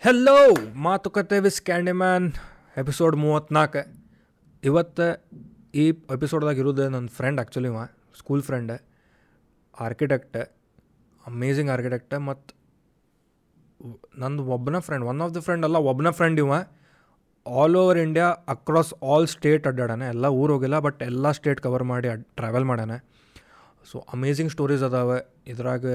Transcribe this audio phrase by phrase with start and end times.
[0.00, 2.32] Hello ಮಾತುಕತೆ ವಿಸ್ Candyman
[2.76, 3.80] episode ಮೂವತ್ತ್ನಾಲ್ಕು
[4.64, 5.28] ಇವತ್ತು
[5.74, 7.78] ಈ ಎಪಿಸೋಡ್ದಾಗ ಇರೋದು ನನ್ನ ಫ್ರೆಂಡ್ ಆ್ಯಕ್ಚುಲಿ ಇವ
[8.18, 8.72] school friend
[9.80, 10.36] architect
[11.26, 12.54] amazing architect ಮತ್ತು
[14.18, 16.52] ನಂದು ಒಬ್ಬನ friend one of the friend ಅಲ್ಲ ಒಬ್ಬನ ಫ್ರೆಂಡ್ ಇವ.
[17.46, 20.04] All over India across all state ಅಡ್ಡಾಡಾನೆ.
[20.04, 23.04] ಎಲ್ಲ ಊರು ಹೋಗಿಲ್ಲ ಬಟ್ ಎಲ್ಲ ಸ್ಟೇಟ್ ಕವರ್ ಮಾಡಿ ಟ್ರಾವೆಲ್ ಮಾಡ್ಯಾನೆ.
[23.92, 25.34] ಸೊ ಅಮೇಝಿಂಗ್ ಸ್ಟೋರೀಸ್ ಅದಾವೆ.
[25.46, 25.86] ಇದ್ರಾಗ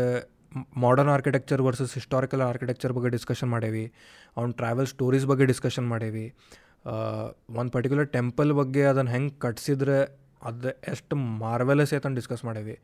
[0.84, 3.86] modern architecture versus historical architecture ಬಗ್ಗೆ ಡಿಸ್ಕಷನ್ ಮಾಡೇವಿ.
[4.38, 6.26] ಅವ್ನ ಟ್ರಾವೆಲ್ ಸ್ಟೋರೀಸ್ ಬಗ್ಗೆ ಡಿಸ್ಕಷನ್ ಮಾಡೇವಿ.
[7.60, 9.98] ಒಂದು ಪರ್ಟಿಕ್ಯುಲರ್ ಟೆಂಪಲ್ ಬಗ್ಗೆ ಅದನ್ನು ಹೆಂಗೆ ಕಟ್ಸಿದ್ರೆ
[10.50, 12.76] ಅದು ಎಷ್ಟು ಮಾರ್ವೆಲಸ್ ಅಂತ ಡಿಸ್ಕಸ್ ಮಾಡೇವಿ.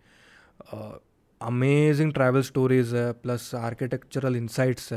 [1.41, 2.93] Amazing travel stories
[3.23, 4.89] plus architectural insights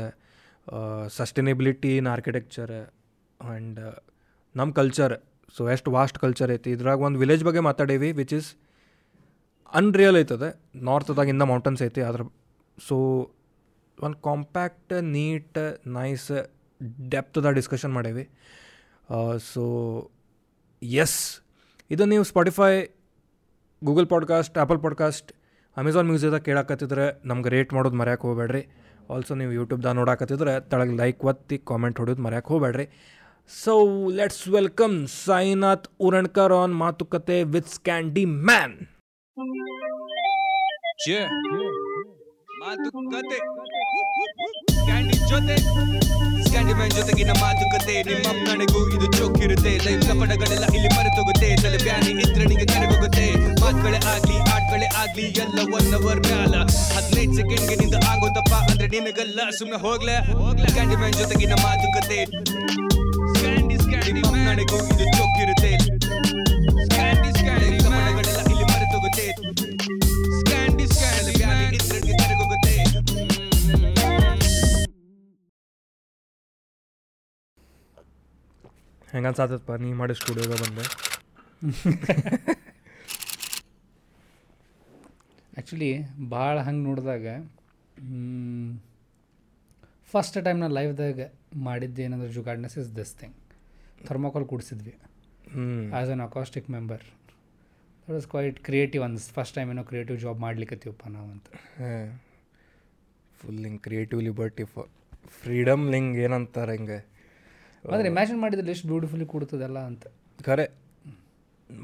[1.17, 3.79] sustainability in architecture and
[4.55, 5.13] ನಮ್ಮ ಕಲ್ಚರ್
[5.55, 6.69] ಸೊ ಎಷ್ಟು ವಾಸ್ಟ್ ಕಲ್ಚರ್ ಐತಿ.
[6.75, 8.49] ಇದ್ರಾಗ ಒಂದು ವಿಲೇಜ್ ಬಗ್ಗೆ ಮಾತಾಡೇವಿ ವಿಚ್ ಇಸ್
[9.79, 10.49] ಅನ್ರಿಯಲ್ ಐತದೆ.
[10.87, 12.01] ನಾರ್ತದಾಗ ಇಂದ ಮೌಂಟನ್ಸ್ ಐತಿ.
[12.09, 12.23] ಅದ್ರ
[12.79, 12.95] ಸೊ
[14.01, 16.31] ಒಂದು ಕಾಂಪ್ಯಾಕ್ಟ್ ನೀಟ್ ನೈಸ್
[17.09, 18.29] ಡೆಪ್ತದ ಡಿಸ್ಕಷನ್ ಮಾಡೇವಿ.
[19.53, 19.63] ಸೊ
[20.83, 21.19] ಎಸ್
[21.91, 22.73] ಇದು ನೀವು Spotify
[23.83, 25.31] Google podcast Apple podcast
[25.77, 28.63] Amazon ಮ್ಯೂಸಿಕ್ದಾಗ ಕೇಳಾಕತ್ತಿದ್ರೆ ನಮ್ಗೆ ರೇಟ್ ಮಾಡೋದು ಮರ್ಯಾಕೆ ಹೋಗ್ಬೇಡ್ರಿ.
[29.09, 32.85] ಆಲ್ಸೋ ನೀವು ಯೂಟ್ಯೂಬ್ದಾಗ ನೋಡಾಕತ್ತಿದ್ರೆ ತಳಗೆ ಲೈಕ್ ಒತ್ತಿ ಕಾಮೆಂಟ್ ಹೊಡೆಯೋದು ಮರ್ಯಾಕೆ ಹೋಗ್ಬೇಡ್ರಿ.
[33.63, 33.73] So
[34.09, 38.77] let's welcome Sainath Urankar on ಮಾತುಕತೆ ವಿತ್ ಸ್ಕ್ಯಾಂಡಿ ಮ್ಯಾನ್.
[42.63, 43.37] ಮಾತುಕತೆ.
[44.87, 45.55] ಕ್ಯಾಂಡಿ ಜೊತೆ
[46.51, 47.95] ಕ್ಯಾಂಡಿ ಮ್ಯಾನ್ ಜೊತೆಗಿನ ಮಾತುಕತೆ.
[48.09, 51.49] ನಿಮ್ಮ ನನಗೂ ಇದು ಚೌಕಿರುತ್ತೆ ಲೈಫ್ ಕಪಡಗಳೆಲ್ಲ ಇಲ್ಲಿ ಮರೆತೋಗುತ್ತೆ.
[51.63, 53.25] ತಲೆ ಬ್ಯಾನಿ ಇದ್ರೆ ನಿಂಗೆ ಕರೆಗೋಗುತ್ತೆ
[53.63, 56.53] ಮಾತುಗಳೇ ಆಗ್ಲಿ ಆಟಗಳೇ ಆಗ್ಲಿ ಎಲ್ಲ ಒನ್ ಅವರ್ ಮ್ಯಾಲ.
[56.95, 60.17] ಹದಿನೈದು ಸೆಕೆಂಡ್ಗೆ ನಿಂದ ಆಗೋದಪ್ಪ ಅಂದ್ರೆ ನಿನಗಲ್ಲ ಸುಮ್ಮನೆ ಹೋಗ್ಲೆ.
[60.75, 62.19] ಕ್ಯಾಂಡಿ ಮ್ಯಾನ್ ಜೊತೆಗಿನ ಮಾತುಕತೆ.
[63.83, 65.22] ಸ್ಕ್ಯಾಂಡಿ ನಿಮ್ಮ ನನಗೂ ಇದು
[79.13, 80.85] ಹೆಂಗೆ ಅನ್ಸಾತಪ್ಪ ನೀ ಮಾಡಿ ಸ್ಟುಡಿಯೋಗೆ ಬಂದೆ.
[85.55, 85.89] ಆ್ಯಕ್ಚುಲಿ
[86.33, 87.25] ಭಾಳ ಹಂಗೆ ನೋಡಿದಾಗ
[90.13, 91.19] ಫಸ್ಟ್ ಟೈಮ್ ನಾನು ಲೈಫ್ದಾಗ
[91.67, 93.35] ಮಾಡಿದ್ದು ಏನಂದ್ರೆ ಜುಗಾಡ್ನೆಸ್ is this thing
[94.07, 94.93] thermocol ಕೂಡಿಸಿದ್ವಿ.
[95.97, 97.03] As an acoustic member
[98.07, 101.47] that is quite creative ಅನ್ಸ್ first time ಏನೋ ಕ್ರಿಯೇಟಿವ್ ಜಾಬ್ ಮಾಡ್ಲಿಕ್ಕತ್ತೀವಪ್ಪ ನಾವು ಅಂತ.
[103.39, 104.89] ಫುಲ್ ಹಿಂಗೆ ಕ್ರಿಯೇಟಿವ್ ಲಿಬರ್ಟಿ ಫಾರ್
[105.39, 106.99] ಫ್ರೀಡಮ್ ಲಿಂಗ್ ಏನಂತಾರೆ ಹಿಂಗೆ?
[107.91, 110.03] ಆದರೆ ಇಮ್ಯಾಜಿನ್ ಮಾಡಿದ್ರೆ ಎಷ್ಟು ಬ್ಯೂಟಿಫುಲಿ ಕೂಡ್ತದಲ್ಲ ಅಂತ.
[110.43, 110.65] ಖರೆ.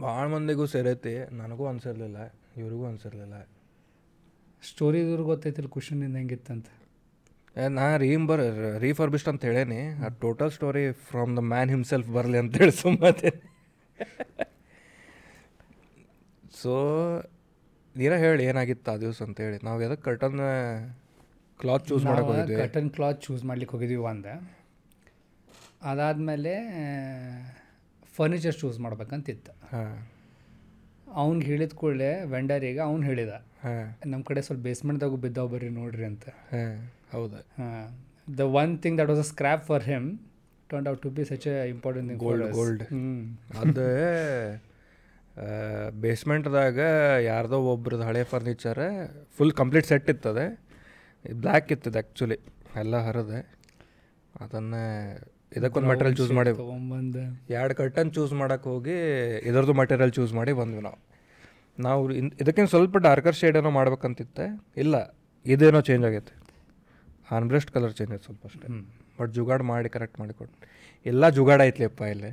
[0.02, 2.18] ಭಾಳ ಮಂದಿಗೂ ಸೇರೈತಿ ನನಗೂ ಅನ್ಸಿರ್ಲಿಲ್ಲ.
[2.58, 3.48] ಇವ್ರಿಗೂ ಅನ್ಸಿರ್ಲಿಲ್ಲ.
[4.64, 6.66] ಸ್ಟೋರಿ ಇವ್ರಿಗೆ ಗೊತ್ತೈತಿಲ್ಲ ಕುಶನಿಂದ ಹೆಂಗಿತ್ತಂತ.
[7.70, 8.42] ನಾ ರೀಂಬರ್
[8.80, 9.88] ರೀಫರ್ಬಿಸ್ಟ್ ಅಂತ ಹೇಳೇನಿ.
[10.06, 13.32] ಆ total story from the man himself ಬರಲಿ ಅಂತೇಳಿ ಸುಮ್ಮನೆ
[16.62, 16.74] ಸೊ
[17.96, 20.40] ನೀರ ಹೇಳಿ ಏನಾಗಿತ್ತು ಆ ದಿವಸ ಅಂತೇಳಿ ನಾವು ಎದಕ್ಕೆ ಕರ್ಟನ್
[21.60, 22.56] ಕ್ಲಾತ್ ಚೂಸ್ ಮಾಡಕ್ಕೆ ಹೋಗಿದ್ವಿ?
[22.56, 24.59] ಕಟನ್ ಕ್ಲಾತ್ ಚೂಸ್ ಮಾಡ್ಲಿಕ್ಕೆ ಹೋಗಿದ್ವಿ ಒಂದು.
[25.82, 26.56] ಅದಾದಮೇಲೆ
[28.16, 29.72] ಫರ್ನಿಚರ್ ಚೂಸ್ ಮಾಡ್ಬೇಕಂತಿತ್ತು.
[29.72, 30.08] ಹಾಂ.
[31.14, 33.46] ಅವ್ನಿಗೆ ಹೇಳಿದ ಕೂಡಲೇ ವೆಂಡರಿಗೆ ಅವ್ನು ಹೇಳಿದ.
[33.64, 33.96] ಹಾಂ.
[34.06, 36.28] ನಮ್ಮ ಕಡೆ ಸ್ವಲ್ಪ ಬೇಸ್ಮೆಂಟ್ದಾಗೂ ಬಿದ್ದಾವ ಬರ್ರಿ ನೋಡ್ರಿ ಅಂತ.
[36.28, 37.38] ಹಾಂ ಹೌದಾ.
[37.38, 37.98] ಹಾಂ.
[38.38, 40.20] The one thing that was a scrap for him
[40.70, 42.84] turn out to be such a important gold gold
[43.58, 43.90] ಅದು
[46.02, 46.80] ಬೇಸ್ಮೆಂಟ್ದಾಗ
[47.24, 49.08] ಯಾರ್ದೋ ಒಬ್ರದ್ದು ಹಳೆ ಫರ್ನಿಚರ್
[49.38, 50.62] ಫುಲ್ ಕಂಪ್ಲೀಟ್ ಸೆಟ್ ಇತ್ತದೆ.
[51.34, 52.38] ಬ್ಲ್ಯಾಕ್ ಇತ್ತು ಆ್ಯಕ್ಚುಲಿ
[52.76, 53.60] ಎಲ್ಲ ಹರಿದೆ.
[54.40, 55.20] ಅದನ್ನು
[55.58, 57.22] ಇದಕ್ಕೊಂದು ಮಟೀರಿಯಲ್ ಚೂಸ್ ಮಾಡಿ ತೊಗೊಂಬಂದು
[57.60, 58.98] ಎರಡು ಕರ್ಟನ್ ಚೂಸ್ ಮಾಡೋಕೆ ಹೋಗಿ
[59.50, 61.00] ಇದರದ್ದು ಮಟೀರಿಯಲ್ ಚೂಸ್ ಮಾಡಿ ಬಂದ್ವಿ ನಾವು.
[61.80, 64.46] ನಾವು ಇನ್ ಇದಕ್ಕಿಂತ ಸ್ವಲ್ಪ ಡಾರ್ಕರ್ ಶೇಡ್ ಏನೋ ಮಾಡ್ಬೇಕಂತಿತ್ತೆ.
[64.78, 64.96] ಇಲ್ಲ
[65.46, 66.34] ಇದೇನೋ ಚೇಂಜ್ ಆಗೈತೆ.
[67.38, 68.68] ಆನ್ಬ್ರೆಸ್ಟ್ ಕಲರ್ ಚೇಂಜ್ ಆಯ್ತು ಸ್ವಲ್ಪ ಅಷ್ಟೇ.
[69.20, 70.68] ಬಟ್ ಜುಗಾಡ್ ಮಾಡಿ ಕರೆಕ್ಟ್ ಮಾಡಿ ಕೊಟ್ಟು
[71.06, 72.32] ಎಲ್ಲ ಜುಗಾಡ್ ಐತ್ಲಿಯಪ್ಪ ಇಲ್ಲಿ.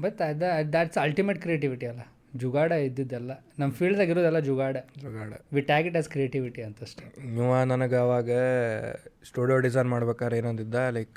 [0.00, 2.02] ಬಟ್ ಅದ ದ್ಯಾಟ್ಸ್ ಅಲ್ಟಿಮೇಟ್ ಕ್ರಿಯೇಟಿವಿಟಿ ಅಲ್ಲ.
[2.42, 3.32] ಜುಗಾಡ ಇದ್ದಿದ್ದೆಲ್ಲ.
[3.58, 4.76] ನಮ್ಮ ಫೀಲ್ಡ್ದಾಗ ಇರೋದೆಲ್ಲ ಜುಗಾಡ.
[5.04, 5.32] ಜುಗಾಡ.
[5.54, 7.04] We tag it as creativity ಅಂತಷ್ಟೇ.
[7.36, 8.30] ನೀವು ನನಗೆ ಅವಾಗ
[9.30, 10.74] ಸ್ಟುಡಿಯೋ ಡಿಸೈನ್ ಮಾಡ್ಬೇಕಾದ್ರೆ ಏನಂದಿದ್ದ?
[10.98, 11.16] ಲೈಕ್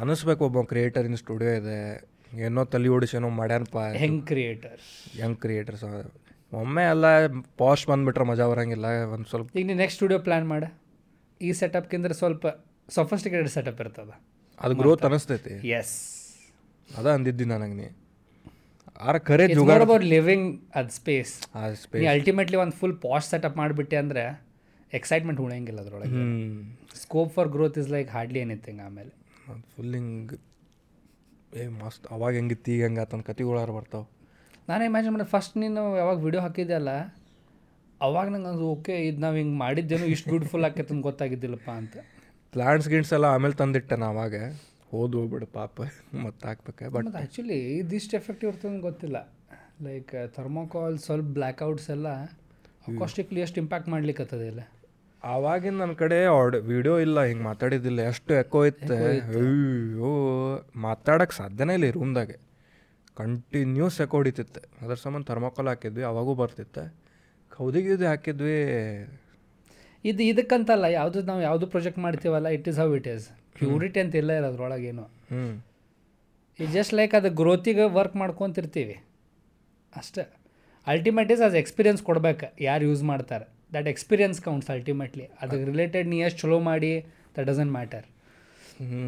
[0.00, 1.78] ಅನ್ನಿಸ್ಬೇಕು ಒಬ್ಬ ಕ್ರಿಯೇಟರ್ ಇನ್ ಸ್ಟುಡಿಯೋ ಇದೆ.
[2.46, 3.80] ಏನೋ ತಲೆ ಓಡಿಸಿ ಏನೋ ಮಾಡ್ಯಾನಪ್ಪ.
[4.04, 4.80] ಹೆಂಗ್ ಕ್ರಿಯೇಟರ್
[5.20, 5.84] ಯಂಗ್ ಕ್ರಿಯೇಟರ್ಸ್
[6.52, 7.06] ಒಮ್ಮೆ ಎಲ್ಲ
[7.60, 10.64] ಪಾಶ್ ಬಂದ್ಬಿಟ್ರೆ ಮಜಾ ಬರೋಂಗಿಲ್ಲ ಒಂದು ಸ್ವಲ್ಪ ಈಗ ನೀನು ನೆಕ್ಸ್ಟ್ ಸ್ಟುಡಿಯೋ ಪ್ಲ್ಯಾನ್ ಮಾಡ.
[11.40, 12.46] ಈ ಸೆಟಪ್ಗಿಂದ್ರೆ ಸ್ವಲ್ಪ
[12.96, 14.10] ಸೊಫಿಸ್ಟಿಕೇಟೆಡ್ ಸೆಟಪ್ ಇರ್ತದ.
[14.58, 15.54] ಅದು ಗ್ರೋತ್ ಅನಿಸ್ತೈತಿ.
[15.78, 15.94] ಎಸ್
[16.90, 17.88] ಅದ ಅಂದಿದ್ದಿ ನನಗೆ ನೀ.
[19.06, 20.46] ಆರ ಖರೆ ಇಟ್ಸ್ ಜುಗಾಡ್ ಅಬೌಟ್ ಲಿವಿಂಗ್
[20.80, 24.24] ಅದ್ ಸ್ಪೇಸ್ ಆ ಸ್ಪೇಸ್ ನೀ ಅಲ್ಟಿಮೇಟ್ಲಿ ಒಂದು ಫುಲ್ ಪಾಶ್ ಸೆಟಪ್ ಮಾಡಿಬಿಟ್ಟೆ ಅಂದರೆ
[24.92, 26.22] ಎಕ್ಸೈಟ್ಮೆಂಟ್ ಉಳಿಯಂಗಿಲ್ಲ ಅದರೊಳಗೆ.
[27.02, 29.12] Scope for growth is like hardly anything ಆಮೇಲೆ.
[29.46, 30.36] ಫುಲ್ ಹಿಂಗೆ
[31.56, 32.12] ಏ ಮಸ್ತ್.
[32.12, 34.06] ಅವಾಗ ಹೆಂಗಿತ್ತು ಈಗ ಹೆಂಗೆ ಆತನ ಕತಿಗಳಾರು ಬರ್ತಾವೆ.
[34.68, 36.88] ನಾನು ಇಮ್ಯಾಜಿನ್ ಮಾಡಿದೆ ಫಸ್ಟ್ ನೀನು ಯಾವಾಗ ವಿಡಿಯೋ ಹಾಕಿದ್ದೆಲ್ಲ
[38.00, 41.96] ಅವಾಗ ನಂಗೆ ಅದು ಓಕೆ ಇದು ನಾವು ಹಿಂಗೆ ಮಾಡಿದ್ದೇನು ಇಷ್ಟು ಬ್ಯೂಟಿಫುಲ್ ಆಕೈತೆ ಅಂತ ಗೊತ್ತಾಗಿದ್ದಿಲ್ಲಪ್ಪ ಅಂತ.
[42.52, 44.34] ಪ್ಲ್ಯಾಂಟ್ಸ್ ಗಿಂಟ್ಸ್ ಎಲ್ಲ ಆಮೇಲೆ ತಂದಿಟ್ಟೆ ನಾ ಅವಾಗ.
[44.90, 45.80] ಹೋದ್ವು ಬಿಡು ಪಾಪ
[46.14, 46.90] ಮತ್ತೆ ಹಾಕ್ಬೇಕು.
[46.90, 49.32] ಬಟ್ ಆ್ಯಕ್ಚುಲಿ ಇದಿಷ್ಟು ಎಫೆಕ್ಟಿವ್ ಇರ್ತದೆ ಗೊತ್ತಿಲ್ಲ.
[49.82, 52.08] ಲೈಕ್ ಥರ್ಮೋಕಾಲ್ ಸ್ವಲ್ಪ ಬ್ಲ್ಯಾಕ್ಔಟ್ಸ್ ಎಲ್ಲ
[52.88, 54.60] ಅಕಾಸ್ಟಿಕ್ಲಿ ಎಷ್ಟು ಇಂಪ್ಯಾಕ್ಟ್ ಮಾಡ್ಲಿಕ್ಕೆ ಇಲ್ಲ?
[55.34, 58.94] ಅವಾಗಿನ ನನ್ನ ಕಡೆ ಆಡ್ ವಿಡಿಯೋ ಇಲ್ಲ ಹಿಂಗೆ ಮಾತಾಡಿದ್ದಿಲ್ಲ ಎಷ್ಟು ಎಕೋ ಇತ್ತು.
[58.94, 60.10] ಅಯ್ಯೋ
[60.86, 62.36] ಮಾತಾಡಕ್ಕೆ ಸಾಧ್ಯನೇ ಇಲ್ಲ ಈ ರೂಮ್ದಾಗೆ
[63.16, 64.60] ಕಂಟಿನ್ಯೂಸ್ ಎಕೋ ಹೊಡಿತಿತ್ತು.
[64.82, 66.84] ಅದ್ರ ಸಂಬಂಧ ಥರ್ಮಾಕೋಲ್ ಹಾಕಿದ್ವಿ ಅವಾಗೂ ಬರ್ತಿತ್ತು.
[67.56, 68.58] ಕೌದಿಗೆ ಇದು ಹಾಕಿದ್ವಿ.
[70.04, 73.26] ಇದು ಇದಕ್ಕಂತಲ್ಲ ಯಾವುದು ನಾವು ಯಾವುದು ಪ್ರೊಜೆಕ್ಟ್ ಮಾಡ್ತೀವಲ್ಲ it is how it is
[73.58, 75.46] purity ಅಂತ ಇಲ್ಲ ಅದ್ರೊಳಗೇನು ಹ್ಞೂ
[76.58, 78.96] ಈ ಜಸ್ಟ್ ಲೈಕ್ ಅದು ಗ್ರೋತಿಗೆ ವರ್ಕ್ ಮಾಡ್ಕೊತಿರ್ತೀವಿ.
[79.96, 80.24] ಅಷ್ಟೇ.
[80.86, 83.55] ಅಲ್ಟಿಮೇಟ್ ಇಸ್ ಅದು ಎಕ್ಸ್ಪೀರಿಯನ್ಸ್ ಕೊಡ್ಬೇಕು ಯಾರು ಯೂಸ್ ಮಾಡ್ತಾರೆ.
[83.72, 86.92] ದಟ್ ಎಕ್ಸ್ಪೀರಿಯನ್ಸ್ ಕೌಂಟ್ಸ್ ಅಲ್ಟಿಮೇಟ್ಲಿ ಅದಕ್ಕೆ ರಿಲೇಟೆಡ್ ನೀ ಎಷ್ಟು ಚಲೋ ಮಾಡಿ
[87.36, 88.06] ದಟ್ ಡಸಂಟ್ ಮ್ಯಾಟರ್
[88.80, 89.02] ಹ್ಞೂ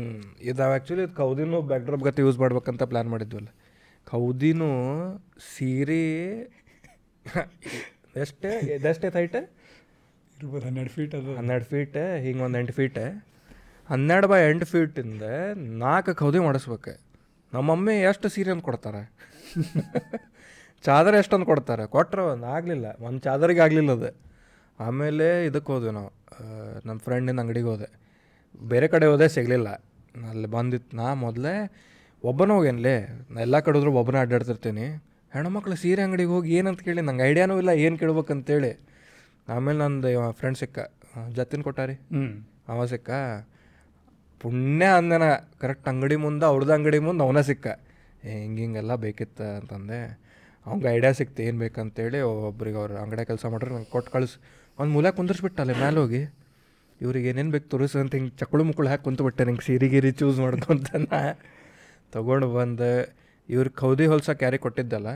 [0.51, 3.49] ಇದು ಆ್ಯಕ್ಚುಲಿ ಇದು ಕೌದಿನೂ ಬ್ಯಾಕ್ಡ್ರಾಪ್ ಗತಿ ಯೂಸ್ ಮಾಡ್ಬೇಕಂತ ಪ್ಲ್ಯಾನ್ ಮಾಡಿದ್ವಲ್ಲ.
[4.07, 4.71] ಕೌದಿನೂ
[5.53, 6.05] ಸೀರೆ
[8.23, 8.51] ಎಷ್ಟೇ
[8.91, 9.35] ಎಷ್ಟೇ ಹೈಟ್
[10.37, 11.31] ಇರ್ಬೋದು ಹನ್ನೆರಡು ಫೀಟ್ ಅದು.
[11.39, 12.99] ಹನ್ನೆರಡು ಫೀಟ್ ಹಿಂಗೆ ಒಂದು ಎಂಟು ಫೀಟ್
[13.89, 15.27] ಹನ್ನೆರಡು ಬೈ ಎಂಟು ಫೀಟಿಂದ
[15.83, 16.93] ನಾಲ್ಕು ಕೌದಿ ಮಾಡಿಸ್ಬೇಕು.
[17.53, 19.03] ನಮ್ಮ ಮಮ್ಮಿ ಎಷ್ಟು ಸೀರೆ ಅಂತ ಕೊಡ್ತಾರೆ?
[20.87, 21.85] ಚಾದರ್ ಎಷ್ಟೊಂದು ಕೊಡ್ತಾರೆ?
[21.97, 22.87] ಕೊಟ್ಟರು ಒಂದು ಆಗಲಿಲ್ಲ.
[23.07, 24.11] ಒಂದು ಚಾದರಿಗೆ ಆಗಲಿಲ್ಲ ಅದು.
[24.81, 26.11] ಆಮೇಲೆ ಇದಕ್ಕೆ ಹೋದ್ವಿ ನಾವು.
[26.87, 27.89] ನಮ್ಮ ಫ್ರೆಂಡಿನ ಅಂಗಡಿಗೆ ಹೋದೆ.
[28.69, 29.69] ಬೇರೆ ಕಡೆ ಹೋದೆ ಸಿಗಲಿಲ್ಲ.
[30.31, 31.55] ಅಲ್ಲಿ ಬಂದಿತ್ತು ನಾ ಮೊದಲೇ
[32.25, 32.95] ಒಬ್ಬನ ಹೋಗೇನ್ಲೇ
[33.31, 34.87] ನಾ ಎಲ್ಲ ಕಡೆ ಹೋದ್ರೂ ಒಬ್ಬನ ಅಡ್ಡಾಡ್ತಿರ್ತೀನಿ.
[35.33, 38.73] ಹೆಣ್ಮಕ್ಳು ಸೀರೆ ಅಂಗಡಿಗೆ ಹೋಗಿ ಏನಂತ ಕೇಳಿ ನಂಗೆ ಐಡಿಯಾನೂ ಇಲ್ಲ ಏನು ಕೇಳ್ಬೇಕಂತೇಳಿ.
[39.49, 40.79] ಆಮೇಲೆ ನಂದು ಫ್ರೆಂಡ್ ಸಿಕ್ಕ.
[40.79, 41.95] ಜತ್ತಿನ ಜತಿನ್ ಕೊಟ್ಟಾರಿ?
[41.95, 42.25] ಹ್ಞೂ
[42.73, 43.11] ಅವ ಸಿಕ್ಕ.
[44.41, 45.23] ಪುಣ್ಯ ಅಂದನ
[45.61, 47.67] ಕರೆಕ್ಟ್ ಅಂಗಡಿ ಮುಂದೆ ಅವ್ರದ್ದು ಅಂಗಡಿ ಮುಂದೆ ಅವನೇ ಸಿಕ್ಕ.
[48.25, 49.47] ಏ ಹಿಂಗೆ ಹಿಂಗೆಲ್ಲ ಬೇಕಿತ್ತು?
[49.57, 50.01] ಅಂತಂದೆ.
[50.67, 54.37] ಅವ್ಗೆ ಐಡಿಯಾ ಸಿಕ್ತು ಏನು ಬೇಕಂತೇಳಿ ಒಬ್ರಿಗೆ ಅವ್ರು ಅಂಗಡಿ ಕೆಲಸ ಮಾಡ್ರೆ ನಂಗೆ ಕೊಟ್ಟು ಕಳಿಸ್.
[54.79, 56.23] ಒಂದು ಮೂಲ ಕುಂದರ್ಸ್ಬಿಟ್ಟಲ್ಲ ಮ್ಯಾಲೆ ಹೋಗಿ
[57.01, 60.89] ಇವ್ರಿಗೆ ಏನೇನು ಬೇಕು ತೋರಿಸು ಅಂತ ಹಿಂಗೆ ಚಕ್ಕಳು ಮುಕ್ಕಳು ಹಾಕಿ ಕುಂತು ನಿಂಗೆ ಸೀರೆ ಗೀರಿ ಚೂಸ್ ಮಾಡ್ಕೊಂತ
[60.95, 61.21] ನಾ
[62.13, 62.91] ತೊಗೊಂಡು ಬಂದು.
[63.49, 65.09] ಇವ್ರು ಕೌದಿ ಹೊಲ್ಸ ಕ್ಯಾರಿ ಕೊಟ್ಟಿದ್ದಲ್ಲ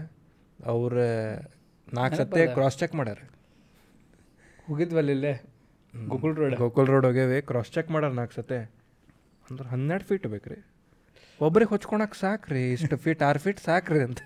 [0.64, 0.94] ಅವ್ರ
[1.92, 3.18] ನಾಲ್ಕು ಸತ್ತೆ ಕ್ರಾಸ್ ಚೆಕ್ ಮಾಡ್ಯಾರ.
[4.68, 5.32] ಹೋಗಿದ್ವಲ್ಲ ಇಲ್ಲೇ?
[6.08, 6.54] ಗೋಕುಲ್ ರೋಡ್?
[6.56, 8.58] ಗೋಕುಲ್ ರೋಡ್ ಹೋಗ್ಯಾವೆ ಕ್ರಾಸ್ ಚೆಕ್ ಮಾಡ್ಯಾರ ನಾಲ್ಕು ಸತೆ.
[9.50, 10.58] ಅಂದ್ರೆ ಹನ್ನೆರಡು ಫೀಟ್ ಬೇಕ್ರಿ.
[11.40, 14.18] ಒಬ್ರಿಗೆ ಹೊಚ್ಕೊಳಕ್ಕೆ ಸಾಕ್ರಿ ಇಷ್ಟು ಫೀಟ್ ಆರು ಫೀಟ್ ಸಾಕ್ರಿ ಅಂತ.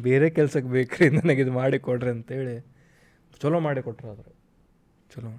[0.00, 2.56] ಬೇರೆ ಕೆಲ್ಸಕ್ಕೆ ಬೇಕ್ರಿ ನನಗೆ ಇದು ಮಾಡಿ ಕೊಡ್ರಿ ಅಂತೇಳಿ.
[3.40, 4.26] ಚಲೋ ಮಾಡಿ ಕೊಟ್ರು ಅದ್ರ
[5.12, 5.32] ಚಲೋ.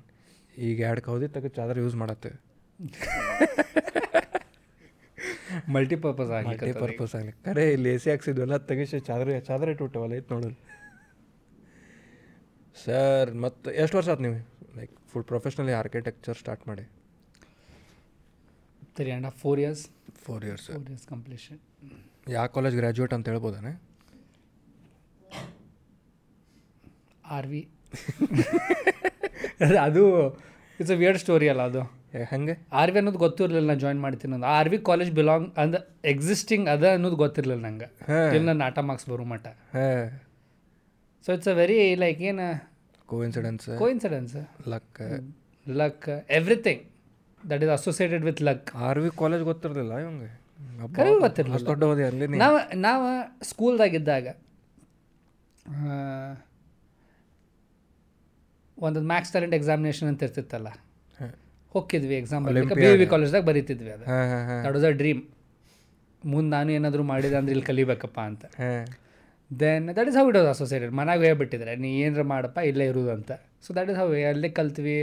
[0.68, 2.31] ಈಗ ಎರಡು ಕೌದಿ ತಗ ಚಾದರ್ ಯೂಸ್ ಮಾಡತ್ತೆ.
[5.75, 7.33] ಮಲ್ಟಿಪರ್ಪಸ್ ಆಗಿ ಮಲ್ಟಿಪರ್ಪಸ್ ಆಗಲಿ.
[7.48, 10.57] ಕರೆ ಇಲ್ಲಿ ಎ ಸಿ ಹಾಕ್ಸಿದ್ವಲ್ಲ ತೆಗಿಸಿ ಚಾದ್ರ ಚಾದರ ಇಟ್ಬಿಟ್ಟವಲ್ಲ ಐತೆ ನೋಡೋದು
[12.83, 14.38] ಸರ್ ಮತ್ತು ಎಷ್ಟು ವರ್ಷ ಆಯ್ತು ನೀವು
[14.80, 16.86] like full professionally architecture start ಮಾಡಿ.
[18.98, 19.83] Three and half four years
[20.25, 21.60] four years four years completion
[22.36, 23.72] ಯಾವ ಕಾಲೇಜ್ ಗ್ರ್ಯಾಜುಯೇಟ್ ಅಂತ ಹೇಳ್ಬೋದಾನೆ?
[27.38, 27.62] ಆರ್ ವಿ
[29.86, 30.03] ಅದು
[30.80, 31.81] ಇಟ್ಸ್ ಅ ವಿಯರ್ಡ್ ಸ್ಟೋರಿ ಅಲ್ಲ ಅದು.
[32.31, 32.53] ಹಂಗೆ?
[32.80, 35.75] ಆರ್ ವಿ ಅನ್ನೋದು ಗೊತ್ತಿರಲಿಲ್ಲ ನಾನು ಜಾಯ್ನ್ ಮಾಡ್ತೀನಿ ಅಂದ್ರೆ ಆರ್ ವಿ ಕಾಲೇಜ್ ಬಿಲಾಂಗ್ ಅಂದ
[36.13, 37.89] ಎಕ್ಸಿಸ್ಟಿಂಗ್ ಅದ ಅನ್ನೋದು ಗೊತ್ತಿರಲಿಲ್ಲ ನಂಗೆ.
[38.36, 39.47] ಇಲ್ಲಿ ನನ್ನ ಆಟ ಮಾರ್ಕ್ಸ್ ಬರೋ ಮಟ್ಟ
[41.25, 42.47] so it's a very like ಏನು?
[43.09, 44.36] Coincidence coincidence
[44.74, 45.01] luck
[45.68, 46.07] luck
[46.39, 46.83] everything
[47.44, 50.30] that is associated with luck R V college ಗೊತ್ತಿರಲಿಲ್ಲ ಇವಂಗೆ?
[50.97, 51.65] ಕರೆ ಗೊತ್ತಿರ್ಲಿಲ್ಲ.
[51.71, 51.83] ದೊಡ್ಡ
[52.44, 52.57] ನಾವು
[52.88, 53.07] ನಾವು
[53.51, 54.27] ಸ್ಕೂಲ್ದಾಗಿದ್ದಾಗ
[58.88, 60.70] ಒಂದು ಮ್ಯಾಕ್ಸ್ ಟ್ಯಾಲೆಂಟ್ ಎಕ್ಸಾಮಿನೇಷನ್ ಅಂತ ಇರ್ತಿತ್ತಲ್ಲ?
[61.76, 62.62] ಹೋಗಿದ್ವಿ ಎಕ್ಸಾಮ್ ಬಿ.
[63.02, 64.06] ವಿ ಕಾಲೇಜ್ದಾಗ ಬರೀತಿದ್ವಿ ಅದು.
[64.66, 65.22] ದಟ್ ವಾಸ್ ಅ ಡ್ರೀಮ್
[66.22, 68.46] ಮುಂದೆ ನಾನು ಏನಾದರೂ ಮಾಡಿದೆ ಅಂದ್ರೆ ಇಲ್ಲಿ ಕಲಿಬೇಕಪ್ಪ ಅಂತ.
[69.52, 73.31] Then that is how it was associated ಮನೆಗೆ ಹೇಳ್ಬಿಟ್ಟಿದ್ರೆ ನೀ ಏನಾರ ಮಾಡಪ್ಪ ಇಲ್ಲೇ ಇರೋದು ಅಂತ.
[73.66, 74.98] ಸೊ ದಟ್ ಇಸ್ ಹೌ ಅಲ್ಲೇ ಕಲ್ತ್ವಿ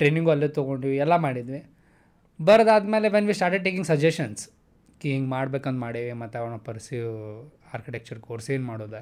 [0.00, 1.60] ಟ್ರೈನಿಂಗು ಅಲ್ಲೇ ತೊಗೊಂಡ್ವಿ ಎಲ್ಲ ಮಾಡಿದ್ವಿ.
[2.38, 4.42] ಬರೋದಾದ್ಮೇಲೆ when we started taking suggestions
[5.00, 7.04] ಕಿ ಹಿಂಗೆ ಮಾಡ್ಬೇಕಂತ ಮಾಡೇವಿ ಮತ್ತು ಅವನ ಪರ್ಸ್ಯೂ
[7.74, 8.96] ಆರ್ಕಿಟೆಕ್ಚರ್ ಕೋರ್ಸ್ ಏನು ಮಾಡೋದ?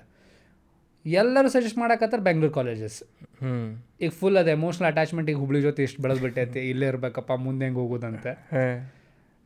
[1.05, 2.99] ಎಲ್ಲರೂ ಸಜೆಸ್ಟ್ ಮಾಡಕತ್ತಾರ ಬೆಂಗ್ಳೂರು ಕಾಲೇಜಸ್
[3.41, 3.55] ಹ್ಞೂ
[4.01, 8.33] ಈಗ ಫುಲ್ ಅದು ಎಮೋಷ್ನಲ್ ಅಟ್ಯಾಚ್ಮೆಂಟ್ ಈಗ ಹುಬ್ಳಿ ಜೊತೆ ಇಷ್ಟು ಬೆಳೆದ್ಬಿಟ್ಟೈತಿ ಇಲ್ಲೇ ಇರ್ಬೇಕಪ್ಪ ಮುಂದೆ ಹೆಂಗೆ ಹೋಗೋದಂತೆ.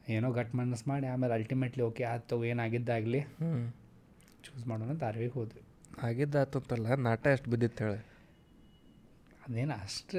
[0.08, 3.50] ಏನೋ ಗಟ್ ಮನಸ್ಸು ಮಾಡಿ ಆಮೇಲೆ ಅಲ್ಟಿಮೇಟ್ಲಿ ಓಕೆ ಆಯ್ತು ಏನಾಗಿದ್ದಾಗಲಿ ಹ್ಞೂ
[4.44, 5.62] ಚೂಸ್ ಮಾಡೋಣ ಅಂತ ಅರ್ವಿಗೆ ಹೋದ್ವಿ.
[6.02, 8.00] ಆಗಿದ್ದಾತಂತಲ್ಲ ನಾಟ ಎಷ್ಟು ಬಿದ್ದಿತ್ತು ಹೇಳಿ?
[9.46, 10.18] ಅದೇನು ಅಷ್ಟು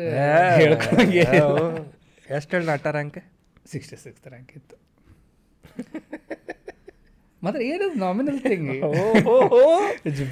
[2.38, 3.20] ಎಷ್ಟು ಹೇಳಿ not rank
[3.72, 4.76] sixty six rank ಇತ್ತು.
[7.46, 8.70] ಮಾತ್ರ ಏನು ನಾಮಿನಲ್ ಥಿಂಗ್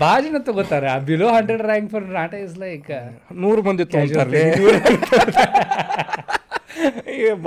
[0.02, 0.88] ಭಾಳ ಜನ ತಗೋತಾರೆ.
[0.94, 2.90] ಆ below hundred rank for not is like
[3.44, 4.44] ನೂರು ಮಂದಿ ತಗೋತಾರೆ.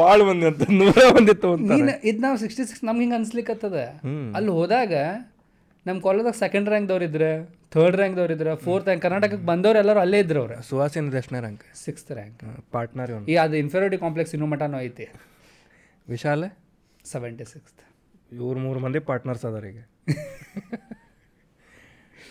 [0.01, 1.93] ಭಾಳ ಮಂದಿ ಅಂತ ನೂರ ಮಂದಿ ತೊಗೊಂತಾರೆ.
[2.11, 3.77] ಇದು ನಾವು ಸಿಕ್ಸ್ಟಿ ಸಿಕ್ಸ್ ನಮ್ಗೆ ಹಿಂಗೆ ಅನ್ಸ್ಲಿಕ್ಕತ್ತದ.
[4.39, 4.93] ಅಲ್ಲಿ ಹೋದಾಗ
[5.87, 7.31] ನಮ್ಮ ಕಾಲೇಜಾಗ ಸೆಕೆಂಡ್ ರ್ಯಾಂಕ್ದವ್ರು ಇದ್ರೆ
[7.75, 10.57] ಥರ್ಡ್ ರ್ಯಾಂಕ್ದವ್ರು ಇದ್ರೆ ಫೋರ್ತ್ ರ್ಯಾಂಕ್ ಕರ್ನಾಟಕಕ್ಕೆ ಬಂದವ್ರು ಎಲ್ಲರೂ ಅಲ್ಲೇ ಇದ್ರು ಅವ್ರು.
[10.71, 12.41] ಸುಹಾಸಿನ ಎಷ್ಟನೇ ರ್ಯಾಂಕ್ ಸಿಕ್ಸ್ತ್ ರ್ಯಾಂಕ್
[12.77, 15.07] ಪಾರ್ಟ್ನರ್ ಈ ಅದು ಇನ್ಫೆರಿಟಿ ಕಾಂಪ್ಲೆಕ್ಸ್ ಇನ್ನೂ ಮಟನೂ ಐತಿ.
[16.07, 16.43] ವಿಶಾಲ?
[17.05, 17.83] ಸೆವೆಂಟಿ ಸಿಕ್ಸ್ತ್
[18.33, 19.81] ಇವ್ರು ಮೂರು ಮಂದಿ ಪಾರ್ಟ್ನರ್ಸ್ ಅದಾರ ಈಗ.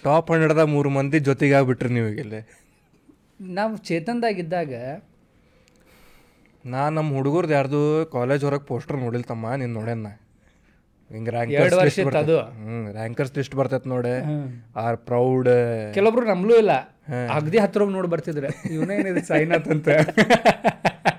[0.04, 2.42] ಟಾಪ್ ಹಂಡ್ರೆಡ್ದಾಗ ಮೂರು ಮಂದಿ ಜೊತೆಗೆ ಆಗ್ಬಿಟ್ರಿ ನೀವು ಈಗ ಇಲ್ಲಿ.
[3.58, 4.74] ನಾವು ಚೇತನ್ದಾಗಿದ್ದಾಗ
[6.66, 7.82] ನಾ ನಮ್ಮ ಹುಡುಗರ್ದು ಯಾರ್ದು
[8.16, 10.10] ಕಾಲೇಜ್ ಹೊರಗೆ ಪೋಸ್ಟರ್ ನೋಡಿಲ್ ತಮ್ಮ ನೀನು ನೋಡ್ಯಾನ
[11.12, 12.36] ಹಿಂಗೆ ರ್ಯಾಂಕರ್ಸ್ ವರ್ಷ ಲಿಸ್ಟ್ ಇತ್ತು ಅದು.
[12.58, 14.14] ಹ್ಞೂ ರ್ಯಾಂಕರ್ಸ್ ಲಿಸ್ಟ್ ಬರ್ತೈತೆ ನೋಡೆ.
[14.84, 15.50] ಆರ್ ಪ್ರೌಡ್
[15.98, 16.74] ಕೆಲವೊಬ್ರು ನಮ್ಲೂ ಇಲ್ಲ.
[17.38, 18.50] ಅಗದಿ ಹತ್ರ ಹೋಗಿ ನೋಡಿ ಬರ್ತಿದ್ರೆ.
[18.76, 19.88] ಇವನೇನಿದೆ ಸೈನ್ ಆತಂತ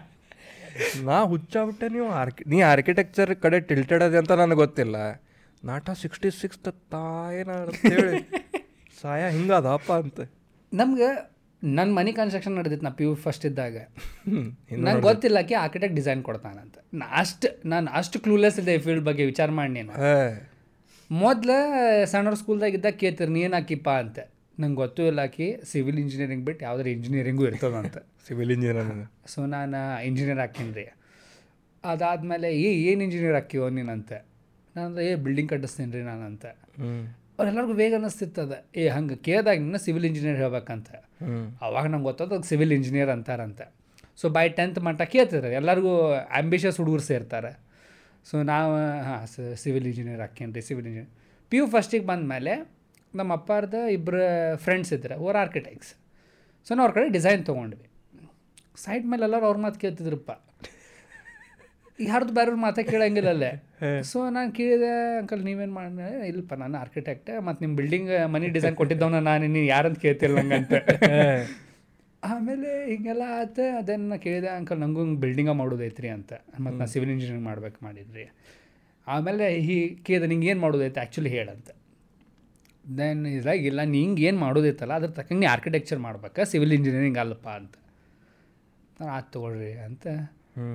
[1.04, 4.96] ನಾ ಹುಚ್ಚಾಬಿಟ್ಟೆ ನೀವು ಆರ್ಕಿ ನೀ ಆರ್ಕಿಟೆಕ್ಚರ್ ಕಡೆ ಟಿಲ್ಟೆಡ್ ಅದೇ ಅಂತ ನನಗೆ ಗೊತ್ತಿಲ್ಲ.
[5.64, 6.94] ನಾಟ ಸಿಕ್ಸ್ಟಿ ಸಿಕ್ಸ್ ಅಂತ
[7.82, 8.20] ಹೇಳಿ
[9.02, 10.20] ಸಾಯ ಹಿಂಗದಪ್ಪ ಅಂತ.
[10.72, 11.30] ನಮ್ಗೆ
[11.64, 13.76] ನನ್ನ ಮನೆ ಕನ್ಸ್ಟ್ರಕ್ಷನ್ ನಡೆದಿತ್ತು ನಾ ಪಿ ಯು ಫಸ್ಟ್ ಇದ್ದಾಗ.
[14.72, 16.76] ನಂಗೆ ಗೊತ್ತಿಲ್ಲ ಕಿ ಆರ್ಕಿಟೆಕ್ಟ್ ಡಿಸೈನ್ ಕೊಡ್ತಾನಂತ.
[16.94, 19.92] ನಾ ಅಷ್ಟು ನಾನು ಅಷ್ಟು ಕ್ಲೂಲೆಸ್ ಇದೆ ಈ ಫೀಲ್ಡ್ ಬಗ್ಗೆ ವಿಚಾರ ಮಾಡಿ ನೀನು.
[19.92, 20.48] ಹೇ.
[21.10, 21.56] ಮೊದ್ಲು
[22.06, 24.18] ಸಣ್ಣವ್ರ ಸ್ಕೂಲ್ದಾಗ ಇದ್ದಾಗ ಕೇತಿರ್ ನೀನು ಹಾಕಿಪ್ಪ ಅಂತ.
[24.60, 28.90] ನಂಗೆ ಗೊತ್ತೂ ಇಲ್ಲ ಆಕಿ ಸಿವಿಲ್ ಇಂಜಿನಿಯರಿಂಗ್ ಬಿಟ್ಟು ಯಾವ್ದಾರು ಇಂಜಿನಿಯರಿಂಗು ಇರ್ತದಂತ ಸಿವಿಲ್ ಇಂಜಿನಿಯರ್
[29.32, 30.84] ಸೊ ನಾನು ಇಂಜಿನಿಯರ್ ಹಾಕೀನಿ ರೀ
[31.84, 34.18] ಅದಾದಮೇಲೆ ಏ ಏನು ಇಂಜಿನಿಯರ್ ಹಾಕಿವೋ ನೀನಂತೆ?
[34.74, 36.50] ನಾನು ಏ ಬಿಲ್ಡಿಂಗ್ ಕಟ್ಟಿಸ್ತೀನಿ ರೀ ನಾನಂತೆ
[37.38, 40.88] ಅವ್ರೆಲ್ಲರಿಗೂ ಬೇಗ ಅನ್ನಿಸ್ತಿತ್ತದ ಅದು ಏ ಹಂಗೆ ಕೇಳಿದಾಗ ನಿನ್ನ ಸಿವಿಲ್ ಇಂಜಿನಿಯರ್ ಹೇಳ್ಬೇಕಂತ.
[41.66, 43.66] ಅವಾಗ ನಂಗೆ ಗೊತ್ತದ ಸಿವಿಲ್ ಇಂಜಿನಿಯರ್ ಅಂತಾರಂತೆ.
[44.20, 45.92] ಸೊ ಬೈ ಟೆಂತ್ ಮಟ್ಟ ಕೇಳ್ತಿದ್ದಾರೆ ಎಲ್ಲರಿಗೂ
[46.40, 47.52] ಆಂಬಿಷಿಯಸ್ ಹುಡುಗರು ಸೇರ್ತಾರೆ.
[48.26, 48.74] ಸೊ ನಾವು
[49.06, 49.22] ಹಾಂ
[49.62, 51.10] ಸಿವಿಲ್ ಇಂಜಿನಿಯರ್ ಹಾಕೇನಿ ರೀ ಸಿವಿಲ್ ಇಂಜಿನಿಯರ್.
[51.52, 52.54] ಪಿ ಯು ಫಸ್ಟಿಗೆ ಬಂದಮೇಲೆ
[53.18, 54.22] ನಮ್ಮ ಅಪ್ಪಾರ್ದ ಇಬ್ಬರು
[54.64, 55.90] ಫ್ರೆಂಡ್ಸ್ ಇದ್ದಾರೆ ಓರ್ ಆರ್ಕಿಟೆಕ್ಟ್ಸ್
[56.66, 57.86] ಸೊ ನಾವು ಅವ್ರ ಕಡೆ ಡಿಸೈನ್ ತೊಗೊಂಡ್ವಿ.
[58.84, 60.30] ಸೈಡ್ ಮೇಲೆ ಎಲ್ಲರೂ ಅವ್ರ ಮಾತು ಕೇಳ್ತಿದ್ರಪ್ಪ
[61.98, 63.50] ಯಾರ್ದು ಬೇರೆಯವ್ರ ಮಾತೇ ಕೇಳಂಗಿಲ್ಲಲ್ಲೇ.
[64.10, 69.18] ಸೊ ನಾನು ಕೇಳಿದೆ ಅಂಕಲ್ ನೀವೇನು ಮಾಡಿ ಇಲ್ಲಪ್ಪ ನಾನು ಆರ್ಕಿಟೆಕ್ಟ್ ಮತ್ತು ನಿಮ್ಮ ಬಿಲ್ಡಿಂಗ್ ಮನಿ ಡಿಸೈನ್ ಕೊಟ್ಟಿದ್ದವನ
[69.30, 70.72] ನಾನು ನೀನು ಯಾರಂತ ಕೇಳ್ತಿಲ್ಲ ನಂಗಂತ.
[72.22, 76.32] ಆಮೇಲೆ ಹಿಂಗೆಲ್ಲ ಆತ ಅದನ್ನು ಕೇಳಿದೆ ಅಂಕಲ್ ನಂಗೂ ಹಿಂಗೆ ಬಿಲ್ಡಿಂಗ ಮಾಡೋದೈತ್ರಿ ಅಂತ.
[76.62, 78.24] ಮತ್ತು ನಾನು ಸಿವಿಲ್ ಇಂಜಿನಿಯರಿಂಗ್ ಮಾಡ್ಬೇಕು ಮಾಡಿದ್ರಿ.
[79.06, 79.76] ಆಮೇಲೆ ಹೀ
[80.06, 81.00] ಕೇಳಿದೆ ನಿಂಗೆ ಏನು ಮಾಡೋದೈತೆ?
[81.00, 81.68] ಆ್ಯಕ್ಚುಲಿ ಹೇಳಂತ.
[82.84, 87.74] ದೆನ್ ಇದ್ರಾಗ ಇಲ್ಲ ನಿಂಗೆ ಏನು ಮಾಡೋದಿತ್ತಲ್ಲ ಅದ್ರ ತಕ್ಕಂಗೆ ಆರ್ಕಿಟೆಕ್ಚರ್ ಮಾಡ್ಬೇಕಾ ಸಿವಿಲ್ ಇಂಜಿನಿಯರಿಂಗ್ ಅಲ್ಲಪ್ಪ ಅಂತ.
[89.00, 90.06] ನಾನು ಆತು ತೊಗೊಳ್ರಿ ಅಂತ.
[90.56, 90.70] ಹ್ಞೂ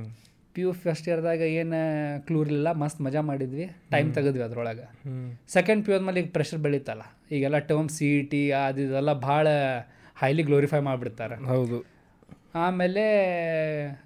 [0.54, 1.80] ಪಿ ಯು ಫಸ್ಟ್ ಇಯರ್ದಾಗ ಏನು
[2.28, 4.86] ಕ್ಲೂರ್ ಇಲ್ಲ ಮಸ್ತ್ ಮಜಾ ಮಾಡಿದ್ವಿ ಟೈಮ್ ತೆಗೆದ್ವಿ ಅದ್ರೊಳಗೆ.
[5.56, 7.04] ಸೆಕೆಂಡ್ ಪಿ ಮೇಲೆ ಈಗ ಪ್ರೆಷರ್ ಬೆಳೀತಲ್ಲ
[7.36, 9.48] ಈಗೆಲ್ಲ ಟರ್ಮ್ ಸಿ ಇ ಟಿ ಅದು ಇದೆಲ್ಲ ಭಾಳ
[10.22, 11.36] ಹೈಲಿ ಗ್ಲೋರಿಫೈ ಮಾಡಿಬಿಡ್ತಾರೆ.
[11.54, 11.80] ಹೌದು.
[12.66, 13.04] ಆಮೇಲೆ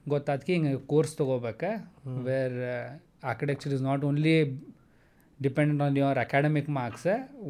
[0.09, 1.71] ಗೊತ್ತಾದ್ಕಿ ಹಿಂಗೆ ಕೋರ್ಸ್ ತೊಗೋಬೇಕು
[2.27, 2.57] where
[3.23, 4.33] architecture is not only
[5.41, 7.07] dependent on your academic marks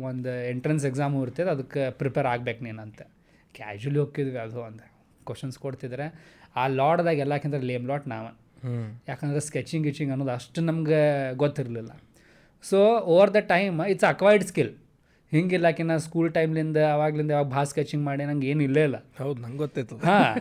[0.10, 3.02] ಒಂದು ಎಂಟ್ರೆನ್ಸ್ ಎಕ್ಸಾಮು ಇರ್ತದೆ ಅದಕ್ಕೆ ಪ್ರಿಪೇರ್ ಆಗ್ಬೇಕು ನೀನಂತ.
[3.56, 4.82] ಕ್ಯಾಶುಲಿ ಹೋಗ್ತಿದ್ವಿ ಅದು ಅಂತ
[5.26, 6.06] ಕ್ವಶನ್ಸ್ ಕೊಡ್ತಿದ್ರೆ.
[6.56, 8.30] ಆ ಲಾಡ್ದಾಗ ಎಲ್ಲಕ್ಕಿಂತ ಲೇಮ್ ಲಾಟ್ ನಾವು.
[9.08, 11.02] ಯಾಕಂದ್ರೆ ಸ್ಕೆಚಿಂಗ್ ಗಿಚಿಂಗ್ ಅನ್ನೋದು ಅಷ್ಟು ನಮ್ಗೆ
[11.34, 11.92] ಗೊತ್ತಿರಲಿಲ್ಲ.
[12.64, 12.80] So
[13.14, 14.74] over the time it's acquired skill
[15.32, 15.58] ಹಿಂಗೆ
[15.92, 18.98] ನಾ ಸ್ಕೂಲ್ ಟೈಮ್ಲಿಂದ ಅವಾಗ್ಲಿಂದ ಯಾವಾಗ ಭಾಳ ಸ್ಕೆಚಿಂಗ್ ಮಾಡಿ ನಂಗೆ ಏನು ಇಲ್ಲೇ ಇಲ್ಲ.
[19.20, 20.36] ಹೌದು ನಂಗೆ ಗೊತ್ತಿತ್ತು ಹಾಂ.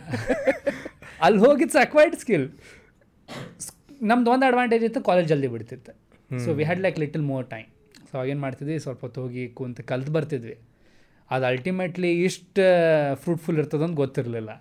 [1.21, 2.47] ಅಲ್ಲಿ ಹೋಗಿ ಇಟ್ಸ್ ಅಕ್ವೈರ್ಡ್ ಸ್ಕಿಲ್
[4.01, 6.08] ನಮ್ದು ಒಂದು ಅಡ್ವಾಂಟೇಜ್ ಇತ್ತು ಕಾಲೇಜ್ ಜಲ್ದಿ ಬಿಡ್ತಿತ್ತು.
[6.45, 7.69] So we had like little more time
[8.09, 8.75] so ಅವಾಗೇನು ಮಾಡ್ತಿದ್ವಿ.
[8.85, 10.55] ಸ್ವಲ್ಪ ಹೊತ್ತು ಹೋಗಿ ಕುಂತು ಕಲ್ತು ಬರ್ತಿದ್ವಿ.
[11.31, 12.63] ಅದು ಅಲ್ಟಿಮೇಟ್ಲಿ ಇಷ್ಟು
[13.23, 14.51] ಫ್ರೂಟ್ಫುಲ್ ಇರ್ತದಂತ ಗೊತ್ತಿರಲಿಲ್ಲ.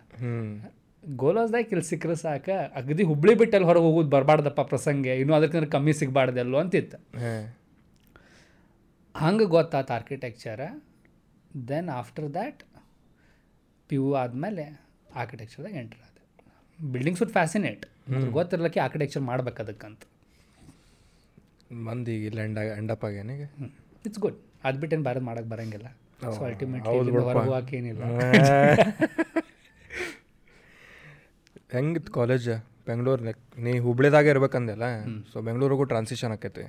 [1.23, 2.57] ಗೋಲಾಸ್ದಾಗ ಇಲ್ಲಿ ಸಿಕ್ಕರೆ ಸಾಕು.
[2.79, 5.07] ಅಗದಿ ಹುಬ್ಳಿ ಬಿಟ್ಟಲ್ಲಿ ಹೊರಗೆ ಹೋಗೋದು ಬರಬಾರ್ದಪ್ಪ ಪ್ರಸಂಗ.
[5.21, 6.99] ಇನ್ನೂ ಅದಕ್ಕಿಂತ ಕಮ್ಮಿ ಸಿಗಬಾರ್ದಲ್ಲೋ ಅಂತಿತ್ತು.
[9.15, 10.61] ಹಂಗೆ ಗೊತ್ತಾತು ಆರ್ಕಿಟೆಕ್ಚರ
[11.69, 12.61] then after that
[13.89, 14.67] P U ಆದಮೇಲೆ
[15.21, 16.17] ಆರ್ಕಿಟೆಕ್ಚರ್ದಾಗ ಎಂಟ್ರ್ ಆದ.
[16.79, 17.85] ಬಿಲ್ಡಿಂಗ್ಸ್ ವುಡ್ ಫ್ಯಾಸಿನೇಟ್
[18.39, 20.03] ಗೊತ್ತಿರಲಿಕ್ಕೆ ಆರ್ಕಿಟೆಕ್ಚರ್ ಮಾಡ್ಬೇಕು ಅದಕ್ಕಂತ.
[21.71, 23.45] ಮಂದಿ ಇಲ್ಲ ಎಂಡ್ ಎಂಡಪ್ ಆಗ್ಯಾನೀಗ
[24.07, 25.89] ಇಟ್ಸ್ ಗುಡ್ ಅದು ಬಿಟ್ಟೇನು ಬೇರೆ ಮಾಡಕ್ಕೆ ಬರಂಗಿಲ್ಲ.
[26.37, 26.95] So ultimately.
[26.95, 27.77] ಹೊರಗೆ ಹೋಗಕ್ಕೆ
[31.77, 32.49] ಹೆಂಗಿತ್ತು ಕಾಲೇಜ್
[32.87, 33.23] ಬೆಂಗ್ಳೂರು
[33.65, 34.87] ನೀ ಹುಬ್ಳಿದಾಗ ಇರ್ಬೇಕಂದೆಲ್ಲ
[35.33, 36.65] ಸೊ ಬೆಂಗಳೂರಿಗೂ ಟ್ರಾನ್ಸಿಷನ್ ಆಕೈತಿ.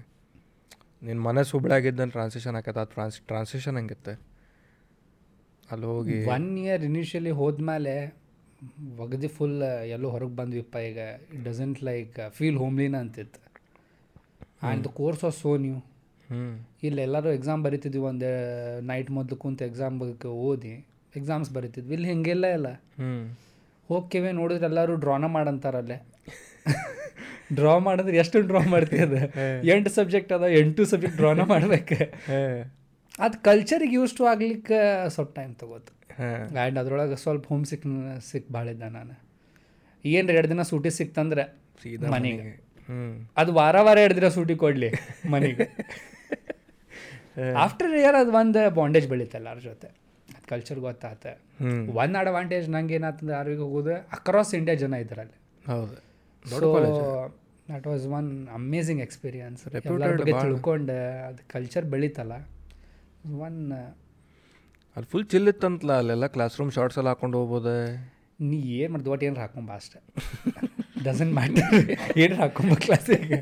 [1.08, 2.80] ನಿನ್ನ ಮನಸ್ಸು ಹುಬ್ಳಿ ಆಗಿದ್ದಲ್ಲಿ ಟ್ರಾನ್ಸಿಷನ್ ಆಕೈತೆ.
[2.80, 4.14] ಅದು ಟ್ರಾನ್ಸ್ ಟ್ರಾನ್ಸಿಷನ್ ಹೆಂಗಿತ್ತೆ?
[5.72, 7.94] ಅಲ್ಲಿ ಹೋಗಿ ಒನ್ ಇಯರ್ ಇನಿಷಿಯಲಿ ಹೋದ್ಮೇಲೆ
[9.04, 9.62] ಒಗದಿ ಫುಲ್
[9.96, 11.00] ಎಲ್ಲೋ ಹೊರಗೆ ಬಂದ್ವಿಪ್ಪ ಈಗ.
[11.34, 13.40] ಇಟ್ ಡಸಂಟ್ ಲೈಕ್ ಫೀಲ್ ಹೋಮ್ಲಿನ ಅಂತಿತ್ತು.
[14.62, 15.78] And the course of so new
[16.88, 18.02] ಇಲ್ಲಿ ಎಲ್ಲರೂ ಎಕ್ಸಾಮ್ ಬರಿತಿದ್ವಿ.
[18.12, 18.30] ಒಂದು
[18.90, 20.74] ನೈಟ್ ಮೊದಲು ಕುಂತು ಎಕ್ಸಾಮ್ ಬಗ್ಗೆ ಓದಿ
[21.20, 21.94] ಎಕ್ಸಾಮ್ಸ್ ಬರಿತಿದ್ವಿ.
[21.98, 22.70] ಇಲ್ಲಿ ಹಿಂಗೆಲ್ಲ ಇಲ್ಲ.
[23.00, 23.12] ಹ್ಞೂ
[23.90, 25.98] ಹೋಗ್ಕೇವೆ ನೋಡಿದ್ರೆ ಎಲ್ಲರೂ ಡ್ರಾನ ಮಾಡಂತಾರಲ್ಲೇ.
[27.58, 29.16] ಡ್ರಾ ಮಾಡಿದ್ರೆ ಎಷ್ಟು ಡ್ರಾ ಮಾಡ್ತೀಯದ
[29.74, 31.98] ಎಂಟು ಸಬ್ಜೆಕ್ಟ್ ಅದ ಎಂಟು ಸಬ್ಜೆಕ್ಟ್ ಡ್ರಾನ ಮಾಡ್ಬೇಕು.
[33.26, 34.80] ಅದು ಕಲ್ಚರಿಗೆ ಯೂಸ್ ಟು ಆಗ್ಲಿಕ್ಕೆ
[35.16, 35.94] ಸ್ವಲ್ಪ ಟೈಮ್ ತಗೋತು.
[36.20, 37.88] ಆ್ಯಂಡ್ ಅದ್ರೊಳಗೆ ಸ್ವಲ್ಪ ಹೋಮ್ ಸಿಕ್
[38.30, 39.16] ಸಿಕ್ ಭಾಳಿದ್ದ ನಾನು.
[40.06, 41.46] ಏನು ಎರಡು ದಿನ ಸೂಟಿ ಸಿಕ್ತಂದ್ರೆ
[42.16, 42.46] ಮನೆಗೆ.
[43.38, 44.90] ಅದು ವಾರ ವಾರ ದಿನ ಸೂಟಿ ಕೊಡ್ಲಿ
[45.30, 45.68] ಮನೆಗೆ.
[47.58, 49.88] ಆಫ್ಟರ್ ಇಯರ್ ಅದು ಒಂದು ಬಾಂಡೇಜ್ ಬೆಳೀತ ಎಲ್ಲರ ಜೊತೆ.
[50.30, 51.26] ಅದು ಕಲ್ಚರ್ ಗೊತ್ತಾತ.
[52.02, 55.38] ಒಂದು ಅಡ್ವಾಂಟೇಜ್ ನಂಗೆ ಏನಾತಂದ್ರೆ ಯಾರಿಗೆ ಹೋಗೋದು ಅಕ್ರಾಸ್ ಇಂಡಿಯಾ ಜನ ಇದ್ರಲ್ಲಿ.
[55.68, 55.96] ಹೌದು.
[57.72, 60.32] That was one amazing experience ಬಗ್ಗೆ.
[60.42, 62.32] ತಿಳ್ಕೊಂಡು ಅದು ಕಲ್ಚರ್ ಬೆಳೀತಲ್ಲ.
[63.48, 63.60] ಒನ್
[64.96, 67.78] ಅಲ್ಲಿ ಫುಲ್ ಚಿಲ್ ಇತ್ತಂತಲ್ಲ ಅಲ್ಲೆಲ್ಲ ಕ್ಲಾಸ್ ರೂಮ್ ಶಾರ್ಟ್ಸ್ ಎಲ್ಲ ಹಾಕೊಂಡು ಹೋಗ್ಬೋದೆ.
[68.40, 69.10] ನೀ ಏನು ಮಾಡ್ದು?
[69.14, 70.00] ಒಟ್ಟು ಏನಾರು ಹಾಕೊಂಬ ಅಷ್ಟೆ.
[71.08, 71.76] ಡಸಂಟ್ ಮ್ಯಾಟರ್
[72.24, 73.40] ಏನಾರು ಹಾಕೊಂಬ ಕ್ಲಾಸಿಗೆ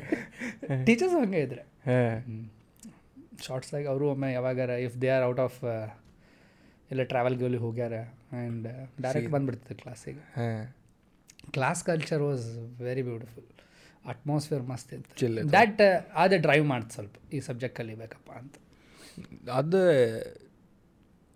[0.88, 1.62] ಟೀಚರ್ಸ್ ಹಂಗೆ ಇದ್ರೆ.
[1.86, 5.58] ಶಾರ್ಟ್ಸ್ ಶಾರ್ಟ್ಸ್ದಾಗ ಅವರು ಒಮ್ಮೆ ಯಾವಾಗಾರ if they are out of
[6.90, 7.94] ಎಲ್ಲ ಟ್ರಾವೆಲ್ ಗೋಲಿ ಹೋಗ್ಯಾರ
[8.38, 8.66] ಆ್ಯಂಡ್
[9.04, 10.48] ಡೈರೆಕ್ಟ್ ಬಂದ್ಬಿಡ್ತದೆ ಕ್ಲಾಸಿಗೆ ಹೇ.
[11.56, 12.46] Class culture was
[12.88, 13.48] very beautiful
[14.12, 15.28] atmosphere ಮಸ್ತ್ ಇತ್ತು.
[15.54, 15.80] ದ್ಯಾಟ್
[16.22, 18.54] ಅದೇ ಡ್ರೈವ್ ಮಾಡ್ತು ಸ್ವಲ್ಪ ಈ ಸಬ್ಜೆಕ್ಟ್ ಕಲಿಬೇಕಪ್ಪ ಅಂತ.
[19.60, 19.80] ಅದು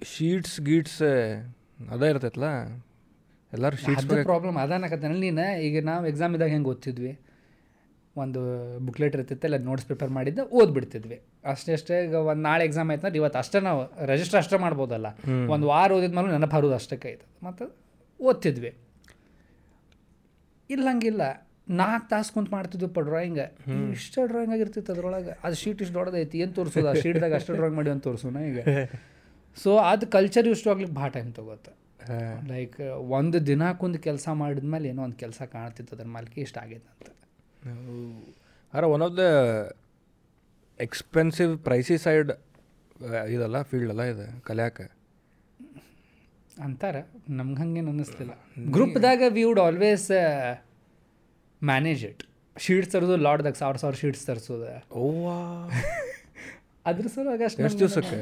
[0.02, 1.02] ಶೀಟ್ಸ್ ಗೀಟ್ಸ್
[1.94, 2.48] ಅದೇ ಇರ್ತೈತಲ್ಲ
[3.52, 7.12] ಎಲ್ಲರೂ ಶೀಟ್ಸ್ ಪ್ರಾಬ್ಲಮ್ ಅದಾನಕತ್ತೇನಲ್ಲ ನೀನು ಈಗ ನಾವು ಎಕ್ಸಾಮ್ ಇದ್ದಾಗ ಹೆಂಗೆ ಓದ್ತಿದ್ವಿ?
[8.16, 8.40] ಒಂದು
[8.86, 11.18] ಬುಕ್ಲೆಟ್ ಇರ್ತಿತ್ತು ಇಲ್ಲ ನೋಟ್ಸ್ ಪ್ರಿಪೇರ್ ಮಾಡಿದ್ದೆ ಓದ್ಬಿಡ್ತಿದ್ವಿ.
[11.44, 15.06] ಅಷ್ಟೇ ಅಷ್ಟೇ ಈಗ ಒಂದು ನಾಳೆ ಎಕ್ಸಾಮ್ ಆಯ್ತು ಅಂದ್ರೆ ಇವತ್ತು ಅಷ್ಟೇ ನಾವು ರಿಜಿಸ್ಟರ್ ಅಷ್ಟೇ ಮಾಡ್ಬೋದಲ್ಲ.
[15.54, 17.66] ಒಂದು ವಾರ ಓದಿದ್ಮೇಲೆ ನೆನಪು ಹರೋದು ಅಷ್ಟಕ್ಕೆ ಆಯ್ತು ಮತ್ತು
[18.20, 18.72] ಓದ್ತಿದ್ವಿ.
[20.70, 21.22] ಇಲ್ಲ ಹಂಗಿಲ್ಲ
[21.80, 23.38] ನಾಲ್ಕು ತಾಸು ಕುಂತು ಮಾಡ್ತಿದ್ವಪ್ಪ ಡ್ರಾಯಿಂಗ್
[23.92, 25.34] ಇಷ್ಟು ಡ್ರಾಯಿಂಗ್ ಆಗಿರ್ತಿತ್ತು ಅದ್ರೊಳಗೆ.
[25.44, 26.88] ಅದು ಶೀಟ್ ಇಷ್ಟು ದೊಡ್ಡದೈತಿ ಏನು ತೋರಿಸೋದು?
[26.88, 28.58] ಆ ಶೀಟ್ದಾಗ ಅಷ್ಟು ಡ್ರಾಯಿಂಗ್ ಮಾಡಿ ಅಂತ ತೋರಿಸೋಣ ಈಗ.
[29.62, 31.72] ಸೊ ಅದು ಕಲ್ಚರ್ ಇಷ್ಟು ಆಗ್ಲಿಕ್ಕೆ ಭಾಳ ಟೈಮ್ ತಗೋತ್ತೆ
[32.48, 32.80] ಲೈಕ್
[33.18, 37.08] ಒಂದು ದಿನಕ್ಕೊಂದು ಕೆಲಸ ಮಾಡಿದ್ಮೇಲೆ ಏನೋ ಒಂದು ಕೆಲಸ ಕಾಣ್ತಿತ್ತು ಅದ್ರ ಮಾಲಿಕೆ ಇಷ್ಟ ಆಗೈತೆ ಅಂತ.
[38.72, 39.24] ಅರ one of the
[40.80, 42.32] expensive pricey side
[43.30, 44.80] ಇದಲ್ಲ ಫೀಲ್ಡ್ ಅಲ್ಲ ಇದು ಕಲ್ಯಾಕ?
[46.62, 46.96] ಅಂತಾರ
[47.28, 48.32] ನಮ್ಗೆ ಹಂಗೇನು ಅನ್ನಿಸ್ತಿಲ್ಲ
[48.72, 50.10] ಗ್ರೂಪ್ದಾಗ we would always
[51.64, 52.22] manage it
[52.56, 54.70] sheets ತರೋದು ಲಾಡ್ದಾಗ ಸಾವಿರ ಸಾವಿರ ಶೀಟ್ಸ್ ತರಿಸೋದು.
[54.94, 55.36] ಓವಾ
[56.86, 58.20] ಅದ್ರ ಸಲುವಾಗಿ ಅಷ್ಟು ಎಷ್ಟು ದಿವ್ಸಕ್ಕೆ?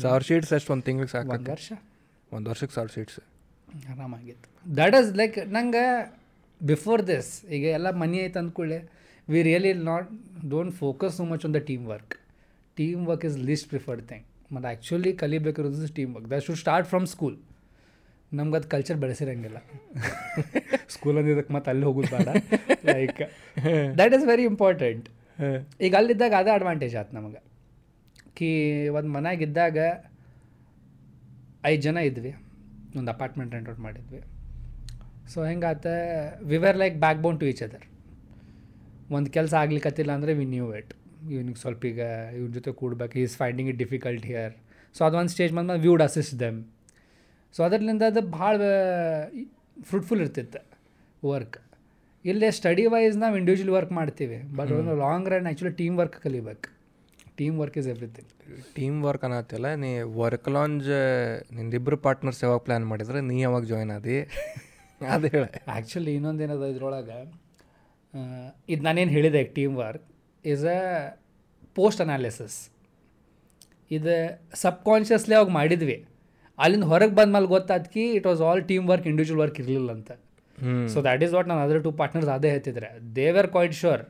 [0.00, 1.72] ಸಾವಿರ ಶೀಟ್ಸ್ ಎಷ್ಟು ಒಂದು ತಿಂಗ್ಳಿಗೆ ಸಾಕು ವರ್ಷ.
[2.32, 3.18] ಒಂದು ವರ್ಷಕ್ಕೆ ಸಾವಿರ ಸೀಟ್ಸ್
[3.92, 4.48] ಆರಾಮಾಗಿತ್ತು.
[4.80, 5.84] ದಟ್ ಇಸ್ ಲೈಕ್ ನಂಗೆ
[6.60, 8.78] ಬಿಫೋರ್ ದಿಸ್ ಈಗ ಎಲ್ಲ ಮನಿ ಆಯ್ತು ಅಂದ್ಕೊಳ್ಳೆ
[9.28, 10.08] we really not
[10.52, 12.14] don't focus so much on the team work
[12.76, 17.06] team work is least preferred thing ಮತ್ತು actually ಕಲಿಬೇಕಿರೋದು team work that should start from
[17.06, 17.36] school
[18.32, 19.58] ನಮ್ಗೆ ಅದು culture ಬೆಳೆಸಿರಂಗಿಲ್ಲ.
[20.94, 22.28] School ಅಂದಿದ್ದಕ್ಕೆ ಮತ್ತೆ ಅಲ್ಲಿ ಹೋಗೋದು ಬೇಡ.
[22.84, 23.20] Like
[23.98, 25.06] that is very important
[25.80, 27.40] ಈಗ ಅಲ್ಲಿದ್ದಾಗ ಅದೇ ಅಡ್ವಾಂಟೇಜ್ ಆಯ್ತು ನಮಗೆ.
[28.34, 28.50] ಕಿ
[28.88, 29.78] ಒಂದು ಮನ್ಯಾಗಿದ್ದಾಗ
[31.64, 32.32] ಐದು ಜನ ಇದ್ವಿ.
[32.98, 34.20] ಒಂದು ಅಪಾರ್ಟ್ಮೆಂಟ್ ರೆಂಟ್ ಔಟ್ ಮಾಡಿದ್ವಿ.
[35.32, 35.86] So ಹೆಂಗಾತ
[36.50, 37.86] we were like backbone to each other
[39.16, 40.92] ಒಂದು ಕೆಲಸ ಆಗ್ಲಿಕ್ಕತ್ತಿಲ್ಲ ಅಂದರೆ ವಿ ನ್ಯೂ ಇಟ್
[41.34, 42.00] ಇವ್ನಿಗೆ ಸ್ವಲ್ಪ ಈಗ
[42.38, 43.14] ಇವ್ರ ಜೊತೆ ಕೂಡ್ಬೇಕು.
[43.24, 44.54] Is finding it difficult here
[44.96, 46.58] so ಅದೊಂದು ಸ್ಟೇಜ್ ಬಂದ we would assist them
[47.54, 48.56] so ಅದರಿಂದ ಅದು ಭಾಳ
[49.88, 50.60] ಫ್ರೂಟ್ಫುಲ್ ಇರ್ತಿತ್ತು
[51.22, 51.58] ವರ್ಕ್
[52.24, 54.38] ಇಲ್ಲೇ ಸ್ಟಡಿ ವೈಸ್ ನಾವು ಇಂಡಿವಿಜುವಲ್ ವರ್ಕ್ ಮಾಡ್ತೀವಿ.
[54.58, 56.68] ಬಟ್ ಒಂದು long run actually team work ಕಲಿಬೇಕು.
[57.38, 58.30] Team work is everything
[58.76, 60.88] team work ಅನ್ನತ್ತಿಲ್ಲ ನೀ ವರ್ಕ್ ಲಾಂಜ್
[61.52, 64.16] ನಿಂದಿಬ್ಬರು ಪಾರ್ಟ್ನರ್ಸ್ ಯಾವಾಗ ಪ್ಲ್ಯಾನ್ ಮಾಡಿದ್ರೆ ನೀ ಯಾವಾಗ ಜಾಯ್ನ್ ಆದಿ?
[65.14, 65.44] ಅದು ಹೇಳ.
[65.68, 67.18] ಆ್ಯಕ್ಚುಲಿ ಇನ್ನೊಂದೇನದ ಇದ್ರೊಳಗೆ
[68.68, 70.04] ಇದು ನಾನೇನು ಹೇಳಿದೆ team work
[70.44, 70.80] is a
[71.74, 72.56] post analysis
[73.90, 74.14] ಇದು
[74.54, 75.98] ಸಬ್ಕಾನ್ಷಿಯಸ್ಲಿ ಅವಾಗ ಮಾಡಿದ್ವಿ.
[76.58, 80.10] ಅಲ್ಲಿಂದ ಹೊರಗೆ ಬಂದ್ಮೇಲೆ ಗೊತ್ತಾದ್ಕಿ it was all team work individual work ಇರಲಿಲ್ಲ ಅಂತ.
[80.88, 82.88] ಸೊ ದ್ಯಾಟ್ ಈಸ್ ವಾಟ್ ನಾನು ಅದರ್ ಟು ಪಾರ್ಟ್ನರ್ಸ್ ಅದೇ ಹೇಳ್ತಿದ್ರೆ.
[83.16, 84.02] ದೇವರ್ ಕ್ವೈಟ್ ಶೋರ್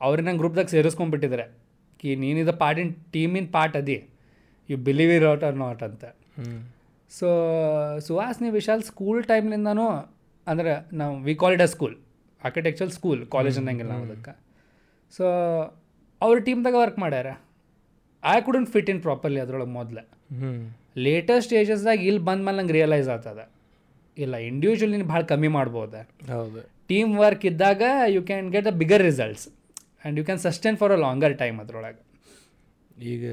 [0.00, 1.44] ಅವ್ರನ್ನ ಗ್ರೂಪ್ದಾಗ ಸೇರಿಸ್ಕೊಂಡ್ಬಿಟ್ಟಿದ್ರೆ.
[2.02, 3.98] ಕಿ ನೀನಿದ ಪಾಡಿನ ಟೀಮಿನ ಪಾರ್ಟ್ ಅದಿ.
[4.68, 6.04] ಯು ಬಿಲೀವ್ ಇರ್ ಔಟ್ ಆರ್ ನಾಟ್ ಅಂತ.
[7.18, 7.28] ಸೊ
[8.08, 9.86] ಸುಹಾಸ್ನಿ ವಿಶಾಲ್ ಸ್ಕೂಲ್ ಟೈಮ್ನಿಂದನೂ
[10.46, 11.96] ಅಂದ್ರೆ ನಾವು we call it a school
[12.42, 14.34] architecture school college ಅನ್ನಂಗಿಲ್ಲ ನಾವು ಅದಕ್ಕೆ.
[15.12, 15.24] ಸೊ
[16.20, 17.28] ಅವ್ರ ಟೀಮ್ದಾಗ ವರ್ಕ್ ಮಾಡ್ಯಾರ.
[18.22, 20.02] I couldn't fit in properly ಅದ್ರೊಳಗೆ ಮೊದಲು.
[21.06, 23.40] ಲೇಟೆಸ್ಟ್ ಸ್ಟೇಜಸ್ದಾಗ ಇಲ್ಲಿ ಬಂದ ಮೇಲೆ ನಂಗೆ ರಿಯಲೈಸ್ ಆಗ್ತದ
[24.16, 26.00] ಇಲ್ಲ ಇಂಡಿವಿಜುವಲ್ ನೀನು ಭಾಳ ಕಮ್ಮಿ ಮಾಡ್ಬೋದು.
[26.32, 26.60] ಹೌದು.
[26.90, 27.82] ಟೀಮ್ ವರ್ಕ್ ಇದ್ದಾಗ
[28.14, 29.46] you can get a bigger results
[30.04, 32.02] and you can sustain for a longer time ಅದರೊಳಗೆ.
[33.04, 33.24] ಈಗ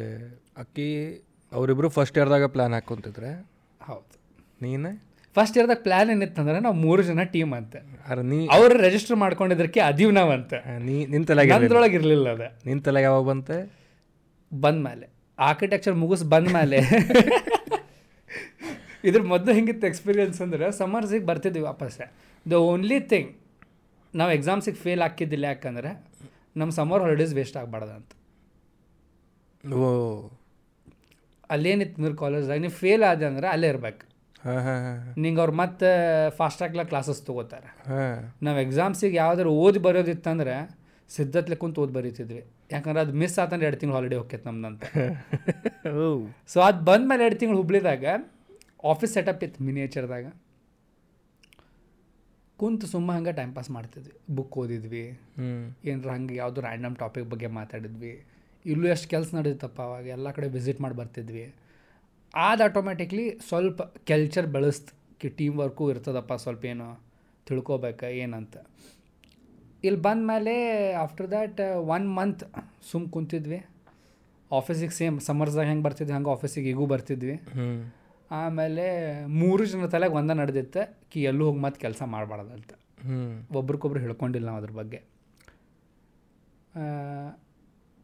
[0.58, 1.16] ಅಕ್ಕಿ
[1.52, 3.48] ಅವರಿಬ್ಬರು ಫಸ್ಟ್ ಇಯರ್ದಾಗ ಪ್ಲ್ಯಾನ್ ಹಾಕೊಂತಿದ್ರೆ?
[3.82, 4.20] ಹೌದು.
[4.62, 5.10] ನೀನು?
[5.36, 7.80] ಫಸ್ಟ್ ಇಯರ್ದಾಗ ಪ್ಲ್ಯಾನ್ ಏನಿತ್ತಂದ್ರೆ ನಾವು ಮೂರು ಜನ ಟೀಮ್ ಅಂತೆ.
[8.22, 10.54] ನೀ ಅವ್ರು ರಿಜಿಸ್ಟರ್ ಮಾಡ್ಕೊಂಡಿದ್ದಕ್ಕೆ ಅದೀವ್ ನಾವು ಅಂತ.
[10.54, 12.42] ಆ, ನೀ ನಿನ್ನ ತಲೆಗೆ ಅದ್ರೊಳಗೆ ಇರಲಿಲ್ಲ ಅದ.
[12.66, 13.72] ನಿನ್ನ ತಲೆಗೆ ಯಾವಾಗ ಬಂತೆ?
[14.62, 16.78] ಬಂದ್ಮೇಲೆ ಆರ್ಕಿಟೆಕ್ಚರ್ ಮುಗಿಸ್ ಬಂದ್ಮೇಲೆ
[19.04, 22.12] ಇದ್ರ ಮೊದಲು ಹೆಂಗಿತ್ತು ಎಕ್ಸ್ಪೀರಿಯನ್ಸ್ ಅಂದ್ರೆ ಸಮರ್ಸಿಗೆ ಬರ್ತಿದ್ವಿ ವಾಪಸ್ಸೆ.
[22.50, 23.36] ದ ಓನ್ಲಿ ಥಿಂಗ್
[24.16, 26.09] ನಾವು ಎಕ್ಸಾಮ್ಸಿಗೆ ಫೇಲ್ ಹಾಕಿದ್ದಿಲ್ಲ ಯಾಕಂದ್ರೆ
[26.60, 28.12] ನಮ್ಮ ಸಮ್ಮರ್ ಹಾಲಿಡೇಸ್ ವೇಸ್ಟ್ ಆಗಬಾರ್ದು ಅಂತ.
[29.74, 30.30] ಓ.
[31.50, 34.10] ಅಲ್ಲೇನಿತ್ತು ಅಂದ್ರೆ ಕಾಲೇಜ್ದಾಗ ನೀವು ಫೇಲ್ ಆದ ಅಂದ್ರೆ ಅಲ್ಲೇ ಇರ್ಬೇಕು.
[34.44, 35.14] ಹಾಂ ಹಾಂ ಹಾಂ.
[35.22, 35.90] ನಿಂಗೆ ಅವ್ರು ಮತ್ತೆ
[36.30, 37.68] ಫಾಸ್ಟ್ ಟ್ರ್ಯಾಕ್ಲ ಕ್ಲಾಸಸ್ ತೊಗೋತಾರೆ.
[37.68, 38.34] ಹಾಂ.
[38.44, 42.46] ನಾವು ಎಕ್ಸಾಮ್ಸಿಗೆ ಯಾವ್ದಾರು ಓದಿ ಬರೋದಿತ್ತಂದ್ರೆ ಸಿದ್ಧತ್ಲೆ ಕುಂತು ಓದಿ ಬರೀತಿದ್ವಿ.
[42.72, 44.84] ಯಾಕಂದ್ರೆ ಅದು ಮಿಸ್ ಆತಂದ್ರೆ ಎರಡು ತಿಂಗಳು ಹಾಲಿಡೇ ಹೋಗ್ಯತ್ ನಮ್ದಂತ.
[46.48, 48.06] ಸೊ ಅದು ಬಂದ್ಮೇಲೆ ಎರಡು ತಿಂಗಳು ಹುಬ್ಳಿದಾಗ
[48.84, 50.26] ಆಫೀಸ್ ಸೆಟಪ್ ಇತ್ತು ಮಿನಿಯೇಚರ್ದಾಗ
[52.60, 54.36] ಕುಂತು ಸುಮ್ಮ ಹಂಗೆ ಟೈಮ್ ಪಾಸ್ ಮಾಡ್ತಿದ್ವಿ.
[54.36, 55.06] ಬುಕ್ ಓದಿದ್ವಿ.
[55.86, 58.14] ಏನರ ಹಂಗೆ ಯಾವುದೋ ರ್ಯಾಂಡಮ್ ಟಾಪಿಕ್ ಬಗ್ಗೆ ಮಾತಾಡಿದ್ವಿ.
[58.66, 60.06] ಇಲ್ಲೂ ಎಷ್ಟು ಕೆಲಸ ನಡೀತಪ್ಪ ಅವಾಗ.
[60.08, 61.46] ಎಲ್ಲ ಕಡೆ ವಿಸಿಟ್ ಮಾಡಿ ಬರ್ತಿದ್ವಿ.
[62.36, 64.92] ಆದ ಆಟೋಮೆಟಿಕ್ಲಿ ಸ್ವಲ್ಪ ಕೆಲ್ಚರ್ ಬೆಳೆಸ್ತು
[65.22, 66.88] ಕಿ ಟೀಮ್ ವರ್ಕು ಇರ್ತದಪ್ಪ ಸ್ವಲ್ಪ ಏನೋ
[67.48, 68.58] ತಿಳ್ಕೊಬೇಕು ಏನಂತ.
[69.84, 70.54] ಇಲ್ಲಿ ಬಂದ ಮೇಲೆ
[71.04, 71.60] ಆಫ್ಟರ್ ದ್ಯಾಟ್
[71.96, 72.44] ಒನ್ ಮಂತ್
[72.92, 73.60] ಸುಮ್ ಕುಂತಿದ್ವಿ.
[74.52, 77.36] ಆಫೀಸಿಗೆ ಸೇಮ್ ಸಮ್ಮರ್ಸ್ದಾಗ ಹೆಂಗೆ ಬರ್ತಿದ್ವಿ ಹಂಗೆ ಆಫೀಸಿಗೆ ಈಗೂ ಬರ್ತಿದ್ವಿ.
[78.32, 78.86] ಆಮೇಲೆ
[79.28, 82.74] ಮೂರು ಜನ ತಲೆಗೆ ಒಂದ ನಡೆದಿತ್ತು ಕಿ ಎಲ್ಲೂ ಹೋಗಿ ಮತ್ತೆ ಕೆಲಸ ಮಾಡಬಾರ್ದಂತ
[83.06, 85.00] ಹ್ಞೂ ಒಬ್ರಿಗೊಬ್ರು ಹೇಳ್ಕೊಂಡಿಲ್ಲ ನಾವು ಅದ್ರ ಬಗ್ಗೆ.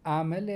[0.05, 0.55] ಆಮೇಲೆ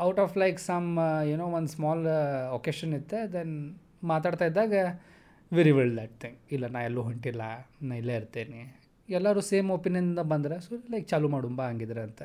[0.00, 0.88] ಔಟ್ ಆಫ್ ಲೈಕ್ ಸಮ್
[1.26, 2.06] ಏನೋ ಒಂದು ಸ್ಮಾಲ್
[2.54, 3.54] ಒಕೇಶನ್ ಇತ್ತು ದೆನ್
[4.02, 4.74] ಮಾತಾಡ್ತಾ ಇದ್ದಾಗ
[5.52, 7.42] ವೆರಿ ವೆಲ್ ದಟ್ ಥಿಂಗ್ ಇಲ್ಲ ನಾ ಎಲ್ಲೂ ಹೊಂಟಿಲ್ಲ
[7.82, 8.60] ನಾ ಇಲ್ಲೇ ಇರ್ತೇನೆ.
[9.08, 12.22] ಎಲ್ಲರೂ ಸೇಮ್ ಒಪಿನಿಯನ್ನಿಂದ ಬಂದ್ರೆ ಸೊ ಲೈಕ್ ಚಾಲು ಮಾಡುಂಬ ಹಂಗಿದ್ರೆ ಅಂತ.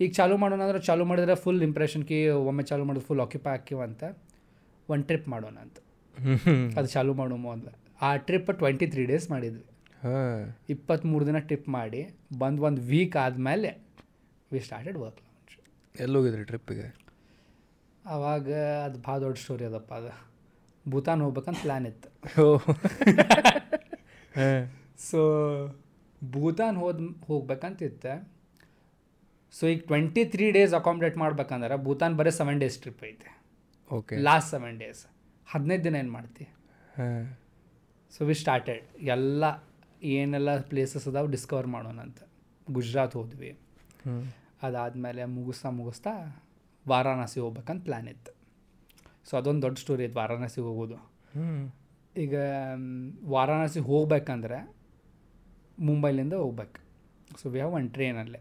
[0.00, 4.04] ಈಗ ಚಾಲು ಮಾಡೋಣ ಅಂದ್ರೆ ಚಾಲು ಮಾಡಿದ್ರೆ ಫುಲ್ ಇಂಪ್ರೆಷನ್ ಕಿ ಒಮ್ಮೆ ಚಾಲು ಮಾಡಿದ್ರೆ ಫುಲ್ ಆಕ್ಯುಪೈ ಹಾಕಿವಂತ
[4.88, 5.76] ಒಂದು ಟ್ರಿಪ್ ಮಾಡೋಣ ಅಂತ.
[6.78, 7.68] ಅದು ಚಾಲು ಮಾಡೋಮೋ ಅಂತ
[8.06, 9.64] ಆ ಟ್ರಿಪ್ ಟ್ವೆಂಟಿ ತ್ರೀ ಡೇಸ್ ಮಾಡಿದ್ವಿ.
[10.02, 10.40] ಹಾಂ.
[10.74, 12.00] ಇಪ್ಪತ್ತ್ಮೂರು ದಿನ ಟ್ರಿಪ್ ಮಾಡಿ
[12.38, 13.70] ಬಂದು ಒಂದು ವೀಕ್ ಆದಮೇಲೆ
[14.52, 15.54] ವಿ ಸ್ಟಾರ್ಟೆಡ್ ವರ್ಕ್ ಲಾಂಚ್
[15.94, 16.86] ಎಲ್ಲಿ ಹೋಗಿದ್ರಿ ಟ್ರಿಪ್ಪಿಗೆ
[18.04, 18.48] ಆವಾಗ
[18.86, 20.12] ಅದು ಭಾಳ ದೊಡ್ಡ ಸ್ಟೋರಿ ಅದಪ್ಪ ಅದು.
[20.86, 22.08] ಭೂತಾನ್ ಹೋಗ್ಬೇಕಂತ ಪ್ಲ್ಯಾನ್ ಇತ್ತು.
[25.08, 25.20] ಸೊ
[26.34, 28.12] ಭೂತಾನ್ ಹೋದ್ ಹೋಗ್ಬೇಕಂತಿತ್ತು
[29.54, 33.28] ಸೊ ಈಗ ಟ್ವೆಂಟಿ ತ್ರೀ ಡೇಸ್ ಅಕಾಮಡೇಟ್ ಮಾಡ್ಬೇಕಂದ್ರೆ ಭೂತಾನ್ ಬರೀ ಸೆವೆನ್ ಡೇಸ್ ಟ್ರಿಪ್ ಐತೆ.
[33.90, 35.02] ಓಕೆ ಲಾಸ್ಟ್ ಸೆವೆನ್ ಡೇಸ್
[35.52, 36.44] ಹದಿನೈದು ದಿನ ಏನು ಮಾಡ್ತಿ?
[36.96, 37.24] ಹಾಂ.
[38.10, 39.44] ಸೊ ವಿ ಸ್ಟಾರ್ಟೆಡ್ ಎಲ್ಲ
[40.02, 42.20] ಏನೆಲ್ಲ ಪ್ಲೇಸಸ್ ಅದಾವೆ ಡಿಸ್ಕವರ್ ಮಾಡೋಣ ಅಂತ.
[42.70, 43.50] ಗುಜರಾತ್ ಹೋದ್ವಿ.
[44.62, 46.12] ಅದಾದಮೇಲೆ ಮುಗಿಸ್ತಾ ಮುಗಿಸ್ತಾ
[46.88, 48.32] ವಾರಾಣಸಿ ಹೋಗ್ಬೇಕಂತ ಪ್ಲ್ಯಾನ್ ಇತ್ತು.
[49.30, 50.98] ಸೊ ಅದೊಂದು ದೊಡ್ಡ ಸ್ಟೋರಿ ಇತ್ತು ವಾರಾಣಸಿಗೆ ಹೋಗೋದು.
[52.16, 52.34] ಈಗ
[53.24, 54.58] ವಾರಾಣಸಿ ಹೋಗ್ಬೇಕಂದ್ರೆ
[55.80, 56.80] ಮುಂಬೈಲಿಂದ ಹೋಗ್ಬೇಕು.
[57.42, 58.40] ಸೊ ವಿ ಹ್ಯಾವ್ ಒನ್ ಟ್ರೈನಲ್ಲೇ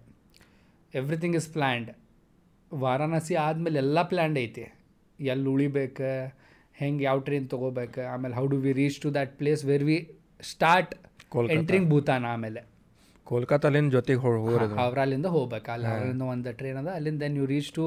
[0.93, 1.91] ಎವ್ರಿಥಿಂಗ್ ಇಸ್ ಪ್ಲ್ಯಾಂಡ್
[2.71, 4.65] ವಾರಾಣಸಿ ಆದಮೇಲೆ ಎಲ್ಲ ಪ್ಲ್ಯಾಂಡ್ ಐತಿ.
[5.25, 6.37] ಎಲ್ಲಿ ಉಳಿಬೇಕು
[6.73, 10.95] ಹೆಂಗೆ ಯಾವ ಟ್ರೈನ್ ತೊಗೋಬೇಕು ಆಮೇಲೆ how do we reach to that place where we start.
[11.49, 12.65] Entering Bhutan ಆಮೇಲೆ.
[13.23, 14.19] ಕೋಲ್ಕತ್ತಾಲಿಂದ ಜೊತೆಗೆ
[14.77, 15.71] ಅವರಲ್ಲಿಂದ ಹೋಗ್ಬೇಕು.
[15.71, 17.85] ಅಲ್ಲಿ ಅವರಿಂದ ಒಂದು ಟ್ರೈನ್ ಅದ ಅಲ್ಲಿಂದ then you reach to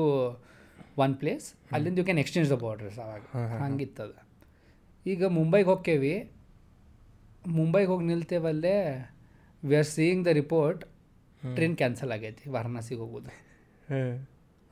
[0.99, 3.21] one place ಅಲ್ಲಿಂದ you can exchange the borders ಅವಾಗ.
[3.63, 4.13] ಹಂಗಿತ್ತದ.
[5.07, 6.31] ಈಗ ಮುಂಬೈಗೆ ಹೋಗ್ಕೇವಿ
[7.47, 8.77] ಮುಂಬೈಗೆ ಹೋಗಿ ನಿಲ್ತೇವಲ್ಲೇ
[9.65, 10.85] we are seeing the report
[11.55, 13.33] train cancel ಆಗೈತಿ ವಾರಣಾಸಿಗೆ ಹೋಗೋದು.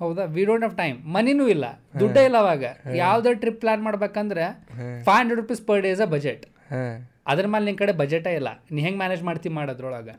[0.05, 0.25] ಹೌದಾ?
[0.37, 1.67] ವಿ ಡೋಂಟ್ ಹಾವ್ ಟೈಮ್ ಮನಿನೂ ಇಲ್ಲ.
[2.01, 2.65] ದುಡ್ಡೇ ಇಲ್ಲ ಅವಾಗ.
[3.03, 4.47] ಯಾವುದೇ ಟ್ರಿಪ್ ಪ್ಲಾನ್ ಮಾಡ್ಬೇಕಂದ್ರೆ
[5.07, 6.45] five hundred rupees per days a budget
[7.33, 8.49] ಅದ್ರ ಮೇಲೆ ನಿನ್ನ ಕಡೆ ಬಜೆಟೇ ಇಲ್ಲ.
[8.73, 10.15] ನೀ ಹೆಂಗೆ ಮ್ಯಾನೇಜ್ ಮಾಡ್ತಿ ಮಾಡೋದ್ರೊಳಗೆ?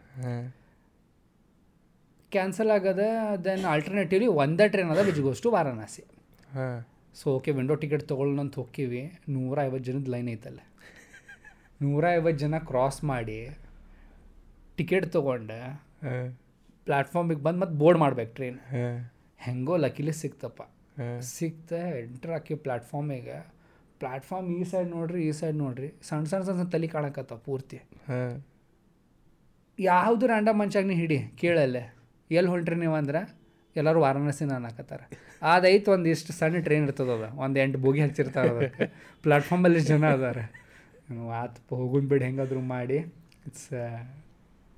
[2.32, 3.04] ಕ್ಯಾನ್ಸಲ್ ಆಗದ
[3.45, 6.04] ದೆನ್ ಆಲ್ಟರ್ನೇಟಿವ್ಲಿ ಒಂದೇ ಟ್ರೈನ್ ಅದ ವಿಚ್ ಗೋಸ್ ಟು ವಾರಣಾಸಿ.
[6.56, 6.80] ಹಾಂ.
[7.19, 9.02] ಸೊ ಓಕೆ ವಿಂಡೋ ಟಿಕೆಟ್ ತೊಗೊಳ್ಳೋಣ ಅಂತ ಹೋಗ್ತೀವಿ.
[9.36, 10.60] ನೂರ ಐವತ್ತು ಜನದ ಲೈನ್ ಐತಲ್ಲ.
[11.84, 13.39] ನೂರ ಐವತ್ತು ಜನ ಕ್ರಾಸ್ ಮಾಡಿ
[14.80, 15.60] ಟಿಕೆಟ್ ತೊಗೊಂಡೆ
[16.02, 16.26] ಪ್ಲಾಟ್ಫಾರ್ಮಿಗೆ
[16.88, 18.58] ಪ್ಲ್ಯಾಟ್ಫಾರ್ಮಿಗೆ ಬಂದು ಮತ್ತೆ ಬೋರ್ಡ್ ಮಾಡ್ಬೇಕು ಟ್ರೈನ್
[19.45, 20.62] ಹೆಂಗೋ ಲಕಿಲಿ ಸಿಕ್ತಪ್ಪ
[21.19, 23.55] ಸಿಕ್ತ ಎಂಟ್ರ್ ಹಾಕಿ ಪ್ಲ್ಯಾಟ್ಫಾರ್ಮಿಗೆ
[23.99, 25.93] ಪ್ಲಾಟ್ಫಾರ್ಮ್ ಈ ಸೈಡ್ ನೋಡ್ರಿ ಈ ಸೈಡ್ ನೋಡ್ರಿ.
[26.01, 27.77] ಸಣ್ಣ ಸಣ್ಣ ಸಣ್ಣ ಸಣ್ಣ ತಲೆ ಕಾಣಕತ್ತ ಪೂರ್ತಿ.
[27.77, 28.45] ಹಾಂ.
[29.79, 31.95] ಯಾವುದು ರ್ಯಾಂಡಮ್ ಮನ್ಷಾಗ ನೀ ಹಿಡಿ ಕೇಳಲ್ಲೇ.
[32.31, 33.36] ಎಲ್ಲಿ ಹೊಂಟ್ರಿ ನೀವು ಅಂದ್ರೆ?
[33.75, 35.01] ಎಲ್ಲರೂ ವಾರಾಣಸಿನ ಅನ್ನಕತ್ತಾರ.
[35.41, 38.47] ಅದೈತು ಒಂದು ಇಷ್ಟು ಸಣ್ಣ ಟ್ರೈನ್ ಇರ್ತದ ಒಂದು ಎಂಟು ಬೋಗಿ ಹಚ್ಚಿರ್ತಾರ
[39.21, 40.38] ಪ್ಲಾಟ್ಫಾರ್ಮಲ್ಲಿ ಜನ ಅದಾರ.
[41.34, 42.97] ಆತ್ ಹೋಗುನ್ ಬಿಡಿ ಹೆಂಗಾದ್ರು ಮಾಡಿ.
[43.47, 43.73] ಇಟ್ಸ್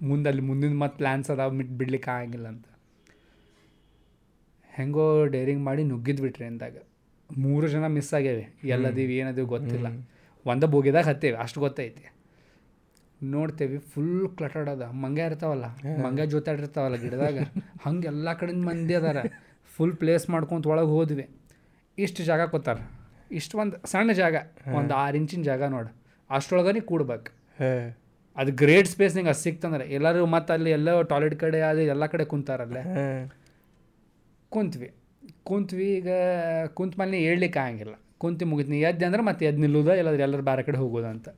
[0.01, 2.65] ಮುಂದಲ್ಲಿ ಮುಂದಿನ ಮತ್ತೆ ಪ್ಲ್ಯಾನ್ಸ್ ಅದಾವ ಮಿಟ್ ಬಿಡ್ಲಿಕ್ಕೆ ಆಗಂಗಿಲ್ಲ ಅಂತ.
[4.77, 6.75] ಹೆಂಗೋ ಡೇರಿಂಗ್ ಮಾಡಿ ನುಗ್ಗಿದ್ವಿ ಟ್ರೈನ್ದಾಗ
[7.29, 8.45] ಮೂರು ಜನ ಮಿಸ್ ಆಗ್ಯಾವೆ.
[8.75, 9.87] ಎಲ್ಲದೀವಿ ಏನದೀವಿ ಗೊತ್ತಿಲ್ಲ.
[10.45, 12.03] ಒಂದ ಬೋಗಿದಾಗ ಹತ್ತೇವೆ ಅಷ್ಟು ಗೊತ್ತೈತಿ.
[13.21, 14.83] ನೋಡ್ತೇವಿ ಫುಲ್ ಕ್ಲಟರ್ಡ್ ಅದ.
[15.03, 15.65] ಮಂಗ ಇರ್ತಾವಲ್ಲ
[16.05, 17.37] ಮಂಗ ಜೊತಾಡಿರ್ತಾವಲ್ಲ ಗಿಡದಾಗ
[17.85, 19.21] ಹಂಗೆ ಎಲ್ಲ ಕಡೆಯಿಂದ ಮಂದಿ ಅದಾರ.
[19.75, 21.25] ಫುಲ್ ಪ್ಲೇಸ್ ಮಾಡ್ಕೊಂತ ಒಳಗೆ ಹೋದ್ವಿ.
[21.97, 22.77] ಇಷ್ಟು ಜಾಗ ಕೊತ್ತಾರ
[23.39, 24.35] ಇಷ್ಟು ಒಂದು ಸಣ್ಣ ಜಾಗ
[24.79, 25.89] ಒಂದು ಆರು ಇಂಚಿನ ಜಾಗ ನೋಡು.
[26.29, 27.31] ಅಷ್ಟೊಳಗನೇ ಕೂಡ್ಬೇಕು.
[28.37, 32.25] ಅದು ಗ್ರೇಟ್ ಸ್ಪೇಸ್ ನಿಂಗೆ ಅದು ಸಿಕ್ತಂದ್ರೆ ಎಲ್ಲರೂ ಮತ್ತೆ ಅಲ್ಲಿ ಎಲ್ಲ ಟಾಯ್ಲೆಟ್ ಕಡೆ ಅದು ಎಲ್ಲ ಕಡೆ
[32.31, 32.83] ಕುಂತಾರಲ್ಲೇ.
[34.49, 34.91] ಕುಂತ್ವಿ.
[35.43, 36.09] ಕುಂತ್ವಿ ಈಗ
[36.73, 37.93] ಕುಂತ ಮೇಲೆ ಹೇಳಲಿಕ್ಕೆ ಹೇಳ್ಲಿಕ್ಕೆ ಆಗಂಗಿಲ್ಲ.
[38.17, 41.29] ಕುಂತಿ ಮುಗಿತು ನೀ ಎದ್ದೆ ಅಂದ್ರೆ ಮತ್ತೆ ಎದ್ದು ನಿಲ್ಲುದ ಇಲ್ಲಾದ್ರೆ ಎಲ್ಲರೂ ಬೇರೆ ಕಡೆ ಹೋಗೋದು ಅಂತ.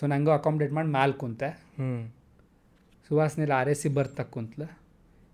[0.00, 1.48] ಸೊ ನಂಗೆ ಅಕಾಮಡೇಟ್ ಮಾಡಿ ಮ್ಯಾಲೆ ಕುಂತೆ.
[1.48, 2.14] ಹ್ಞೂ
[3.08, 4.62] ಸುವಾಸನೆಲ್ಲ ಆರ್ ಎಸ್ ಸಿ ಬರ್ತಾ ಕುಂತ್ಲ.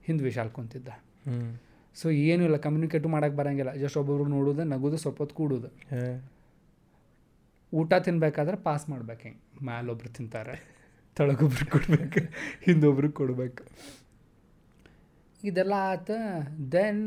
[0.05, 0.89] ಹಿಂದೆ ವಿಶಾಲ್ ಕುಂತಿದ್ದ.
[0.89, 1.61] ಹ್ಞೂ
[1.95, 3.73] ಸೊ ಏನೂ ಇಲ್ಲ ಕಮ್ಯುನಿಕೇಟು ಮಾಡೋಕ್ಕೆ ಬರಂಗಿಲ್ಲ.
[3.75, 5.69] ಜಸ್ಟ್ ಒಬ್ಬೊಬ್ರು ನೋಡೋದು ನಗೋದು ಸ್ವಲ್ಪ ಹೊತ್ತು ಕೂಡೋದು
[7.73, 9.65] ಊಟ ತಿನ್ಬೇಕಾದ್ರೆ ಪಾಸ್ ಮಾಡ್ಬೇಕು ಹಿಂಗೆ.
[9.65, 10.75] ಮ್ಯಾಲೊಬ್ರು ತಿಂತಾರೆ.
[11.17, 12.21] ತಳಗೊಬ್ರಿಗೆ ಕೊಡ್ಬೇಕು
[12.63, 13.65] ಹಿಂದೊಬ್ರಿಗೆ ಕೊಡ್ಬೇಕು.
[15.49, 16.11] ಇದೆಲ್ಲ ಆತ
[16.75, 17.03] ದೆನ್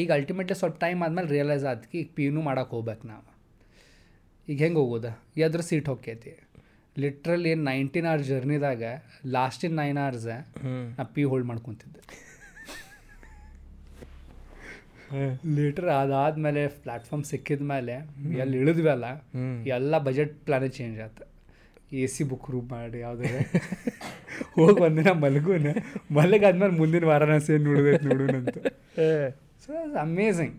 [0.00, 3.24] ಈಗ ಅಲ್ಟಿಮೇಟ್ಲಿ ಸ್ವಲ್ಪ ಟೈಮ್ ಆದಮೇಲೆ ರಿಯಲೈಸ್ ಆದ್ಕಿ ಈಗ ಪಿನೂ ಮಾಡಕ್ಕೆ ಹೋಗ್ಬೇಕು ನಾವು.
[4.48, 5.10] ಈಗ ಹೆಂಗೆ ಹೋಗೋದು?
[5.44, 6.32] ಎದ್ರ ಸೀಟ್ ಹೊಕ್ಕೈತಿ.
[6.96, 8.82] ಲಿಟ್ರಲಿ ನೈನ್ಟೀನ್ ಅವರ್ಸ್ ಜರ್ನಿದಾಗ
[9.36, 10.28] ಲಾಸ್ಟಿನ ನೈನ್ ಅವರ್ಸ್
[10.98, 12.02] ನಾ ಪಿ ಹೋಲ್ಡ್ ಮಾಡ್ಕೊತಿದ್ದೆ.
[15.56, 17.94] ಲೀಟ್ರ್ ಅದಾದ್ಮೇಲೆ ಪ್ಲಾಟ್ಫಾರ್ಮ್ ಸಿಕ್ಕಿದ ಮೇಲೆ
[18.44, 19.06] ಎಲ್ಲಿ ಇಳಿದ್ವಿ ಅಲ್ಲ
[19.76, 21.24] ಎಲ್ಲ ಬಜೆಟ್ ಪ್ಲಾನೇ ಚೇಂಜ್ ಆಯ್ತು
[22.02, 23.30] ಎ ಸಿ ಬುಕ್ ರೂಮ್ ಮಾಡಿ ಯಾವುದೇ
[24.54, 25.66] ಹೋಗಿ ಒಂದಿನ ಮಲಗುನ.
[26.10, 28.58] ಮಲಗಾದ್ಮೇಲೆ ಮುಂದಿನ ವಾರಾಣಸಿ ನೋಡಬೇಕು ನೋಡೋಣಂತ
[29.66, 30.56] so amazing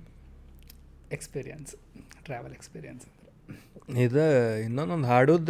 [1.11, 1.75] experience
[2.23, 5.49] travel experience ಅಂದ್ರೆ ಇದು ಇನ್ನೊಂದೊಂದು ಹಾಡುದ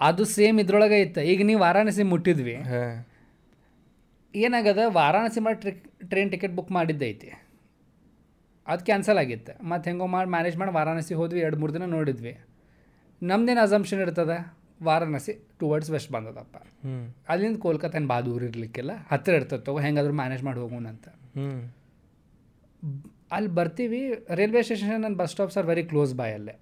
[0.00, 1.20] ಅದು ಸೇಮ್ ಇದ್ರೊಳಗೆ ಇತ್ತು.
[1.20, 2.54] ಈಗ ನೀವು ವಾರಾಣಸಿ ಮುಟ್ಟಿದ್ವಿ.
[2.54, 3.06] ಹಾಂ.
[4.34, 4.78] ಏನಾಗದ?
[4.86, 7.32] ವಾರಾಣಸಿ ಮಾಡಿ ಟ್ರಿಕ್ ಟ್ರೈನ್ ಟಿಕೆಟ್ ಬುಕ್ ಮಾಡಿದ್ದೈತಿ.
[8.66, 9.68] ಅದು ಕ್ಯಾನ್ಸಲ್ ಆಗಿತ್ತು.
[9.68, 12.38] ಮತ್ತು ಹೆಂಗೋ ಮಾಡಿ ಮ್ಯಾನೇಜ್ ಮಾಡಿ ವಾರಾಣಸಿ ಹೋದ್ವಿ ಎರಡು ಮೂರು ದಿನ ನೋಡಿದ್ವಿ.
[13.22, 14.54] ನಮ್ದೇನು ಅಸಂಪ್ಷನ್ ಇರ್ತದೆ?
[14.80, 16.56] ವಾರಾಣಸಿ ಟುವರ್ಡ್ಸ್ ವೆಸ್ಟ್ ಬಂದದಪ್ಪ.
[16.84, 16.96] ಹ್ಞೂ
[17.32, 18.92] ಅಲ್ಲಿಂದ ಕೋಲ್ಕತ್ತಾನ ಬಾದ ಊರು ಇರಲಿಕ್ಕಿಲ್ಲ.
[19.10, 21.08] ಹತ್ತಿರ ಇರ್ತದೆ ತಗೋ ಹೆಂಗಾದ್ರೂ ಮ್ಯಾನೇಜ್ ಮಾಡಿ ಹೋಗೋಣ ಅಂತ.
[23.36, 24.00] ಅಲ್ಲಿ ಬರ್ತೀವಿ
[24.40, 26.54] ರೈಲ್ವೆ ಸ್ಟೇಷನ್ ನನ್ನ bus stops are very close by ಅಲ್ಲೇ.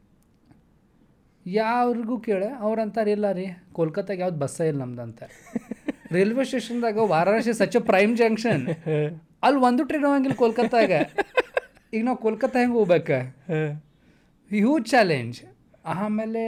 [1.47, 3.47] ಯಾವ್ರಿಗೂ ಕೇಳ ಅವ್ರಂತಾರೆ ಇಲ್ಲ ರೀ
[3.79, 5.23] ಕೋಲ್ಕತ್ತಾಗ ಯಾವ್ದು ಬಸ್ಸೇ ಇಲ್ಲ ನಮ್ದಂತ.
[6.17, 8.65] ರೈಲ್ವೆ ಸ್ಟೇಷನ್ದಾಗ ವಾರಾಣಸಿ ಸಚ್ ಪ್ರೈಮ್ ಜಂಕ್ಷನ್
[9.47, 10.93] ಅಲ್ಲಿ ಒಂದು ಟ್ರೈನ್ ಹೋಗಂಗಿಲ್ಲ ಕೋಲ್ಕತ್ತಾಗ.
[11.95, 13.19] ಈಗ ನಾವು ಕೋಲ್ಕತ್ತಾ ಹೆಂಗೆ ಹೋಗ್ಬೇಕು?
[14.51, 15.39] ಹ್ಯೂಜ್ ಚಾಲೆಂಜ್
[15.95, 16.43] ಆಮೇಲೆ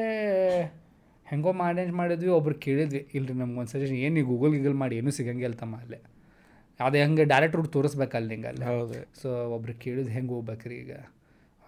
[1.27, 5.11] ಹೆಂಗೋ ಮ್ಯಾನೇಜ್ ಮಾಡಿದ್ವಿ ಒಬ್ರು ಕೇಳಿದ್ವಿ ಇಲ್ರಿ ನಮ್ಗೆ ಒಂದು ಸಜೆಷನ್ ಏನು ನೀವು ಗೂಗಲ್ ಗೀಗಲ್ ಮಾಡಿ ಏನೂ
[5.11, 6.01] ಸಿಗಂಗಿಲ್ಲ ತಮ್ಮ ಅಲ್ಲೇ.
[6.81, 8.65] ಅದೇ ಹಂಗೆ ಡೈರೆಕ್ಟ್ ರೂಟ್ ತೋರಿಸ್ಬೇಕಲ್ಲ ನಿಂಗೆ ಅಲ್ಲಿ.
[8.65, 9.21] ಹೌದು.
[9.23, 10.93] ಸೊ ಒಬ್ರು ಕೇಳಿದ್ ಹೆಂಗೆ ಹೋಗ್ಬೇಕ್ರಿ ಈಗ?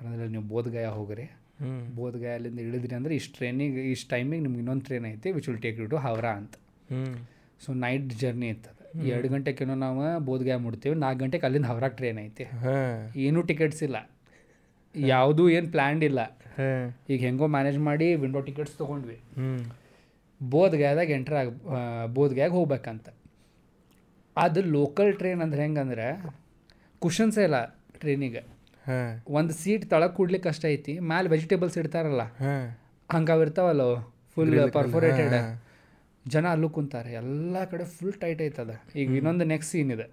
[0.01, 1.23] ಅವ್ರಂದ್ರೆ ನೀವು ಬೋಧ್ಗಯ ಹೋಗ್ರಿ.
[1.23, 5.63] ಹ್ಞೂ ಬೋಧ್ಗಯ ಅಲ್ಲಿಂದ ಇಳಿದ್ರಿ ಅಂದ್ರೆ ಇಷ್ಟು ಟ್ರೈನಿಗೆ ಇಷ್ಟು ಟೈಮಿಗೆ ನಿಮ್ಗೆ ಇನ್ನೊಂದು ಟ್ರೈನ್ ಐತಿ which will
[5.63, 6.55] take you to Howrah ಅಂತ.
[6.93, 7.29] ಹ್ಞೂ
[7.67, 9.09] ಸೊ ನೈಟ್ ಜರ್ನಿ ಇರ್ತದೆ.
[9.09, 12.45] ಎರಡು ಗಂಟೆಗೇನೋ ನಾವು ಬೋಧ್ಗಯ ಮುಡ್ತೀವಿ ನಾಲ್ಕು ಗಂಟೆಗೆ ಅಲ್ಲಿಂದ ಹವರಾಗ ಟ್ರೈನ್ ಐತಿ.
[12.45, 13.13] ಹಾಂ.
[13.17, 14.11] ಏನೂ ಟಿಕೆಟ್ಸ್ ಇಲ್ಲ.
[14.95, 16.38] ಯಾವುದೂ ಏನು ಪ್ಲ್ಯಾಂಡ್ ಇಲ್ಲ.
[17.13, 19.19] ಈಗ ಹೆಂಗೋ ಮ್ಯಾನೇಜ್ ಮಾಡಿ ವಿಂಡೋ ಟಿಕೆಟ್ಸ್ ತೊಗೊಂಡ್ವಿ.
[20.41, 21.49] ಬೋಧ್ಗಯಾದಾಗ ಎಂಟ್ರ್ ಆಗ
[22.17, 23.09] ಬೋಧ್ಗಾಯಾಗ ಹೋಗ್ಬೇಕಂತ.
[24.37, 26.09] ಅದು ಲೋಕಲ್ ಟ್ರೈನ್ ಅಂದ್ರೆ ಹೆಂಗಂದ್ರೆ
[27.03, 27.59] ಕುಷನ್ಸೇ ಇಲ್ಲ
[28.01, 28.43] ಟ್ರೈನಿಗೆ
[28.85, 29.13] ಹಾಂ.
[29.39, 33.83] ಒಂದು ಸೀಟ್ ತಳಗೆ ಕೂಡ್ಲಿಕ್ಕೆ ಕಷ್ಟ ಐತಿ ಮ್ಯಾಲೆ ವೆಜಿಟೇಬಲ್ಸ್ ಇಡ್ತಾರಲ್ಲ ಹಂಗಾವಿರ್ತಾವಲ್ಲ ಹಂಗೆ ಇರ್ತಾವಲ್ಲ
[34.35, 35.35] ಫುಲ್ ಪರ್ಫೋರೇಟೆಡ್
[36.27, 38.73] ಜನ ಅಲ್ಲೂ ಕುಂತಾರೆ ಎಲ್ಲ ಕಡೆ ಫುಲ್ ಟೈಟ್ ಐತದ.
[39.01, 40.07] ಈಗ ಇನ್ನೊಂದು ನೆಕ್ಸ್ಟ್ ಸೀನ್ ಇದೆ.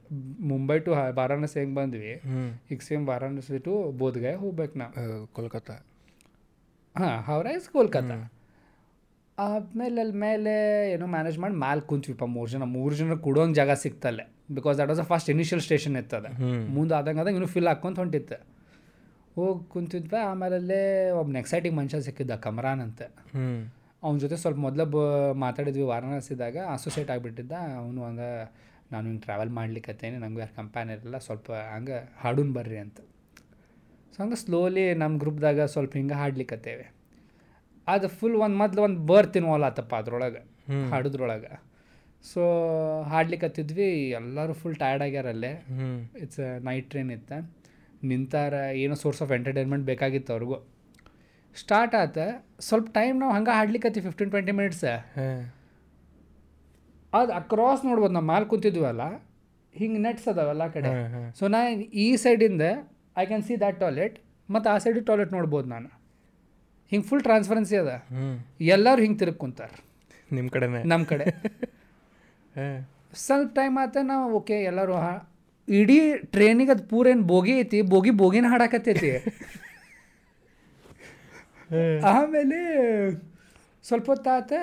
[0.51, 2.13] ಮುಂಬೈ ಟು ವಾರಾಣಸಿ ಹೆಂಗೆ ಬಂದ್ವಿ
[2.71, 4.93] ಈಗ ಸೇಮ್ ವಾರಾಣಸಿ ಟು ಬೋಧ್ಗಾಯ ಹೋಗ್ಬೇಕು ನಾವು.
[5.37, 5.75] ಕೋಲ್ಕತ್ತಾ.
[6.95, 8.15] ಹಾಂ ಹೌರಾ ಇಸ್ ಕೋಲ್ಕತ್ತಾ
[9.37, 10.51] ಆಮೇಲೆ ಅಲ್ಲಿ ಮೇಲೆ
[10.91, 14.25] ಏನೋ ಮ್ಯಾನೇಜ್ ಮಾಡಿ ಮ್ಯಾಲೆ ಕುಂತ್ವಿಪ್ಪ ಮೂರು ಜನ ಮೂರು ಜನ ಕೂಡೋಂಗೆ ಜಾಗ ಸಿಕ್ತಲ್ಲೇ.
[14.57, 16.27] Because that was a first initial station ಇತ್ತದ.
[16.75, 18.37] ಮುಂದೆ ಆದಂಗೆ ಆದಂಗೆ ಇನ್ನೂ ಫಿಲ್ ಹಾಕ್ಕೊಂತ ಹೊಂಟಿತ್ತು
[19.37, 20.79] ಹೋಗಿ ಕುಂತಿದ್ವಿ ಆಮೇಲೆ ಅಲ್ಲೇ
[21.19, 23.01] ಒಬ್ಬ ಎಕ್ಸೈಟಿಂಗ್ ಮನುಷ್ಯ ಸಿಕ್ಕಿದ್ದ ಕಮರಾನ್ ಅಂತ.
[24.03, 25.01] ಅವನ ಜೊತೆ ಸ್ವಲ್ಪ ಮೊದಲು ಬ
[25.43, 27.53] ಮಾತಾಡಿದ್ವಿ ವಾರಣಾಸಿದಾಗ ಅಸೋಸಿಯೇಟ್ ಆಗಿಬಿಟ್ಟಿದ್ದ.
[27.81, 28.29] ಅವನು ಹಂಗೆ
[28.91, 32.97] ನಾನು ಹಿಂಗೆ ಟ್ರಾವೆಲ್ ಮಾಡ್ಲಿಕ್ಕತ್ತೇನೆ ನಂಗೆ ಯಾರು ಕಂಪ್ಯಾನ್ ಇರಲ್ಲ ಸ್ವಲ್ಪ ಹಂಗೆ ಹಾಡೂನ್ ಬರ್ರಿ ಅಂತ.
[34.15, 36.85] ಸೊ ಹಂಗೆ ಸ್ಲೋಲಿ ನಮ್ಮ ಗ್ರೂಪ್ದಾಗ ಸ್ವಲ್ಪ ಹಿಂಗೆ ಹಾಡ್ಲಿಕ್ಕತ್ತೇವೆ
[37.93, 40.41] ಅದು ಫುಲ್ ಒಂದು ಮೊದಲು ಒಂದು ಬರ್ತ್ ಇನ್ವಾಲ್ವ್ ಆತಪ್ಪ ಅದ್ರೊಳಗೆ
[40.91, 41.51] ಹಾಡೋದ್ರೊಳಗೆ.
[42.25, 42.43] ಸೊ
[43.11, 43.87] ಹಾಡ್ಲಿಕ್ಕತ್ತಿದ್ವಿ
[44.19, 45.51] ಎಲ್ಲರೂ ಫುಲ್ ಟಯರ್ಡ್ ಆಗ್ಯಾರಲ್ಲೇ.
[46.23, 47.37] ಇಟ್ಸ್ ನೈಟ್ ಟ್ರೈನ್ ಇತ್ತು.
[48.11, 50.57] ನಿಂತಾರ ಏನೋ ಸೋರ್ಸ್ ಆಫ್ ಎಂಟರ್ಟೈನ್ಮೆಂಟ್ ಬೇಕಾಗಿತ್ತು ಅವ್ರಿಗೂ.
[51.55, 52.17] ಸ್ಟಾರ್ಟ್ ಆತ
[52.67, 54.85] ಸ್ವಲ್ಪ ಟೈಮ್ ನಾವು ಹಂಗೆ ಹಾಡ್ಲಿಕ್ಕತ್ತಿ ಫಿಫ್ಟೀನ್ ಟ್ವೆಂಟಿ ಮಿನಿಟ್ಸ್
[57.13, 59.03] ಅದು ಅಕ್ರಾಸ್ ನೋಡ್ಬೋದು ನಾವು ಮಾಲ್ ಕುಂತಿದ್ವಲ್ಲ
[59.75, 60.89] ಹಿಂಗೆ ನೆಟ್ಸ್ ಅದಾವಲ್ಲ ಆ ಕಡೆ.
[61.39, 61.59] ಸೊ ನಾ
[62.05, 62.65] ಈ ಸೈಡಿಂದ
[63.17, 64.15] I can see that toilet
[64.49, 65.89] ಮತ್ತು ಆ ಸೈಡ್ ಟಾಯ್ಲೆಟ್ ನೋಡ್ಬೋದು ನಾನು.
[66.91, 67.91] ಹಿಂಗೆ ಫುಲ್ ಟ್ರಾನ್ಸ್ಪರೆನ್ಸಿ ಅದ.
[68.75, 69.77] ಎಲ್ಲರೂ ಹಿಂಗೆ ತಿರುಗಿ ಕುಂತಾರೆ.
[70.35, 70.81] ನಿಮ್ಮ ಕಡೆನೇ.
[70.93, 71.25] ನಮ್ಮ ಕಡೆ.
[73.25, 75.11] ಸ್ವಲ್ಪ ಟೈಮ್ ಆತ ನಾವು ಓಕೆ ಎಲ್ಲರೂ ಹಾ
[75.67, 75.97] ಇಡೀ
[76.33, 79.11] ಟ್ರೈನಿಗೆ ಅದು ಪೂರೇನು ಬೋಗಿ ಐತಿ ಬೋಗಿ ಬೋಗಿನ ಹಾಡಾಕತ್ತೈತಿ.
[82.13, 82.59] ಆಮೇಲೆ
[83.83, 84.53] ಸ್ವಲ್ಪ ಹೊತ್ತಾತ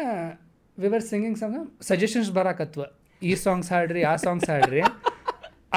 [0.79, 1.59] we were singing song
[1.91, 2.83] suggestions ಬರಾಕತ್ವ.
[3.23, 4.83] ಈ ಸಾಂಗ್ಸ್ ಹಾಡ್ರಿ ಆ ಸಾಂಗ್ಸ್ ಹಾಡ್ರಿ.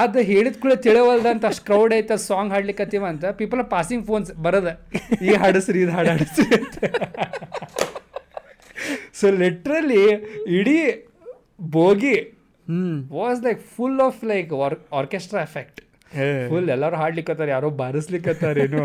[0.02, 4.30] ಅದು ಹೇಳಿದ ಕೂಡ ತಿಳಿವಲ್ದ ಅಂತ ಅಷ್ಟು ಕ್ರೌಡ್ ಐತೆ ಸಾಂಗ್ ಹಾಡ್ಲಿಕ್ಕತ್ತೀವ ಅಂತ ಪೀಪಲ್ ಆರ್ ಪಾಸಿಂಗ್ ಫೋನ್ಸ್
[4.46, 4.70] ಬರದ.
[5.28, 6.78] ಈ ಹಾಡಿಸ್ರಿ ಇದು ಹಾಡು ಹಾಡಿಸ್ರಿ ಅಂತ.
[9.20, 10.04] ಸೊ ಲಿಟ್ರಲಿ
[10.60, 10.80] ಇಡೀ
[11.76, 12.16] bogie
[13.20, 14.52] was like full of like
[15.00, 15.80] orchestra effect
[16.52, 18.84] full ಎಲ್ಲರೂ ಹಾಡ್ಲಿಕ್ಕತ್ತಾರ ಯಾರೋ ಬಾರಿಸ್ಲಿಕ್ಕತ್ತಾರೇನು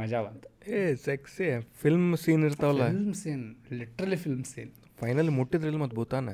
[0.00, 0.44] ಮಜಾ ಬಂತ.
[0.74, 1.46] ಏ ಸೆಕ್ಸಿ
[1.82, 2.84] ಫಿಲ್ಮ್ ಸೀನ್ ಇರ್ತಾವಲ್ಲ.
[2.92, 3.44] Film scene
[3.80, 4.70] literally film scene
[5.02, 6.28] final ಮುಟ್ಟಿದ್ರಿಲ್ಲ ಮತ್ತು ಭೂತಾನ?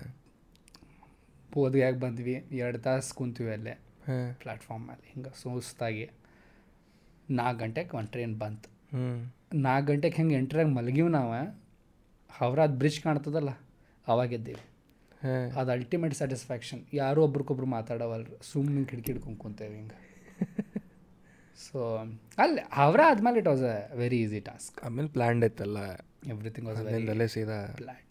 [1.55, 2.35] ಬೋದ್ಗ್ಯಾಗ ಬಂದ್ವಿ?
[2.53, 3.75] ಎರಡು ತಾಸು ಕುಂತೀವಿ ಅಲ್ಲೇ.
[4.33, 6.11] ಪ್ಲಾಟ್ಫಾರ್ಮ್ ಮೇಲೆ ಹಿಂಗೆ ಸುಸ್ತಾಗಿ.
[7.31, 8.69] ನಾಲ್ಕು ಗಂಟೆಗೆ ಒಂದು ಟ್ರೈನ್ ಬಂತು.
[8.97, 11.33] ಹ್ಞೂ ನಾಲ್ಕು ಗಂಟೆಗೆ ಹೆಂಗೆ ಎಂಟ್ರಾಗ ಮಲಗಿವ್ ನಾವು
[12.31, 13.51] ಹವರಾದ ಬ್ರಿಡ್ಜ್ ಕಾಣ್ತದಲ್ಲ
[14.07, 14.63] ಅವಾಗಿದ್ದೀವಿ
[15.57, 18.43] ಅದು ಅಲ್ಟಿಮೇಟ್ ಸ್ಯಾಟಿಸ್ಫ್ಯಾಕ್ಷನ್ ಯಾರೂ ಒಬ್ರಿಗೊಬ್ರು ಮಾತಾಡವಲ್ರು.
[18.43, 19.99] ಸುಮ್ಮನೆ ಕಿಟಕಿ ಹಿಡ್ಕೊಂಡು ಕುಂತೇವೆ ಹಿಂಗೆ.
[21.57, 21.79] ಸೊ
[22.39, 25.79] ಅಲ್ಲಿ ಹವ್ರಾ ಆದ್ಮೇಲೆ it was a very easy task ಆಮೇಲೆ ಪ್ಲ್ಯಾಂಡ್ ಐತಲ್ಲ
[26.27, 27.59] ಎವ್ರಿಥಿಂಗ್ ವಾಸ್ ವೆರಿ ಸೀದಾ.
[27.77, 28.03] ಪ್ಲ್ಯಾನ್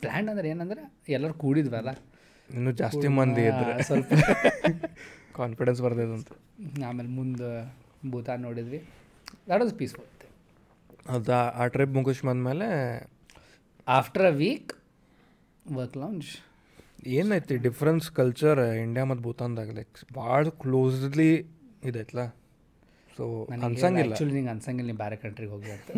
[0.00, 1.90] ಪ್ಲ್ಯಾನ್ ಅಂದ್ರೆ ಏನಂದ್ರೆ ಎಲ್ಲರೂ ಕೂಡಿದ್ವಲ್ಲ.
[2.54, 3.82] ಇನ್ನೂ ಜಾಸ್ತಿ ಮಂದಿ ಇದ್ರೆ.
[3.82, 4.12] ಸ್ವಲ್ಪ
[5.34, 6.28] ಕಾನ್ಫಿಡೆನ್ಸ್ ಬರ್ದಿದಂತ.
[6.86, 7.74] ಆಮೇಲೆ ಮುಂದೆ
[8.10, 8.78] ಭೂತಾನ್ ನೋಡಿದ್ವಿ.
[9.48, 10.06] ದಟ್ ವಾಸ್ ಪೀಸ್ಫುಲ್
[11.08, 12.66] ಅದು ಆ- ಆ ಟ್ರಿಪ್ ಮುಗಿಸ್ ಬಂದಮೇಲೆ?
[13.88, 14.72] After a week
[15.72, 16.26] work launch
[17.06, 21.46] ಏನೈತಿ ಡಿಫ್ರೆನ್ಸ್ ಕಲ್ಚರ್ ಇಂಡಿಯಾ ಮತ್ತು ಭೂತಾನ್ದಾಗ ಲೈಕ್ ಭಾಳ ಕ್ಲೋಸ್ಲಿ
[21.84, 22.18] ಇದೈತ್ಲ?
[23.16, 23.24] ಸೊ
[23.66, 24.06] ಅನ್ಸಂಗಿಲ್ಲ.
[24.06, 25.90] ಆ್ಯಕ್ಚುಲಿ ನಿಂಗೆ ಅನ್ಸಂಗಿಲ್ಲ ನೀವು ಬೇರೆ ಕಂಟ್ರಿಗೆ ಹೋಗಿ ಅಂತ.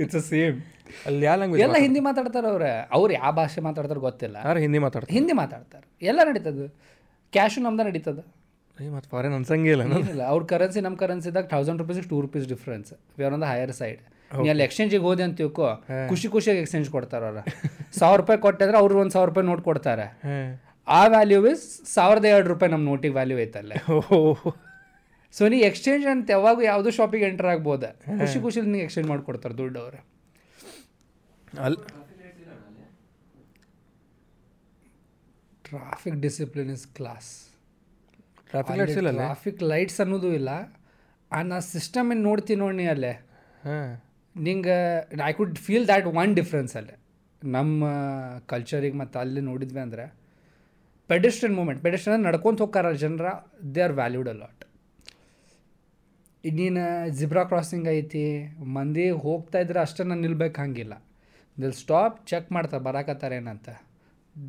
[0.00, 0.58] ಇಟ್ಸ್ ಅ ಸೇಮ್
[1.06, 2.88] ಅಲ್ಲಿ ಯಾವ ಲ್ಯಾಂಗ್ವೇಜ್ ಎಲ್ಲ ಹಿಂದಿ ಮಾತಾಡ್ತಾರೆ ಅವ್ರೆ.
[2.92, 4.36] ಅವ್ರು ಯಾವ ಭಾಷೆ ಮಾತಾಡ್ತಾರೆ ಗೊತ್ತಿಲ್ಲ.
[4.44, 5.14] ಯಾರು ಹಿಂದಿ ಮಾತಾಡ್ತಾರೆ?
[5.14, 5.86] ಹಿಂದಿ ಮಾತಾಡ್ತಾರೆ.
[6.02, 6.66] ಎಲ್ಲ ನಡೀತದೆ.
[7.32, 8.22] ಕ್ಯಾಶು ನಮ್ದು ನಡೀತದೆ.
[8.84, 13.24] ಏ ಮತ್ತು ಫಾರಿನ್ ಅನ್ಸಂಗಿಲ್ಲ ಇಲ್ಲ ಅವ್ರ ಕರೆನ್ಸಿ ನಮ್ಮ ಕರೆನ್ಸಿದಾಗ thousand rupees two rupees difference we
[13.24, 14.00] are on the higher side
[14.42, 15.66] ನೀ ಅಲ್ಲಿ ಎಕ್ಸ್ಚೇಂಜಿಗೆ ಹೋದೆ ಅಂತ ತಿಳ್ಕೊ
[16.08, 17.38] ಖುಷಿ ಖುಷಿಯಾಗಿ ಎಕ್ಸ್ಚೇಂಜ್ ಕೊಡ್ತಾರೆ ಅವ್ರ.
[17.98, 20.06] ಸಾವಿರ ರೂಪಾಯಿ ಕೊಟ್ಟಿದ್ರೆ ಅವ್ರು ಒಂದು ಸಾವಿರ ರೂಪಾಯಿ ನೋಟ್ ಕೊಡ್ತಾರೆ.
[20.88, 23.76] ಆ ವ್ಯಾಲ್ಯೂ ಇಸ್ ಸಾವಿರದ ಎರಡು ರೂಪಾಯಿ ನಮ್ಮ ನೋಟಿಗೆ ವ್ಯಾಲ್ಯೂ ಐತಲ್ಲೇ.
[23.92, 24.67] ಓಹ್.
[25.34, 27.84] ಸೊ ನೀ ಎಕ್ಸ್ಚೇಂಜ್ ಅಂತ ಯಾವಾಗೂ ಯಾವುದೋ ಶಾಪಿಗೆ ಎಂಟರ್ ಆಗ್ಬೋದ.
[28.20, 30.00] ಖುಷಿ ಖುಷಿ ನಿಂಗೆ ಎಕ್ಸ್ಚೇಂಜ್ ಮಾಡಿಕೊಡ್ತಾರೆ ದುಡ್ಡು ಅವ್ರು
[31.66, 31.80] ಅಲ್ಲಿ
[35.64, 37.30] traffic discipline is class
[38.50, 40.50] traffic lights ಇಲ್ಲ ಟ್ರಾಫಿಕ್ ಲೈಟ್ಸ್ ಅನ್ನೋದು ಇಲ್ಲ.
[41.30, 43.10] ಆ ನಾ ಸಿಸ್ಟಮ್ ಏನು ನೋಡ್ತೀನಿ ನೋಡಿ ಅಲ್ಲೇ.
[43.64, 43.88] ಹಾಂ.
[44.36, 44.76] ನಿಂಗೆ
[45.30, 46.94] I could feel that one difference ಅಲ್ಲೇ.
[47.42, 47.82] ನಮ್ಮ
[48.52, 50.04] ಕಲ್ಚರಿಗೆ ಮತ್ತು ಅಲ್ಲಿ ನೋಡಿದ್ವಿ ಅಂದರೆ
[51.10, 53.26] ಪೆಡಿಸ್ಟ್ರನ್ ಮೂಮೆಂಟ್ ಪೆಡಿಸ್ಟ್ರನ್ ನಡ್ಕೊಂತ ಹೋಗ್ತಾರ ಜನರ
[53.74, 54.57] they are valued a lot
[56.44, 56.84] ಇನ್ನೇನು
[57.18, 58.24] ಜಿಬ್ರಾ ಕ್ರಾಸಿಂಗ್ ಐತಿ
[58.76, 60.94] ಮಂದಿ ಹೋಗ್ತಾ ಇದ್ರೆ ಅಷ್ಟೇ ನಾನು ನಿಲ್ಬೇಕು ಹಂಗಿಲ್ಲ.
[61.56, 63.68] ದಿಲ್ ಸ್ಟಾಪ್ ಚೆಕ್ ಮಾಡ್ತಾರೆ ಬರಾಕತ್ತಾರೆ ಏನಂತ.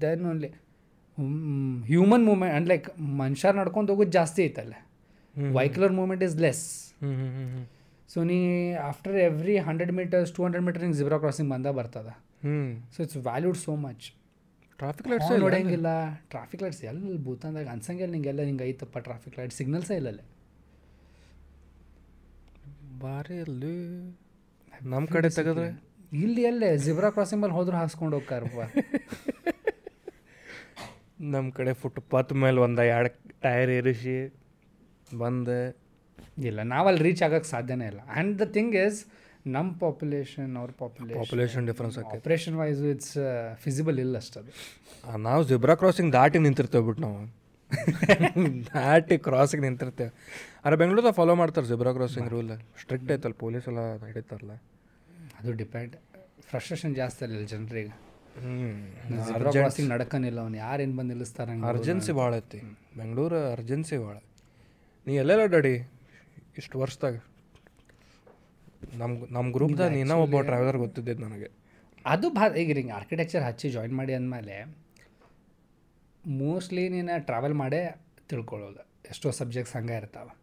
[0.01, 0.49] Then only
[1.91, 2.87] human movement and like
[3.21, 4.75] ಮನುಷ್ಯ ನಡ್ಕೊಂಡು ಹೋಗೋದು ಜಾಸ್ತಿ ಐತಲ್ಲ.
[5.57, 6.63] Vehicular movement is less
[8.13, 8.37] so ನೀ
[8.91, 12.09] after every hundred meters two hundred meter ನಿಂಗೆ ಜಿಬ್ರಾ ಕ್ರಾಸಿಂಗ್ ಬಂದ ಬರ್ತದ.
[12.93, 14.05] So it's valued so much
[14.79, 15.89] traffic lights ನೋಡಂಗಿಲ್ಲ
[16.33, 20.25] traffic lights ಎಲ್ಲಿ ಭೂತಾನ್ದಾಗ ಅನ್ಸಂಗಿಲ್ಲ ನಿಂಗೆಲ್ಲ ಹಿಂಗೆ ಐತಪ್ಪ ಟ್ರಾಫಿಕ್ ಲೈಟ್ ಸಿಗ್ನಲ್ಸೇ ಇಲ್ಲಲ್ಲೇ.
[23.03, 23.75] ಭಾರಿ ಅಲ್ಲಿ
[24.91, 25.67] ನಮ್ಮ ಕಡೆ ತೆಗೆದ್ರೆ?
[26.23, 28.43] ಇಲ್ಲಿ ಅಲ್ಲೇ ಜಿಬ್ರಾ ಕ್ರಾಸಿಂಗ್ ಮೇಲೆ ಹೋದ್ರೆ ಹಾಸ್ಕೊಂಡು ಹೋಗ್ತಾರ
[31.33, 33.09] ನಮ್ಮ ಕಡೆ ಫುಟ್ಪಾತ್ ಮೇಲೆ ಒಂದು ಎರಡು
[33.45, 34.17] ಟೈರ್ ಇರಿಸಿ
[35.21, 35.61] ಬಂದೆ.
[36.49, 38.01] ಇಲ್ಲ ನಾವಲ್ಲಿ ರೀಚ್ ಆಗೋಕ್ಕೆ ಸಾಧ್ಯನೇ ಇಲ್ಲ.
[38.13, 38.99] ಆ್ಯಂಡ್ ದ ಥಿಂಗ್ ಇಸ್
[39.55, 43.13] ನಮ್ಮ ಪಾಪ್ಯುಲೇಷನ್ ಅವ್ರ population population difference operation wise it's
[43.65, 44.51] feasible ಇಲ್ಲ ಅಷ್ಟದು.
[45.27, 47.19] ನಾವು ಜಿಬ್ರಾ ಕ್ರಾಸಿಂಗ್ ದಾಟಿ ನಿಂತಿರ್ತೇವೆ ಬಿಟ್ಟು ನಾವು.
[48.73, 50.11] ದಾಟಿ ಕ್ರಾಸಿಗೆ ನಿಂತಿರ್ತೇವೆ.
[50.65, 52.51] ಅರೆ ಬೆಂಗಳೂರು ಫಾಲೋ ಮಾಡ್ತಾರೆ ಜಿಬ್ರಾ ಕ್ರಾಸಿಂಗ್ ರೂಲ್
[52.81, 54.53] ಸ್ಟ್ರಿಕ್ಟ್ ಐತಲ್ಲ ಪೊಲೀಸ್ ಎಲ್ಲ ಹಿಡಿತಾರಲ್ಲ
[55.39, 55.95] ಅದು ಡಿಪೆಂಡ್
[56.49, 57.91] ಫ್ರಸ್ಟ್ರೇಷನ್ ಜಾಸ್ತಿ ಅಲ್ಲ ಜನರಿಗೆ.
[59.51, 60.57] ಕ್ರಾಸಿಂಗ್ ನಡ್ಕನಿಲ್ಲ ಅವ್ನು.
[60.57, 62.59] ಯಾರು ಏನು ಬಂದು ನಿಲ್ಲಿಸ್ತಾರೆ ಅರ್ಜೆನ್ಸಿ ಭಾಳ ಐತಿ.
[62.97, 64.17] ಬೆಂಗಳೂರು ಅರ್ಜೆನ್ಸಿ ಭಾಳ.
[65.07, 65.75] ನೀ ಎಲ್ಲೆಲ್ಲ ಅಡ್ಡಾಡಿ?
[66.57, 67.15] ಇಷ್ಟು ವರ್ಷದಾಗ.
[68.97, 71.49] ನಮ್ಮ ನಮ್ಮ ಗ್ರೂಪ್ದಾಗ ನೀನ ಒಬ್ಬ ಟ್ರಾವೆಲರ್ ಗೊತ್ತಿದ್ದೆ ನನಗೆ.
[72.05, 74.57] ಅದು ಭಾ ಈಗ ಹಿಂಗೆ ಆರ್ಕಿಟೆಕ್ಚರ್ ಹಚ್ಚಿ ಜಾಯಿನ್ ಮಾಡಿ ಅಂದಮೇಲೆ
[76.41, 77.81] ಮೋಸ್ಟ್ಲಿ ನೀನು ಟ್ರಾವೆಲ್ ಮಾಡೇ
[78.31, 78.81] ತಿಳ್ಕೊಳ್ಳೋದು.
[79.11, 80.33] ಎಷ್ಟೋ ಸಬ್ಜೆಕ್ಟ್ಸ್ ಹಂಗೆ ಇರ್ತಾವೆ.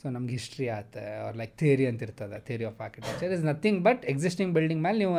[0.00, 4.02] ಸೊ ನಮ್ಗೆ ಹಿಸ್ಟ್ರಿ ಆತ ಅವ್ರ ಲೈಕ್ ಥಿಯರಿ ಅಂತ ಇರ್ತದೆ theory of architecture is nothing but
[4.12, 5.14] existing building ಮೇಲೆ ನೀವು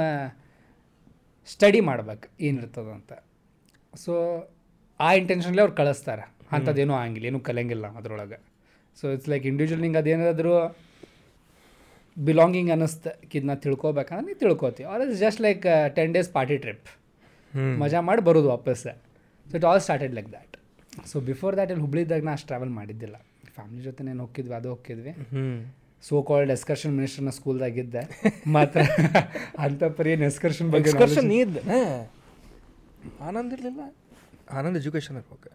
[1.54, 3.14] ಸ್ಟಡಿ ಮಾಡ್ಬೇಕು ಏನಿರ್ತದೆ ಅಂತ.
[4.04, 4.14] ಸೊ
[5.00, 6.26] ಆ ಇಂಟೆನ್ಷನ್ಲಿ ಅವ್ರು ಕಳಿಸ್ತಾರೆ.
[6.56, 8.38] ಅಂಥದ್ದೇನೂ ಆಗಿಲ್ಲ ಏನೂ ಕಲಿಯಂಗಿಲ್ಲ ಅದ್ರೊಳಗೆ.
[8.98, 10.54] ಸೊ ಇಟ್ಸ್ ಲೈಕ್ ಇಂಡಿವಿಜುವಲ್ ನಿಂಗೆ ಅದೇನಾದರೂ
[12.18, 15.66] ಬಿಲಾಂಗಿಂಗ್ ಅನ್ನಿಸ್ತು ಇದನ್ನ ತಿಳ್ಕೊಬೇಕಂದ್ರೆ ನೀವು ತಿಳ್ಕೊತೀವಿ or is just like
[15.98, 16.90] ten days party trip
[17.82, 18.86] ಮಜಾ ಮಾಡಿ ಬರೋದು ವಾಪಸ್
[19.50, 20.56] so it all started like that
[21.12, 23.16] so before that ಇಲ್ಲಿ ಹುಬ್ಳಿದಾಗ ನಾ ಅಷ್ಟು ಟ್ರಾವೆಲ್ ಮಾಡಿದ್ದಿಲ್ಲ.
[23.58, 25.14] ಫ್ಯಾಮ್ಲಿ ಜೊತೆ ನಾನು ಹೋಗಿದ್ವಿ ಅದು ಹೋಗಿದ್ವಿ
[26.08, 28.02] ಸೋ ಕಾಲ್ಡ್ ಎಸ್ಕರ್ಷನ್ ಮಿನಿಸ್ಟರ್ನ ಸ್ಕೂಲ್ದಾಗಿದ್ದೆ
[28.56, 28.82] ಮಾತ್ರ
[29.66, 31.58] ಅಂತ ಪರಿ ಏನು ಎಸ್ಕರ್ಷನ್ ಬಗ್ಗೆ ಎಸ್ಕರ್ಷನ್ ಇದ್ದ
[33.28, 33.82] ಆನಂದ್ ಇರಲಿಲ್ಲ.
[34.58, 35.50] ಆನಂದ್ ಎಜುಕೇಷನ್ ಇರ್ಬೇಕು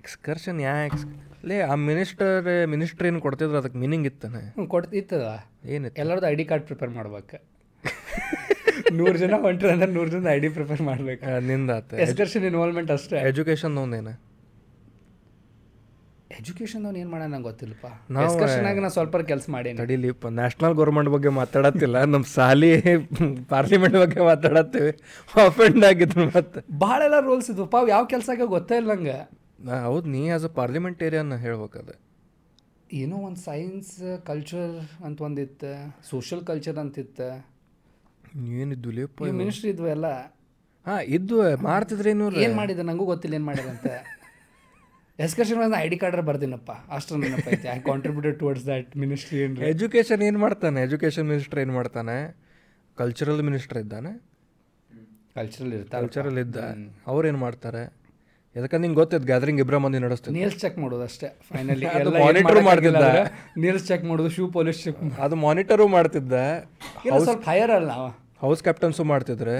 [0.00, 1.04] ಎಕ್ಸ್ಕರ್ಷನ್ ಯಾ ಎಕ್ಸ್
[1.48, 4.40] ಲೇ ಆ ಮಿನಿಸ್ಟರ್ ಮಿನಿಸ್ಟ್ರ್ ಏನು ಕೊಡ್ತಿದ್ರು ಅದಕ್ಕೆ ಮೀನಿಂಗ್ ಇತ್ತಾನೆ.
[4.74, 5.26] ಕೊಡ್ತಿತ್ತದ
[5.74, 5.98] ಏನಿತ್ತು?
[6.02, 7.38] ಎಲ್ಲರದ್ದು ಐ ಡಿ ಕಾರ್ಡ್ ಪ್ರಿಪೇರ್ ಮಾಡ್ಬೇಕು.
[8.98, 11.24] ನೂರು ಜನ ಹೊಂಟ್ರಿ ಅಂದ್ರೆ ನೂರು ಜನ ಐ ಡಿ ಪ್ರಿಫರ್ ಮಾಡ್ಬೇಕು.
[11.48, 11.70] ನಿಂದ
[12.06, 13.18] ಎಸ್ಕರ್ಷನ್ ಇನ್ವಾಲ್ವ್ಮೆಂಟ್ ಅಷ್ಟೇ.
[13.30, 14.12] ಎಜುಕೇಷನ್ ಒಂದೇನ
[16.40, 17.86] ಎಜುಕೇಷನ್ ಅವ್ನು ಏನು ಮಾಡೋಣ ನಂಗೆ ಗೊತ್ತಿಲ್ಲಪ್ಪ.
[18.68, 19.76] ಆಗಿ ನಾನು ಸ್ವಲ್ಪ ಕೆಲಸ ಮಾಡೇನಿ.
[19.80, 22.70] ನಡೀಲಿಪ್ಪ ನ್ಯಾಷನಲ್ ಗೌರ್ಮೆಂಟ್ ಬಗ್ಗೆ ಮಾತಾಡತ್ತಿಲ್ಲ ನಮ್ಮ ಸಾಲಿ
[23.52, 24.92] ಪಾರ್ಲಿಮೆಂಟ್ ಬಗ್ಗೆ ಮಾತಾಡತ್ತೀವಿ.
[25.46, 26.62] ಅಫೆಂಡ್ ಆಗಿದ್ರು ಮತ್ತೆ.
[26.84, 29.18] ಭಾಳ ಎಲ್ಲ ರೂಲ್ಸ್ ಇದ್ವಪ್ಪ ಅವು ಯಾವ ಕೆಲಸ ಗೊತ್ತೇ ಇಲ್ಲ ನಂಗೆ.
[29.88, 31.94] ಹೌದು ನೀ ಆಸ್ ಅ ಪಾರ್ಲಿಮೆಂಟೇರಿಯನ್ ಹೇಳ್ಬೇಕದು
[33.00, 33.92] ಏನೋ ಒಂದು ಸೈನ್ಸ್
[34.26, 34.72] ಕಲ್ಚರ್
[35.06, 35.70] ಅಂತ ಒಂದಿತ್ತು
[36.10, 37.28] ಸೋಷಿಯಲ್ ಕಲ್ಚರ್ ಅಂತಿತ್ತು
[38.62, 40.08] ಏನಿದ್ದು ಲೇಪ ಮಿನಿಸ್ಟ್ರಿ ಇದ್ವು ಎಲ್ಲ.
[40.86, 41.36] ಹಾಂ ಇದ್ದು
[41.68, 42.82] ಮಾಡ್ತಿದ್ರೇನು ಏನು ಮಾಡಿದೆ?
[42.88, 43.86] ನನಗೂ ಗೊತ್ತಿಲ್ಲ ಏನು ಮಾಡಿದಂತ
[45.24, 46.70] ಎಸ್ಕರ್ಷನ್ ಐ ಡಿ ಕಾರ್ಡ್ ಬರ್ದಿನಪ್ಪ.
[46.96, 47.66] ಅಷ್ಟು ನೆನಪ ಐತಿ.
[47.76, 50.78] I contributed towards that ministry ಏನು ಎಜುಕೇಷನ್ ಏನು ಮಾಡ್ತಾನೆ?
[50.88, 52.16] ಎಜುಕೇಷನ್ ಮಿನಿಸ್ಟರ್ ಏನು ಮಾಡ್ತಾನೆ?
[53.00, 54.12] ಕಲ್ಚರಲ್ ಮಿನಿಸ್ಟರ್ ಇದ್ದಾನೆ.
[55.36, 56.56] ಕಲ್ಚರಲ್ ಇರ್ತಾರೆ ಕಲ್ಚರಲ್ ಇದ್ದ.
[57.10, 57.82] ಅವ್ರು ಏನು ಮಾಡ್ತಾರೆ?
[58.56, 61.86] ಯಾಕಂದ್ರೆ ನಿಂಗೆ ಗೊತ್ತೈತೆ ಗ್ಯಾದರಿಂಗ್ ಇಬ್ಬರ ಮಂದಿ ನಡೆಸ್ತೀವಿ ನೀಲ್ಸ್ ಚೆಕ್ ಮಾಡೋದು ಅಷ್ಟೇ ಫೈನಲಿ
[62.24, 63.04] ಮಾನಿಟರ್ ಮಾಡ್ತಿದ್ದ.
[63.64, 66.34] ನೀಲ್ಸ್ ಚೆಕ್ ಮಾಡೋದು ಶೂ ಪೊಲೀಸ್ ಚೆಕ್ ಅದು ಮಾನಿಟರು ಮಾಡ್ತಿದ್ದ.
[67.28, 68.10] ಸ್ವಲ್ಪ ಹೈಯರ್ ಅಲ್ಲ ನಾವು
[68.42, 69.56] ಹೌಸ್ ಕ್ಯಾಪ್ಟನ್ಸು ಮಾಡ್ತಿದ್ರೆ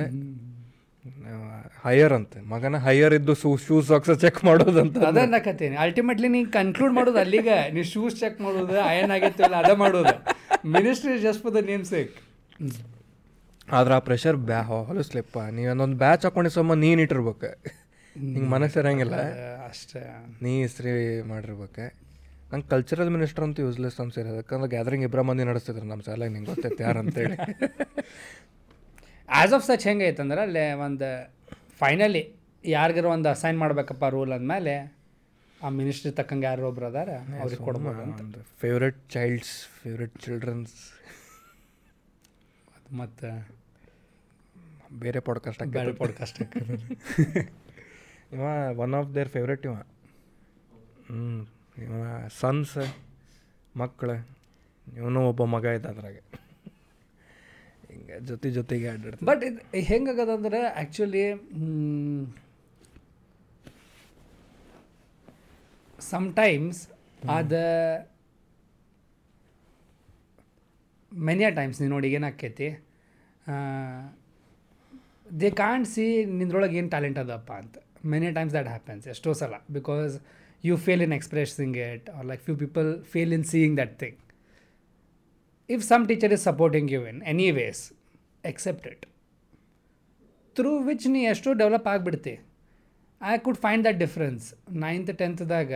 [1.85, 2.39] ಹೈಯರ್ ಅಂತೆ.
[2.53, 5.77] ಮಗನ ಹೈಯರ್ ಇದ್ದು ಶೂ ಶೂ ಸಾಕ್ಸ್ ಚೆಕ್ ಮಾಡೋದಂತ ಅದನ್ನ ಕತ್ತೇನೆ.
[5.85, 7.57] ಅಲ್ಟಿಮೇಟ್ಲಿ ನೀನು ಕನ್ಕ್ಲೂಡ್ ಮಾಡೋದು ಅಲ್ಲಿಗೆ.
[7.75, 10.15] ನೀ ಶೂಸ್ ಚೆಕ್ ಮಾಡೋದು ಅಯನ್ ಆಗಿತ್ತು ಅಲ್ಲ ಅದೇ ಮಾಡೋದು.
[10.75, 12.13] Ministry just for the name sake
[13.69, 17.51] ಆದ್ರೆ ಆ ಪ್ರೆಷರ್ ಬ್ಯಾ ಹೊಲಿಸ್ಲಿಪ್ಪ ನೀ ಒಂದೊಂದು ಬ್ಯಾಚ್ ಹಾಕೊಂಡು ಸಮ ನೀನು ಇಟ್ಟಿರ್ಬೇಕು.
[18.17, 19.17] ನಿಂಗೆ ಮನಸ್ಸು ಇರಂಗಿಲ್ಲ.
[19.69, 20.01] ಅಷ್ಟೇ.
[20.45, 20.93] ನೀ ಇಸ್ರಿ
[21.33, 21.87] ಮಾಡಿರ್ಬೇಕು.
[22.53, 24.39] ನಂಗೆ ಕಲ್ಚರಲ್ ಮಿನಿಸ್ಟರ್ ಅಂತ ಯೂಸ್ಲೆಸ್ ಅನ್ಸಿರೋದು.
[24.43, 27.37] ಯಾಕಂದ್ರೆ ಗ್ಯಾದರಿಂಗ್ ಇಬ್ಬರ ಮಂದಿ ನಡೆಸ್ತಿದ್ರು ನಮ್ಮ ಸಾಲಾಗ ನಿಂಗೆ ಗೊತ್ತೈತೆ ಯಾರು ಅಂತೇಳಿ
[29.33, 31.09] ಆ್ಯಸ್ ಆಫ್ ಸಚ್ ಹೆಂಗೈತಂದ್ರೆ ಅಲ್ಲಿ ಒಂದು
[31.79, 32.23] ಫೈನಲಿ
[32.65, 34.75] ಯಾರಿಗಾರ ಒಂದು ಅಸೈನ್ ಮಾಡ್ಬೇಕಪ್ಪ ರೂಲ್ ಅಂದಮೇಲೆ
[35.61, 38.37] ಆ ಮಿನಿಸ್ಟ್ರಿ ತಕ್ಕಂಗೆ ಯಾರು ಒಬ್ರು ಅದಾರ ಅವ್ರಿಗೆ ಕೊಡ್ಬೋದು ಅಂತ.
[38.61, 40.75] ಫೇವ್ರೆಟ್ ಚೈಲ್ಡ್ಸ್ ಫೇವ್ರೆಟ್ ಚಿಲ್ಡ್ರನ್ಸ್
[42.93, 43.29] ಮತ್ತು
[44.99, 46.41] ಬೇರೆ ಪಾಡ್ಕಾಸ್ಟ್ ಬೇರೆ ಪಾಡ್ಕಾಸ್ಟ್
[48.35, 48.43] ಇವ
[48.79, 49.75] ಒನ್ ಆಫ್ ದೇರ್ ಫೇವ್ರೆಟ್ ಇವ.
[51.09, 51.41] ಹ್ಞೂ
[51.77, 51.93] ಇವ
[52.41, 52.75] ಸನ್ಸ್
[53.77, 54.17] ಮಕ್ಕಳು
[54.87, 56.17] ಇವನು ಒಬ್ಬ ಮಗ ಇದ್ದ ಅದ್ರಾಗ.
[57.93, 61.25] ಹಿಂಗೆ ಜೊತೆ ಜೊತೆಗೆ ಆಡಿರ್ತಾರೆ ಬಟ್ ಇದು ಹೆಂಗಾಗದಂದ್ರೆ ಆ್ಯಕ್ಚುಲಿ
[65.99, 66.81] ಸಮ್ಟೈಮ್ಸ್
[67.39, 67.53] ಅದ
[71.13, 72.69] ಮೆನಿ ಟೈಮ್ಸ್ ನೀನು ನೋಡಿ ಏನಾಕೈತಿ
[75.41, 76.07] ದೇ ಕಾಂಟ್ ಸಿ
[76.41, 77.75] ನಿಂದ್ರೊಳಗೆ ಏನು ಟ್ಯಾಲೆಂಟ್ ಅದಪ್ಪ ಅಂತ.
[78.13, 79.55] ಮೆನಿ ಟೈಮ್ಸ್ ದ್ಯಾಟ್ ಹ್ಯಾಪನ್ಸ್ ಎಷ್ಟೋ ಸಲ.
[79.77, 80.15] Because
[80.65, 84.19] you fail in expressing it are like few people fail in seeing that thing
[85.69, 87.81] if some teacher is supporting you in any ways
[88.45, 89.01] accept it.
[90.57, 92.35] Through which ನೀ ಎಷ್ಟೋ develop ಆಗಿಬಿಡ್ತಿ.
[93.21, 94.47] I could find that difference
[94.85, 95.73] ninth ಟೆಂತ್ದಾಗ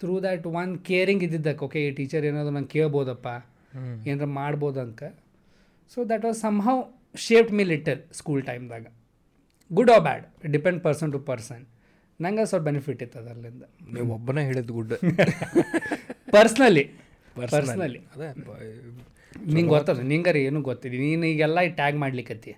[0.00, 3.28] through that one caring ಇದ್ದಿದ್ದಕ್ಕೆ okay ಈ teacher ಏನಾದ್ರು ನಂಗೆ ಕೇಳ್ಬೋದಪ್ಪ
[4.12, 5.02] ಏನಾರ ಮಾಡ್ಬೋದಂತ
[5.94, 6.38] so that was
[6.68, 6.76] somehow
[7.26, 8.86] shaped me little school ಟೈಮ್ದಾಗ
[9.70, 10.24] good or bad
[10.56, 11.64] depend person to person
[12.20, 13.64] ನಂಗೆ ಸ್ವಲ್ಪ ಬೆನಿಫಿಟ್ ಇತ್ತು ಅದರಲ್ಲಿಂದ.
[13.94, 14.94] ನೀವು ಒಬ್ಬನೇ ಹೇಳಿದ್ದು ಗುಡ್.
[16.36, 16.84] ಪರ್ಸ್ನಲಿ
[17.54, 18.28] ಪರ್ಸ್ನಲಿ ಅದೇ
[19.54, 20.00] ನಿಂಗೆ ಗೊತ್ತದ?
[20.36, 22.52] ರೀ ಏನು ಗೊತ್ತಿದೆ ನೀನು ಈಗೆಲ್ಲ tag ಮಾಡ್ಲಿಕ್ಕತ್ತಿ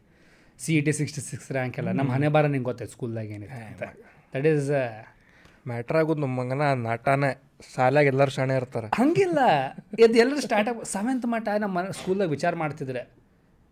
[0.59, 1.91] C E T sixty six rank ಎಲ್ಲ.
[1.99, 3.83] ನಮ್ಮ ಮನೆ ಬಾರ ನಿಂಗೆ ಗೊತ್ತೈತೆ ಸ್ಕೂಲ್ದಾಗ ಏನಿದೆ ಅಂತ.
[4.35, 4.71] ದಟ್ ಈಸ್
[5.71, 7.31] ಮ್ಯಾಟ್ರ್ ಆಗೋದು ನಮ್ಮ ಮಗನ ನಾಟಾನೆ.
[7.75, 8.89] ಶಾಲೆಗೆ ಎಲ್ಲರೂ ಶಾಣೆ ಇರ್ತಾರೆ.
[9.01, 9.41] ಹಂಗಿಲ್ಲ.
[10.05, 13.03] ಇದು ಎಲ್ಲರೂ ಸ್ಟಾರ್ಟ್ ಆಗ ಸೆವೆಂತ್ ಮಟ್ಟ ನಮ್ಮ ಮನೆ ಸ್ಕೂಲ್ದಾಗ ವಿಚಾರ ಮಾಡ್ತಿದ್ರೆ.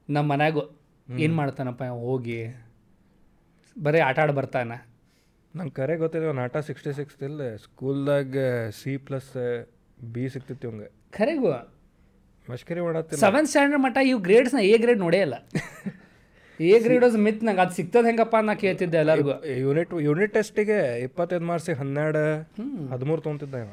[0.09, 0.63] ನಮ್ಮ ಮನ್ಯಾಗು
[1.09, 2.39] ಏನು ಮಾಡ್ತಾನಪ್ಪ ಹೋಗಿ.
[3.77, 4.77] ಬರೀ ಆಟ ಆಡಿ ಬರ್ತಾನೆ.
[5.55, 8.37] ನಂಗೆ ಕರೆ ಗೊತ್ತಿದೆ ನಾಟ ಸಿಕ್ಸ್ಟಿ ಸಿಕ್ಸ್ ಇಲ್ಲ ಸ್ಕೂಲ್ದಾಗ
[8.81, 9.33] ಸಿ ಪ್ಲಸ್
[10.15, 10.89] ಬಿ ಸಿಕ್ತಿತ್ತು ಹಂಗೆ
[11.19, 11.49] ಖರೆಗೂ
[12.53, 13.21] ಮಷ್ಕರಿ ಮಾಡತ್ತಿಲ್ಲ.
[13.25, 15.37] ಸೆವೆಂತ್ ಸ್ಟ್ಯಾಂಡರ್ಡ್ ಮಟ್ಟ ಇವು ಗ್ರೇಡ್ಸ್ನ ಎ ಗ್ರೇಡ್ ನೋಡೇ ಇಲ್ಲ.
[16.61, 19.35] ಎ ಗ್ರೇಡ್ ಮಿತ್ ನಂಗೆ ಅದು ಸಿಗ್ತದೆ ಹೆಂಗಪ್ಪ ನಾ ಕೇಳ್ತಿದ್ದೆ ಎಲ್ಲರಿಗೂ.
[19.67, 22.25] ಯೂನಿಟ್ ಯೂನಿಟ್ ಟೆಸ್ಟಿಗೆ ಇಪ್ಪತ್ತೈದು ಮಾರ್ಕ್ಸಿಗೆ ಹನ್ನೆರಡು
[22.93, 23.71] ಹದಿಮೂರು ತೊಗೊಂತಿದ್ದ ಇವ.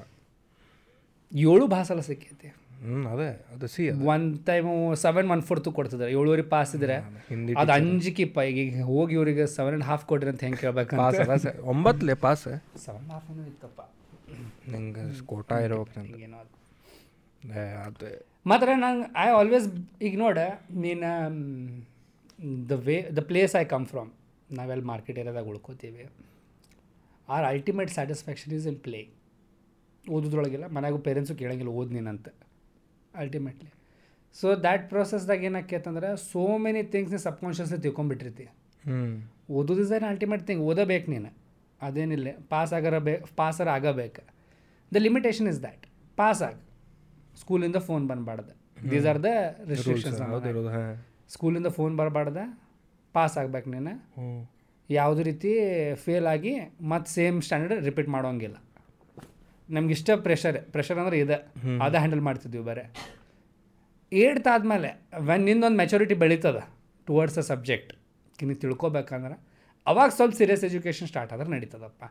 [1.53, 2.49] ಏಳು ಭಾಸಲ ಸಿಕ್ಕೈತಿ.
[2.82, 4.73] ಹ್ಞೂ ಅದೇ ಅದು C one time
[5.03, 6.11] seven one fourth ಕೊಡ್ತಿದ್ದಾರೆ.
[6.19, 6.97] ಏಳುವರೆ ಪಾಸ್ ಇದ್ರೆ
[7.30, 11.19] ಹಿಂದಿ ಅದು ಅಂಜಿಕಿಪ್ಪ ಈಗ ಈಗ ಹೋಗಿ ಇವರಿಗೆ ಸೆವೆನ್ ಆ್ಯಂಡ್ ಹಾಫ್ ಕೊಡ್ರಿ ಅಂತ ಹೆಂಗೆ ಕೇಳ್ಬೇಕು ಪಾಸ್
[11.23, 12.45] ಅಲ್ಲ ಸರ್ ಒಂಬತ್ತಲೇ ಪಾಸ್
[12.86, 13.82] ಸೆವೆನ್ ಹಾಫ್ ಏನೋ ಇತ್ತಪ್ಪ.
[14.73, 15.80] ನಿಂಗೆ ಕೋಟಾ ಇರೋ
[16.28, 16.38] ಏನೋ
[17.88, 18.11] ಅದೇ
[18.49, 19.65] ಮಾತ್ರ ನಂಗೆ ಐ ಆಲ್ವೇಸ್
[20.07, 20.39] ಈಗ ನೋಡ
[20.83, 21.09] ನೀನು
[22.71, 24.09] the way the place I come from
[24.57, 26.03] ನಾವೆಲ್ಲಿ ಮಾರ್ಕೆಟ್ ಏರಿಯಾದಾಗ ಉಳ್ಕೋತೀವಿ.
[27.35, 29.01] Our ultimate satisfaction is in play
[30.05, 32.27] ಓದೋದ್ರೊಳಗಿಲ್ಲ ಮನೆಯಾಗೂ ಪೇರೆಂಟ್ಸು ಕೇಳಂಗಿಲ್ಲ ಓದ್ ನೀನಂತ.
[33.21, 33.71] ಅಲ್ಟಿಮೇಟ್ಲಿ
[34.35, 38.45] ಸೊ ದ್ಯಾಟ್ ಪ್ರೊಸೆಸ್ದಾಗ ಏನಾಕೈತಂದ್ರೆ ಸೋ ಮೆನಿ ಥಿಂಗ್ಸ್ ನೀನು ಸಬ್ಕಾನ್ಷಿಯಸ್ಲಿ ತಿಳ್ಕೊಂಬಿಟ್ಟಿರ್ತಿ.
[39.57, 41.31] ಓದೋದು ಇಸ್ ಅನ್ ಅಲ್ಟಿಮೇಟ್ ಥಿಂಗ್ ಓದಬೇಕು ನೀನು.
[41.81, 44.21] ಅದೇನಿಲ್ಲ ಪಾಸ್ ಆಗರ ಬೇ ಪಾಸರ್ ಆಗಬೇಕು.
[44.91, 45.83] The limitation is that
[46.21, 46.57] pass ಆಗ.
[47.41, 48.53] ಸ್ಕೂಲಿಂದ ಫೋನ್ ಬಂದಬಾರ್ದು
[48.91, 49.31] ದೀಸ್ ಆರ್ ದ
[49.71, 50.21] ರೆಸ್ಟ್ರಿಕ್ಷನ್ಸ್
[51.35, 52.38] ಸ್ಕೂಲಿಂದ ಫೋನ್ ಬರಬಾರ್ದ
[53.15, 53.93] ಪಾಸ್ ಆಗ್ಬೇಕು ನೀನು.
[54.89, 55.51] ಯಾವುದೇ ರೀತಿ
[56.03, 56.53] ಫೇಲ್ ಆಗಿ
[56.91, 58.57] ಮತ್ತು ಸೇಮ್ ಸ್ಟ್ಯಾಂಡರ್ಡ್ ರಿಪೀಟ್ ಮಾಡೋಂಗಿಲ್ಲ.
[59.69, 61.38] ನಮ್ಗೆ ಇಷ್ಟ ಪ್ರೆಷರ್ ಪ್ರೆಷರ್ ಅಂದ್ರೆ ಇದೆ.
[61.85, 62.85] ಅದ ಹ್ಯಾಂಡಲ್ ಮಾಡ್ತಿದ್ವಿ ಬರೇ.
[64.11, 64.89] ಏಡ್ತ್ ಆದಮೇಲೆ
[65.29, 66.59] ವೆನ್ ನಿಂದೊಂದು ಮೆಚುರಿಟಿ ಬೆಳೀತದ
[67.07, 67.91] ಟುವರ್ಡ್ಸ್ ಅ ಸಬ್ಜೆಕ್ಟ್
[68.47, 69.35] ನೀವು ತಿಳ್ಕೊಬೇಕಂದ್ರೆ
[69.91, 72.03] ಅವಾಗ ಸ್ವಲ್ಪ ಸೀರಿಯಸ್ ಎಜುಕೇಷನ್ ಸ್ಟಾರ್ಟ್ ಆದ್ರೆ ನಡೀತದಪ್ಪ.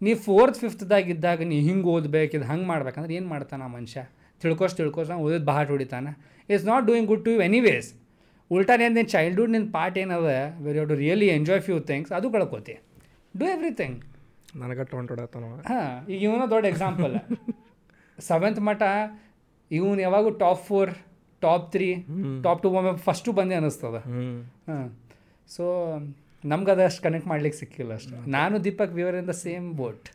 [0.00, 4.00] ನೀ ಫೋರ್ತ್ ಫಿಫ್ತ್ದಾಗಿದ್ದಾಗ ನೀ ಹಿಂಗೆ ಓದ್ಬೇಕು ಇದು ಹಂಗೆ ಮಾಡ್ಬೇಕಂದ್ರೆ ಏನು ಮಾಡ್ತಾನೆ ಆ ಮನುಷ್ಯ?
[4.44, 6.10] ತಿಳ್ಕೊಸ್ ತಿಳ್ಕೊಸ್ ಓದಿದ್ ಬಾಟ್ ಹೊಡಿತಾನೆ.
[6.48, 7.88] It's not doing good to you anyways
[8.50, 10.30] ಉಲ್ಟಾ ಏನು ನಿನ್ನ ಚೈಲ್ಡ್ಹುಡ್ ನಿನ್ನ ಪಾರ್ಟ್ ಏನದ?
[10.64, 12.74] Very you to really enjoy few things ಅದು ಕಳ್ಕೊತಿ.
[13.34, 13.98] ಡೂ ಎವ್ರಿಥಿಂಗ್
[14.60, 17.14] ನನಗೆ ಹೊಂಟೋಡತ್ತನವ ಹಾಂ ಈಗ ಇವನು ದೊಡ್ಡ ಎಕ್ಸಾಂಪಲ್
[18.18, 18.82] ಸೆವೆಂತ್ ಮಠ
[19.70, 20.90] ಇವನು ಯಾವಾಗೂ top four
[21.42, 21.88] top three
[22.44, 23.96] top two ಒಮ್ಮೆ ಫಸ್ಟು ಬಂದೆ ಅನ್ನಿಸ್ತದ
[24.68, 24.84] ಹಾಂ.
[25.48, 25.64] ಸೊ
[26.44, 28.16] ನಮ್ಗೆ ಅದಷ್ಟು ಕನೆಕ್ಟ್ ಮಾಡ್ಲಿಕ್ಕೆ ಸಿಕ್ಕಿಲ್ಲ ಅಷ್ಟು.
[28.36, 30.06] ನಾನು Deepak we were in the same boat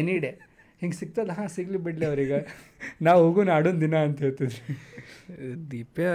[0.00, 0.32] any day
[0.80, 1.30] ಹಿಂಗೆ ಸಿಗ್ತದ?
[1.36, 2.38] ಹಾಂ ಸಿಗ್ಲಿ ಬಿಡ್ಲಿ ಅವ್ರಿಗೆ.
[3.02, 4.60] ನಾವು ಹೋಗು ಆಡೋನ್ ದಿನ ಅಂತ ಹೇಳ್ತಿದ್ರಿ.
[5.70, 6.06] ದೀಪ್ಯ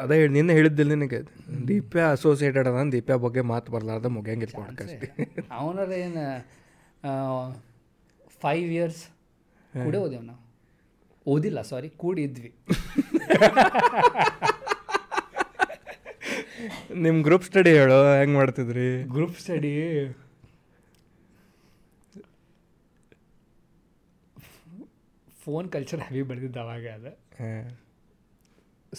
[0.00, 1.20] ಅದೇ ಹೇಳಿ ನಿನ್ನೆ ಹೇಳಿದ್ದಿಲ್ಲ ನಿನಗೆ?
[1.68, 5.04] ದೀಪ್ಯ ಅಸೋಸಿಯೇಟೆಡ್ ಅದ ದೀಪ್ಯ ಬಗ್ಗೆ ಮಾತು ಬರ್ಲಾರ್ದ ಮುಗಿಯಂಗಿಲ್ಲ ಪಾಡ್ಕಾಸ್ಟ್
[5.50, 6.24] ಅವನರ ಏನು
[8.40, 9.04] ಫೈವ್ ಇಯರ್ಸ್
[9.84, 10.42] ಕೂಡೇ ಓದೇವು ನಾವು?
[11.26, 12.52] ಓದಿಲ್ಲ ಸಾರಿ ಕೂಡಿದ್ವಿ.
[16.94, 18.86] ನಿಮ್ಮ ಗ್ರೂಪ್ ಸ್ಟಡಿ ಹೇಳು ಹೆಂಗೆ ಮಾಡ್ತಿದ್ರಿ?
[19.04, 19.72] Group study
[25.50, 27.12] phone culture heavy ಬೆಳೆದಿದ್ದು ಅವಾಗ ಅದು.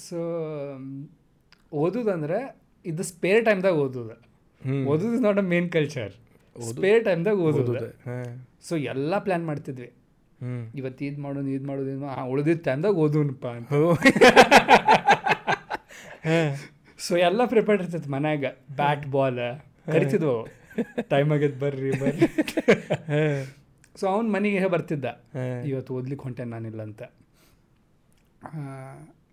[0.08, 0.20] ಸೊ
[1.84, 2.40] ಓದೋದಂದ್ರೆ
[2.86, 4.16] ಇದು ಸ್ಪೇರ್ ಟೈಮ್ದಾಗ ಓದೋದು.
[4.92, 6.14] ಓದೋದು is not a main culture
[6.56, 7.74] spare ಟೈಮ್ದಾಗ ಓದೋದು.
[8.68, 9.90] ಸೊ ಎಲ್ಲ ಪ್ಲ್ಯಾನ್ ಮಾಡ್ತಿದ್ವಿ.
[10.80, 13.70] ಇವತ್ತು ಇದು ಮಾಡೋದು ಇದು ಮಾಡೋದು ಇದು ಉಳಿದಿದ್ದ ಟೈಮ್ದಾಗ ಓದೋನಪ್ಪ ಅಂತ.
[17.06, 18.46] ಸೊ ಎಲ್ಲ ಪ್ರಿಪೇರ್ಡ್ ಇರ್ತೈತೆ ಮನ್ಯಾಗ.
[18.82, 19.40] ಬ್ಯಾಟ್ ಬಾಲ್
[19.94, 20.36] ಕರಿತಿದ್ವು
[21.14, 22.28] ಟೈಮ್ ಆಗೈತೆ ಬರ್ರಿ ಬರ್ರಿ.
[23.96, 25.06] ಸೊ ಅವನ ಮನೆಗೆ ಬರ್ತಿದ್ದ.
[25.66, 27.02] ಇವತ್ತು ಓದ್ಲಿಕ್ಕೆ ಹೊಂಟೆ ನಾನಿಲ್ಲ ಅಂತ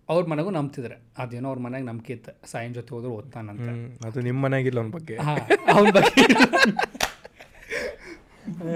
[0.09, 0.95] ಅವ್ರ ಮನೆಗೂ ನಂಬ್ತಿದ್ರೆ.
[1.17, 2.31] ಅದೇನೋ ಅವ್ರ ಮನೆಗೆ ನಂಬಿಕೆ ಇತ್ತು.
[2.51, 3.67] ಸಾಯಂ ಜೊತೆ ಹೋದ್ರೆ ಓದ್ತಾನಂತ.
[4.05, 5.15] ಅದು ನಿಮ್ಮ ಮನೆಗಿಲ್ಲ ಅವನ ಬಗ್ಗೆ.
[5.73, 6.25] ಅವನ ಬಗ್ಗೆ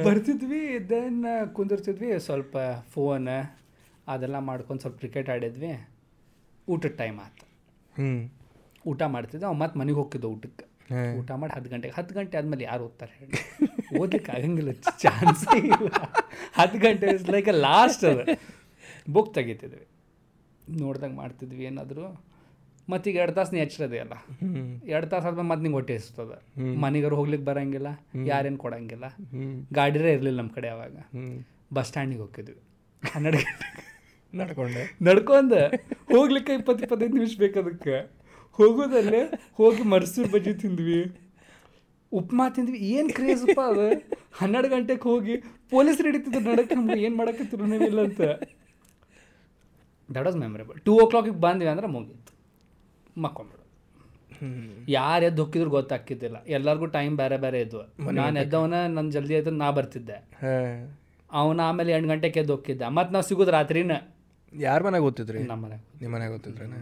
[0.04, 2.58] ಬರ್ತಿದ್ವಿ ದೆನ್ ಕುಂದಿರ್ತಿದ್ವಿ ಸ್ವಲ್ಪ
[2.94, 3.28] ಫೋನ್
[4.08, 5.88] ಅದೆಲ್ಲ ಮಾಡ್ಕೊಂಡು ಸ್ವಲ್ಪ ಕ್ರಿಕೆಟ್ ಆಡಿದ್ವಿ.
[6.70, 7.46] ಊಟದ ಟೈಮ್ ಆಯ್ತು
[7.98, 8.12] ಹ್ಞೂ
[8.92, 9.46] ಊಟ ಮಾಡ್ತಿದ್ದೆ.
[9.46, 10.66] ಅವ್ನು ಮತ್ತೆ ಮನೆಗೆ ಹೋಗ್ತಿದ್ದ ಊಟಕ್ಕೆ.
[10.92, 13.40] ಊಟ ಮಾಡಿ ಹತ್ತು ಗಂಟೆಗೆ ಹತ್ತು ಗಂಟೆ ಆದ್ಮೇಲೆ ಯಾರು ಓದ್ತಾರೆ ಹೇಳಿ?
[14.00, 15.90] ಓದ್ಲಿಕ್ಕೆ ಆಗಂಗಿಲ್ಲ ಚಾನ್ಸ್ ಇಲ್ಲ.
[16.54, 18.26] ಹತ್ತು ಗಂಟೆ ಇಸ್ ಲೈಕ್ ಅ ಲಾಸ್ಟ್ ಅದು.
[19.10, 19.86] ಬುಕ್ ತೆಗಿತಿದ್ವಿ.
[20.80, 22.34] ನೋಡ್ದಂಗೆ ಮಾಡ್ತಿದ್ವಿ ಏನಾದರೂ.
[22.90, 23.60] ಮತ್ತೀಗ ಎರಡು ತಾಸು ನೀ
[24.00, 24.14] ಅಲ್ಲ.
[24.86, 27.88] ಎರಡು ತಾಸು ಆದ್ಮೇಲೆ ಮತ್ತೆ ನಿಂಗೆ ಹೊಟ್ಟೆ ಇಸ್ತದ ಮನೆಗಾರು ಹೋಗ್ಲಿಕ್ಕೆ ಬರಂಗಿಲ್ಲ
[28.26, 29.06] ಯಾರೇನು ಕೊಡಂಗಿಲ್ಲ.
[29.74, 30.96] ಗಾಡಿರೇ ಇರಲಿಲ್ಲ ನಮ್ಮ ಕಡೆ ಅವಾಗ.
[31.74, 32.62] ಬಸ್ ಸ್ಟ್ಯಾಂಡಿಗೆ ಹೋಗಿದ್ವಿ
[33.04, 33.70] ಹನ್ನೆರಡು ಗಂಟೆ
[34.34, 34.84] ನಡ್ಕೊಂಡೆ.
[35.04, 35.60] ನಡ್ಕೊಂಡು.
[36.16, 38.23] ಹೋಗ್ಲಿಕ್ಕೆ ಇಪ್ಪತ್ತು ಇಪ್ಪತ್ತೈದು ನಿಮಿಷ ಬೇಕು ಅದಕ್ಕೆ.
[38.54, 41.18] ಹೋಗೋದಲ್ಲೇ ಹೋಗಿ ಮರ್ಸೂರು ಬಜ್ಜಿ ತಿಂದ್ವಿ.
[42.12, 42.78] ಉಪ್ಮಾ ತಿಂದ್ವಿ.
[42.78, 44.02] ಏನು ಕ್ರೇಜಪ್ಪ ಅದು?
[44.34, 45.38] ಹನ್ನೆರಡು ಗಂಟೆಗೆ ಹೋಗಿ
[45.70, 48.22] ಪೊಲೀಸ್ ಹಿಡಿತಿದ್ರು ನಡಕ್ಕೆ ನಮ್ಗೆ ಏನು ಮಾಡಕತ್ತಿರು ಇಲ್ಲ ಅಂತ.
[50.16, 52.34] ದಟ್ ವಾಸ್ ಮೆಮೊರೇಬಲ್ ಟೂ ಓ ಕ್ಲಾಕಿಗೆ ಬಂದ್ವಿ ಅಂದ್ರೆ ಮುಗೀತು.
[53.22, 53.64] ಮಕ್ಕೊಂಬಿಡು.
[54.92, 56.44] ಯಾರು ಎದ್ದು ಹೊಕ್ಕಿದ್ರು ಗೊತ್ತಾಗ್ತಿದ್ದಿಲ್ಲ.
[56.44, 58.12] ಎಲ್ಲರಿಗೂ ಟೈಮ್ ಬೇರೆ ಬೇರೆ ಇದ್ವು.
[58.12, 60.14] ನಾನು ಎದ್ದವನ ನನ್ನ ಜಲ್ದಿ ಆಯ್ತು ನಾ ಬರ್ತಿದ್ದೆ.
[60.14, 60.98] ಹಾಂ.
[61.32, 62.88] ಅವನ ಆಮೇಲೆ ಎಂಟು ಗಂಟೆಗೆ ಎದ್ದು ಹೊಕ್ಕಿದ್ದೆ.
[62.88, 63.92] ಮತ್ತು ನಾವು ಸಿಗೋದು ರಾತ್ರಿನ.
[64.60, 65.44] ಯಾರ ಮನೆಗೆ ಓದ್ತಿದ್ರಿ?
[65.44, 66.74] ನಮ್ಮ ಮನೆ ನಿಮ್ಮ ಮನೆಗೆ ಓದ್ತಿದ್ರೇನ?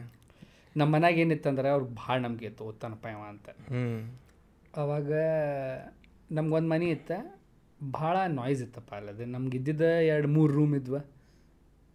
[0.76, 3.48] ನಮ್ಮ ಮನ್ಯಾಗ ಏನಿತ್ತಂದ್ರೆ ಅವ್ರಿಗೆ ಭಾಳ ನಂಬಿಕೆ ಇತ್ತು ಓದ್ತಾನಪ್ಪ ಯಾವ ಅಂತ.
[4.78, 5.12] ಅವಾಗ
[6.32, 7.18] ನಮ್ಗೊಂದು ಮನೆ ಇತ್ತು
[7.94, 9.82] ಭಾಳ ನಾಯ್ಸ್ ಇತ್ತಪ್ಪ ಅಲ್ಲದೆ ನಮ್ಗೆ ಇದ್ದಿದ್ದ
[10.14, 10.98] ಎರಡು ಮೂರು ರೂಮ್ ಇದ್ವ.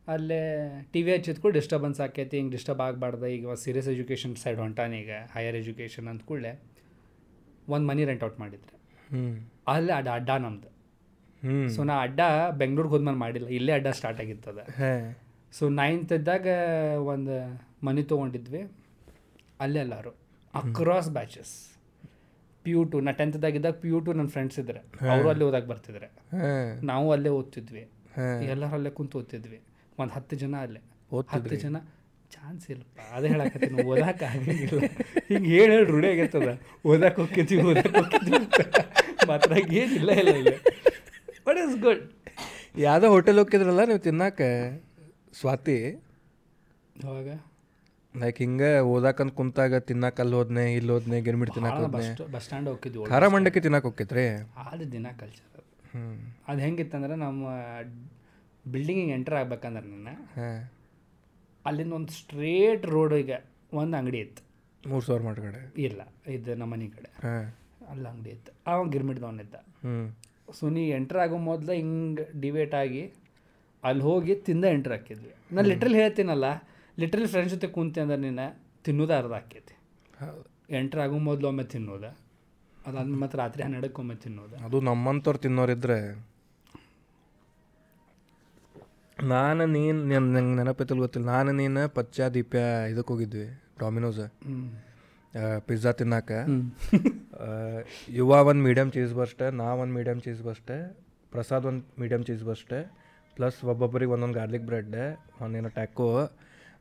[0.09, 0.41] ಅಲ್ಲೇ
[0.93, 5.57] ಟಿ ವಿ ಹಚ್ಚಿದ್ಕೂ ಡಿಸ್ಟರ್ಬೆನ್ಸ್ ಆಕೈತಿ ಹಿಂಗೆ ಡಿಸ್ಟರ್ಬ್ ಆಗಬಾರ್ದು ಈಗ ಸೀರಿಯಸ್ ಎಜುಕೇಷನ್ ಸೈಡ್ ಹೊಂಟಾನ ಈಗ ಹೈಯರ್
[5.57, 6.53] ಎಜುಕೇಷನ್ ಅಂತ ಕೂಡಲೇ
[7.69, 8.75] ಒಂದು ಮನಿ ರೆಂಟ್ ಔಟ್ ಮಾಡಿದ್ರೆ.
[9.69, 10.69] ಅಲ್ಲಿ ಅಡ್ಡ ಅಡ್ಡ ನಮ್ದು.
[11.43, 12.21] ಹ್ಞೂ ಸೊ ನಾ ಅಡ್ಡ
[12.61, 14.61] ಬೆಂಗ್ಳೂರಿಗೆ ಹೋದ್ಮೇಲೆ ಮಾಡಿಲ್ಲ ಇಲ್ಲೇ ಅಡ್ಡ ಸ್ಟಾರ್ಟ್ ಆಗಿತ್ತದ.
[15.59, 16.47] ಸೊ ನೈನ್ತ್ ಇದ್ದಾಗ
[17.13, 17.35] ಒಂದು
[17.87, 18.63] ಮನೆ ತೊಗೊಂಡಿದ್ವಿ.
[19.61, 20.13] ಅಲ್ಲೆಲ್ಲರೂ
[20.55, 21.55] across batches
[22.65, 24.81] P U two ನಾ ಟೆಂತ್ದಾಗ ಇದ್ದಾಗ ಪಿ ಯು ಟು ನನ್ನ ಫ್ರೆಂಡ್ಸ್ ಇದ್ರೆ.
[25.13, 26.09] ಅವರು ಅಲ್ಲಿ ಓದಕ್ಕೆ ಬರ್ತಿದ್ರೆ.
[26.83, 27.85] ನಾವು ಅಲ್ಲೇ ಓದ್ತಿದ್ವಿ.
[28.53, 29.59] ಎಲ್ಲರೂ ಅಲ್ಲೇ ಕುಂತು ಓದ್ತಿದ್ವಿ.
[29.99, 30.81] ಒಂದು ಹತ್ತು ಜನ ಅಲ್ಲೇ.
[31.35, 31.77] ಹತ್ತು ಜನ.
[32.35, 32.99] ಚಾನ್ಸ್ ಇಲ್ಲಪ್ಪ.
[33.17, 33.83] ಅದೇ ಹೇಳಕತ್ತೀನಿ.
[33.93, 34.81] ಓದಕ್ಕೆ ಆಗಂಗಿಲ್ಲ
[35.29, 36.51] ಹಿಂಗೆ ಹೇಳಿ ಹೇಳಿ ರೂಢಿ ಆಗೈತದ.
[36.87, 38.41] ಓದಕ್ಕೆ ಹೋಗ್ತಿದ್ವಿ ಓದಕ್ಕೆ ಹೋಗ್ತಿದ್ವಿ
[39.31, 39.53] ಮಾತ್ರ
[39.83, 40.35] ಏನಿಲ್ಲ ಇಲ್ಲ.
[40.43, 40.55] ಇಲ್ಲ
[41.47, 42.03] ಬಟ್ ಇಸ್ ಗುಡ್
[42.87, 44.41] ಯಾವುದೋ ಹೋಟೆಲ್ ಹೋಗಿದ್ರಲ್ಲ ನೀವು ತಿನ್ನಾಕ?
[45.39, 45.77] ಸ್ವಾತಿ
[47.09, 47.29] ಅವಾಗ
[48.15, 52.11] ಲೈಕ್ ಹಿಂಗೆ ಓದಾಕಂತ ಕುಂತಾಗ ತಿನ್ನಾಕ ಅಲ್ಲಿ ಹೋದ್ನೆ ಇಲ್ಲಿ ಹೋದ್ನೆ ಗಿರ್ಮಿಟ್ ತಿನ್ನಾಕ ಹೋದ್ನೆ.
[52.35, 54.25] ಬಸ್ ಸ್ಟ್ಯಾಂಡ್ ಹೋಗಿದ್ವಿ ಖಾರ ಮಂಡಕ್ಕಿ ತಿನ್ನಕ್ಕೆ ಹೋಗಿದ್ರಿ
[54.73, 55.65] ಅದು ದಿನ ಕಲ್ಚರ್ ಅದು.
[55.93, 56.05] ಹ್ಞೂ
[56.49, 57.43] ಅದು ಹೆಂಗಿತ್ತಂದ್ರೆ ನಮ್ಮ
[58.65, 60.57] ಬಿಲ್ಡಿಂಗಿಗೆ ಎಂಟರ್ ಆಗ್ಬೇಕಂದ್ರೆ ನಿನ್ನ ಹಾಂ.
[61.65, 63.39] ಅಲ್ಲಿಂದ ಒಂದು ಸ್ಟ್ರೇಟ್ ರೋಡಿಗೆ
[63.73, 64.43] ಒಂದು ಅಂಗಡಿ ಇತ್ತು.
[64.89, 65.61] ಮೂರು ಸಾವಿರ ಮಾಡ ಕಡೆ?
[65.83, 66.01] ಇಲ್ಲ
[66.33, 67.11] ಇದು ನಮ್ಮ ಮನೆ ಕಡೆ.
[67.23, 67.47] ಹಾಂ.
[67.91, 68.53] ಅಲ್ಲಿ ಅಂಗಡಿ ಇತ್ತು.
[68.67, 73.03] ಅವ ಗಿರ್ಮಿಟ್ದವನಿದ್ದ ಹ್ಞೂ ಸುನಿ ನೀ ಎಂಟ್ರ್ ಆಗೋ ಮೊದಲು ಹಿಂಗೆ ಡಿಬೇಟ್ ಆಗಿ
[73.87, 75.33] ಅಲ್ಲಿ ಹೋಗಿ ತಿಂದ ಎಂಟ್ರ್ ಹಾಕಿದ್ವಿ.
[75.53, 76.47] ನಾನು ಲಿಟ್ರಲ್ ಹೇಳ್ತೀನಲ್ಲ
[76.99, 78.47] ಲಿಟ್ರಲ್ ಫ್ರೆಂಡ್ಸ್ ಜೊತೆ ಕುಂತೆ ಅಂದ್ರೆ ನೀನು
[78.85, 79.75] ತಿನ್ನೋದು ಅರ್ಧ ಹಾಕೈತಿ
[80.71, 82.11] ಎಂಟ್ರ್ ಆಗೋ ಮೊದಲು ಒಮ್ಮೆ ತಿನ್ನೋದು
[82.87, 84.55] ಅದಾದ್ಮೇಲೆ ಮತ್ತೆ ರಾತ್ರಿ ಹನ್ನೆರಡಕ್ಕೆ ಒಮ್ಮೆ ತಿನ್ನೋದು.
[84.65, 85.99] ಅದು ನಮ್ಮಂಥವ್ರು ತಿನ್ನೋರಿದ್ರೆ
[89.19, 89.99] ನಾನು ನೀನು
[90.33, 92.61] ನಂಗೆ ನೆನಪೈತಲ್ ಗೊತ್ತಿಲ್ಲ ನಾನು ನೀನು ಪಚ್ಚ ದೀಪ್ಯ
[92.91, 93.47] ಇದಕ್ಕೆ ಹೋಗಿದ್ವಿ
[93.81, 94.21] ಡಾಮಿನೋಸ್
[95.67, 96.31] ಪಿಜ್ಜಾ ತಿನ್ನಾಕ.
[97.41, 97.47] ಆ,
[98.11, 100.77] ಯುವ ಒಂದು ಮೀಡಿಯಮ್ ಚೀಸ್ ಬಸ್ಟೆ ನಾ ಒಂದು ಮೀಡಿಯಮ್ ಚೀಸ್ ಬಸ್ಟೆ
[101.33, 102.79] ಪ್ರಸಾದ್ ಒಂದು ಮೀಡಿಯಮ್ ಚೀಸ್ ಬಸ್ಟೆ
[103.37, 104.95] ಪ್ಲಸ್ ಒಬ್ಬೊಬ್ಬರಿಗೆ ಒಂದೊಂದು ಗಾರ್ಲಿಕ್ ಬ್ರೆಡ್
[105.45, 106.07] ಒಂದೇನೋ ಟ್ಯಾಕೋ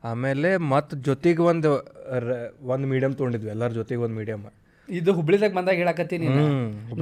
[0.10, 1.70] ಆಮೇಲೆ ಮತ್ತು ಜೊತೆಗೆ ಒಂದು
[2.74, 4.44] ಒಂದು ಮೀಡಿಯಮ್ ತೊಗೊಂಡಿದ್ವಿ ಎಲ್ಲರ ಜೊತೆಗೆ ಒಂದು ಮೀಡಿಯಮ್
[4.88, 6.28] ಇದು ಹುಬ್ಳಿದಾಗ ಬಂದಾಗ ಹೇಳಕತ್ತೀನಿ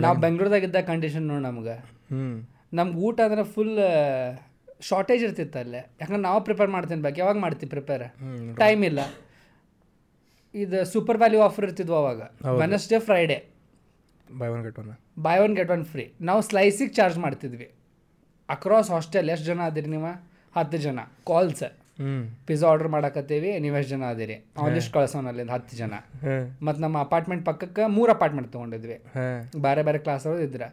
[0.05, 1.75] ನಾವು ಬೆಂಗ್ಳೂರ್ದಾಗ ಇದ್ದ ಕಂಡೀಷನ್ ನೋಡಿ ನಮ್ಗೆ.
[2.11, 2.27] ಹ್ಞೂ
[2.77, 3.73] ನಮ್ಗೆ ಊಟ ಅಂದ್ರೆ ಫುಲ್
[4.89, 5.81] ಶಾರ್ಟೇಜ್ ಇರ್ತಿತ್ತು ಅಲ್ಲೇ.
[5.99, 8.05] ಯಾಕಂದ್ರೆ ನಾವು ಪ್ರಿಪೇರ್ ಮಾಡ್ತೀನಿ ಬೇಕು ಯಾವಾಗ ಮಾಡ್ತೀವಿ ಪ್ರಿಪೇರ್
[8.63, 9.01] ಟೈಮ್ ಇಲ್ಲ.
[10.53, 12.21] ಇದು ಸೂಪರ್ ವ್ಯಾಲ್ಯೂ ಆಫರ್ ಇರ್ತಿದ್ವು ಅವಾಗ.
[12.63, 13.39] Wednesday Friday
[14.41, 14.89] buy one get one
[15.27, 17.67] buy one get one free ನಾವು ಸ್ಲೈಸಿಗೆ ಚಾರ್ಜ್ ಮಾಡ್ತಿದ್ವಿ.
[18.49, 20.11] ಅಕ್ರಾಸ್ ಹಾಸ್ಟೆಲ್ ಎಷ್ಟು ಜನ ಅದಿರಿ ನೀವು?
[20.55, 20.99] ಹತ್ತು ಜನ.
[21.31, 21.63] ಕಾಲ್ಸ್
[22.47, 24.35] ಪಿಜ್ಜಾ ಆರ್ಡರ್ ಮಾಡಕತ್ತೀವಿ ನೀವು ಎಷ್ಟು ಜನ ಅದಿರಿ?
[24.57, 25.93] ಅವನಿಷ್ಟು ಕಳ್ಸೋಣ ಅಲ್ಲಿಂದ ಹತ್ತು ಜನ.
[26.65, 28.97] ಮತ್ತು ನಮ್ಮ ಅಪಾರ್ಟ್ಮೆಂಟ್ ಪಕ್ಕಕ್ಕೆ ಮೂರು ಅಪಾರ್ಟ್ಮೆಂಟ್ ತೊಗೊಂಡಿದ್ವಿ.
[29.65, 30.67] ಬೇರೆ ಬೇರೆ ಕ್ಲಾಸ್ ಅವ್ರು ಇದ್ರೆ.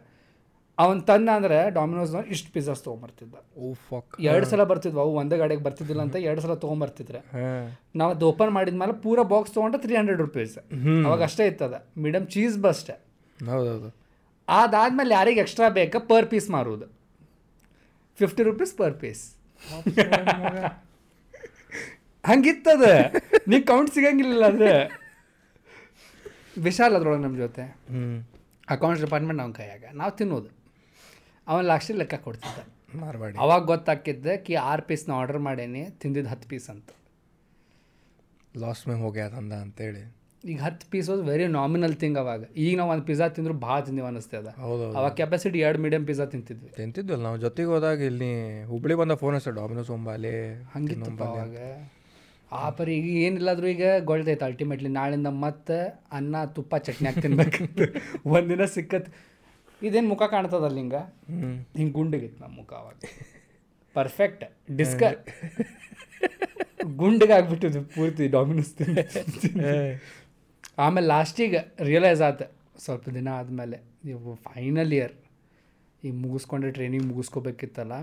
[0.77, 3.35] ಅವನ್ ತಂದ ಅಂದ್ರೆ ಡಾಮಿನೋಸ್ ಇಷ್ಟು ಪಿಜ್ಜಾಸ್ ತೊಗೊಂಬರ್ತಿದ್ದ.
[3.57, 7.19] ಓ ಫಕ್ ಎರಡು ಸಲ ಬರ್ತಿದ್ವು ಅವು ಒಂದೇ ಗಾಡಿಗೆ ಬರ್ತಿದ್ದಿಲ್ಲ ಅಂತ ಎರಡು ಸಲ ತೊಗೊಂಬರ್ತಿದ್ರೆ.
[7.99, 10.55] ನಾವು ಅದು ಓಪನ್ ಮಾಡಿದ್ಮೇಲೆ ಪೂರ ಬಾಕ್ಸ್ ತೊಗೊಂಡ್ರೆ ತ್ರೀ ಹಂಡ್ರೆಡ್ ರುಪೀಸ್
[11.05, 11.75] ಅವಾಗ ಅಷ್ಟೇ ಇತ್ತದ.
[12.05, 12.95] ಮೀಡಿಯಮ್ ಚೀಸ್ ಬಸ್ಟೆ
[13.51, 13.91] ಹೌದೌದು.
[14.47, 15.99] ಅದಾದ್ಮೇಲೆ ಯಾರಿಗೆ ಎಕ್ಸ್ಟ್ರಾ ಬೇಕಾ?
[16.11, 16.87] ಪರ್ ಪೀಸ್ ಮಾರುವುದು
[18.23, 19.23] ಫಿಫ್ಟಿ ರುಪೀಸ್ ಪರ್ ಪೀಸ್
[22.23, 22.85] ಹಂಗಿತ್ತದ.
[23.51, 24.73] ನೀ ಕೌಂಟ್ ಸಿಗಂಗಿಲ್ಲ ಅಂದ್ರೆ
[26.65, 27.63] ವಿಶಾಲ್ ಅದ್ರೊಳಗೆ ನಮ್ಮ ಜೊತೆ.
[27.93, 28.01] ಹ್ಞೂ
[28.75, 29.83] ಅಕೌಂಟ್ಸ್ ಡಿಪಾರ್ಟ್ಮೆಂಟ್ ಅವ್ನ ಕೈಯಾಗ.
[29.99, 30.49] ನಾವು ತಿನ್ನೋದು.
[31.47, 32.59] ಅವನು ಲಾಸ್ಟಿಗೆ ಲೆಕ್ಕ ಕೊಡ್ತಿದ್ದ.
[33.01, 33.35] ಮಾರ್ವಾಡಿ.
[33.43, 36.89] ಅವಾಗ ಗೊತ್ತಾಕಿದ್ದೆ ಕಿ ಆರು ಪೀಸ್ನ ಆರ್ಡರ್ ಮಾಡೇನಿ ತಿಂದಿದ್ದು ಹತ್ತು ಪೀಸ್ ಅಂತ.
[38.63, 40.03] ಲಾಸ್ಟ್ ಮೇಲೆ ಹೋಗ್ಯಾದ ಅಂದ ಅಂತೇಳಿ.
[40.43, 42.43] ಈಗ ಹತ್ತು piece was very nominal thing ಅವಾಗ.
[42.63, 44.47] ಈಗ ನಾವು ಒಂದು ಪಿಜ್ಜಾ ತಿಂದ್ರು ಭಾಳ ತಿಂದೀವಿ ಅನಿಸ್ತದ
[44.97, 46.69] ಅವಾಗ ಕೆಪಾಸಿಟಿ ಎರಡು ಮೀಡಿಯಂ ಪಿಜ್ಜಾ ತಿಂತಿದ್ವಿ.
[46.77, 48.31] ತಿಂತಿದ್ವಲ್ಲ ನಾವು ಜೊತೆಗೆ ಹೋದಾಗ ಇಲ್ಲಿ
[48.71, 50.33] ಹುಬ್ಳಿ ಬಂದ ಫೋನ್ ಹಚ್ಚ ಡಾಮಿನೋಸ್ ಒಂಬಾಲೆ
[50.73, 50.95] ಹಂಗೆ
[51.27, 51.55] ಅವಾಗ.
[52.51, 55.77] ಆ ಪರಿ ಈಗ ಏನಿಲ್ಲಾದ್ರೂ ಈಗ ಗೊಳ್ತೈತೆ ಅಲ್ಟಿಮೇಟ್ಲಿ ನಾಳಿಂದ ಮತ್ತೆ
[56.11, 57.79] ಅನ್ನ ತುಪ್ಪ ಚಟ್ನಿ ಹಾಕಿ ತಿನ್ಬೇಕಂತ.
[58.35, 59.07] ಒಂದಿನ ಸಿಕ್ಕತ್.
[59.81, 60.97] ಇದೇನು ಮುಖ ಕಾಣ್ತದಲ್ಲ ಹಿಂಗ?
[61.29, 62.97] ಹ್ಞೂ ಹಿಂಗೆ ಗುಂಡಿಗಿತ್ತು ನಮ್ಮ ಮುಖ ಅವಾಗ.
[63.95, 64.43] ಪರ್ಫೆಕ್ಟ್
[64.77, 65.01] ಡಿಸ್ಕ
[67.01, 68.71] ಗುಂಡಿಗಾಗ್ಬಿಟ್ಟಿದ್ವಿ ಪೂರ್ತಿ ಡಾಮಿನೋಸ್
[70.77, 72.41] ಆಮೇಲೆ ಲಾಸ್ಟಿಗೆ ರಿಯಲೈಸ್ ಆತ
[72.77, 75.13] ಸ್ವಲ್ಪ ದಿನ ಆದಮೇಲೆ ಇವು ಫೈನಲ್ ಇಯರ್
[76.03, 77.93] ಈಗ ಮುಗಿಸ್ಕೊಂಡೆ ಟ್ರೈನಿಂಗ್ ಮುಗಿಸ್ಕೋಬೇಕಿತ್ತಲ್ಲ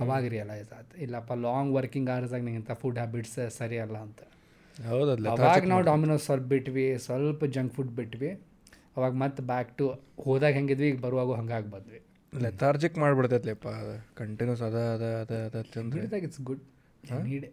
[0.00, 4.20] ಅವಾಗ ರಿಯಲೈಸ್ ಆಯ್ತು ಇಲ್ಲಪ್ಪ ಲಾಂಗ್ ವರ್ಕಿಂಗ್ ಅವರ್ಸಾಗ ನಂಗೆ ಇಂಥ ಫುಡ್ ಹ್ಯಾಬಿಟ್ಸ್ ಸರಿ ಅಲ್ಲ ಅಂತ
[4.88, 8.30] ಹೌದಲ್ಲ ಅವಾಗ ನಾವು ಡಾಮಿನೋಸ್ ಸ್ವಲ್ಪ ಬಿಟ್ವಿ ಸ್ವಲ್ಪ ಜಂಕ್ ಫುಡ್ ಬಿಟ್ವಿ.
[8.96, 9.86] ಅವಾಗ ಮತ್ತೆ ಬ್ಯಾಕ್ ಟು
[10.18, 12.00] ಹೋದಾಗ ಹೆಂಗಿದ್ವಿ ಈಗ ಬರುವಾಗ ಹಂಗಾಗಿ ಬಂದ್ವಿ.
[12.32, 13.68] ಲೆಥಾರ್ಜಿಕ್ ಮಾಡ್ಬಿಡ್ತೈತ್ಲೆಪ್ಪ
[14.14, 16.62] ಕಂಟಿನ್ಯೂಸ್ ಅದ ಅದ ಅದ ಅದ it's good
[17.24, 17.46] need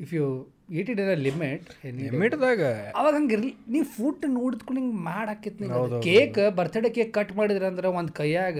[0.00, 0.24] if you
[0.68, 1.66] a limit
[2.04, 2.60] ಲಿಮಿಟ್ದಾಗ
[2.94, 8.58] ಅವಾಗ ಹಂಗಿರ್ಲಿ ನೀವು ಫುಡ್ ನೋಡಿದ್ಕೊಂಡು ಹಿಂಗೆ ಮಾಡಾಕಿತ್ತು ಕೇಕ್ ಬರ್ತ್ಡೇ ಕೇಕ್ ಕಟ್ ಮಾಡಿದ್ರೆ ಅಂದ್ರೆ ಒಂದು ಕೈಯಾಗ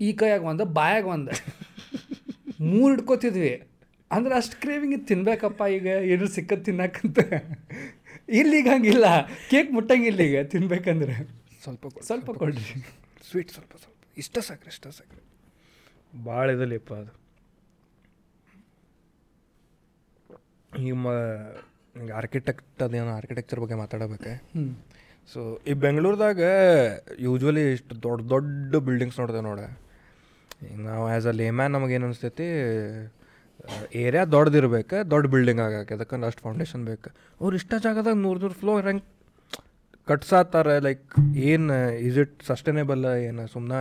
[0.00, 1.32] ಈ ಕೈಯಾಗ ಒಂದು ಬಾಯಾಗ ಒಂದು.
[2.70, 3.52] ಮೂರು ಹಿಡ್ಕೋತಿದ್ವಿ
[4.10, 7.18] ಅಂದ್ರೆ ಅಷ್ಟು ಕ್ರೇವಿಂಗ್ ತಿನ್ಬೇಕಪ್ಪ ಈಗ ಏನು ಸಿಕ್ಕದ್ ತಿನ್ನಕ್ಕಂತ
[8.28, 9.06] ಇಲ್ಲಿ ಈಗ ಹಂಗಿಲ್ಲ
[9.50, 11.14] ಕೇಕ್ ಮುಟ್ಟಂಗಿಲ್ಲ ಈಗ ತಿನ್ಬೇಕಂದ್ರೆ.
[11.62, 11.86] ಸ್ವಲ್ಪ.
[12.02, 12.66] ಸ್ವಲ್ಪ ಕೊಡ್ರಿ.
[13.30, 13.98] ಸ್ವೀಟ್ ಸ್ವಲ್ಪ ಸ್ವಲ್ಪ.
[14.16, 15.22] ಇಷ್ಟ ಸಾಕ್ರಿ ಇಷ್ಟ ಸಾಕ್ರಿ.
[16.24, 17.12] ಭಾಳ ಇದಲ್ಲಿಪ್ಪ ಅದು.
[20.80, 21.08] ಈಗ ಮ
[21.96, 24.32] ಈಗ ಆರ್ಕಿಟೆಕ್ಟ್ ಅದೇನೋ ಆರ್ಕಿಟೆಕ್ಚರ್ ಬಗ್ಗೆ ಮಾತಾಡಬೇಕು.
[25.32, 26.40] ಸೊ ಈ ಬೆಂಗಳೂರದಾಗ
[27.26, 29.60] ಯೂಶ್ವಲಿ ಇಷ್ಟು ದೊಡ್ಡ ದೊಡ್ಡ ಬಿಲ್ಡಿಂಗ್ಸ್ ನೋಡ್ತೇವೆ ನೋಡ.
[30.68, 32.48] ಈಗ ನಾವು ಆ್ಯಸ್ ಅ ಲೇಮ್ಯಾನ್ ನಮಗೇನು ಅನಿಸ್ತೈತಿ
[34.02, 35.92] ಏರಿಯಾ ದೊಡ್ಡದಿರ್ಬೇಕು ದೊಡ್ಡ ಬಿಲ್ಡಿಂಗ್ ಆಗಕ್ಕೆ.
[35.98, 37.08] ಅದಕ್ಕೆ ಅಷ್ಟು ಫೌಂಡೇಶನ್ ಬೇಕು.
[37.42, 39.04] ಅವ್ರು ಇಷ್ಟ ಜಾಗದಾಗ ನೂರು ನೂರು ಫ್ಲೋ ಹೆಂಗೆ
[40.08, 41.04] ಕಟ್ಸಾತಾರೆ ಲೈಕ್
[41.50, 41.74] ಏನು
[42.06, 43.80] ಇಸ್ ಇಟ್ ಸಸ್ಟೈನೇಬಲ್ ಏನು ಸುಮ್ಮನೆ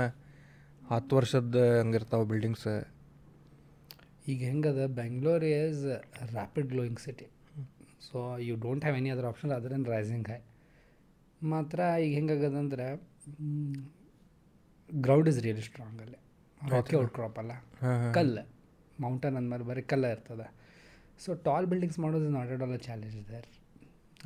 [0.91, 2.67] ಹತ್ತು ವರ್ಷದ ಹಂಗಿರ್ತಾವೆ ಬಿಲ್ಡಿಂಗ್ಸ್
[4.27, 4.81] ಈಗ ಹೆಂಗದ?
[5.01, 5.83] Bangalore is
[6.33, 7.27] rapid growing city
[8.07, 10.39] so you don't have any other option other in rising high
[11.41, 12.87] ಮಾತ್ರ ಈಗ ಹೆಂಗಾಗದಂದ್ರೆ
[14.89, 16.19] ಗ್ರೌಂಡ್ ಇಸ್ ರಿಯಲಿ ಸ್ಟ್ರಾಂಗ್ ಅಲ್ಲಿ.
[16.73, 17.53] ರಾಕಿ ಔಟ್ ಕ್ರಾಪ್ ಅಲ್ಲ.
[18.13, 18.43] ಕಲ್ಲು
[18.99, 20.47] ಮೌಂಟನ್ ಅಂದ್ಮೇಲೆ ಬರೀ ಕಲ್ಲ ಇರ್ತದೆ.
[21.19, 23.41] ಸೊ ಟಾಲ್ ಬಿಲ್ಡಿಂಗ್ಸ್ ಮಾಡೋದು ನಾಟ್ ಎಟ್ ಆಲ್ ಚಾಲೆಂಜ್ ಇದೆ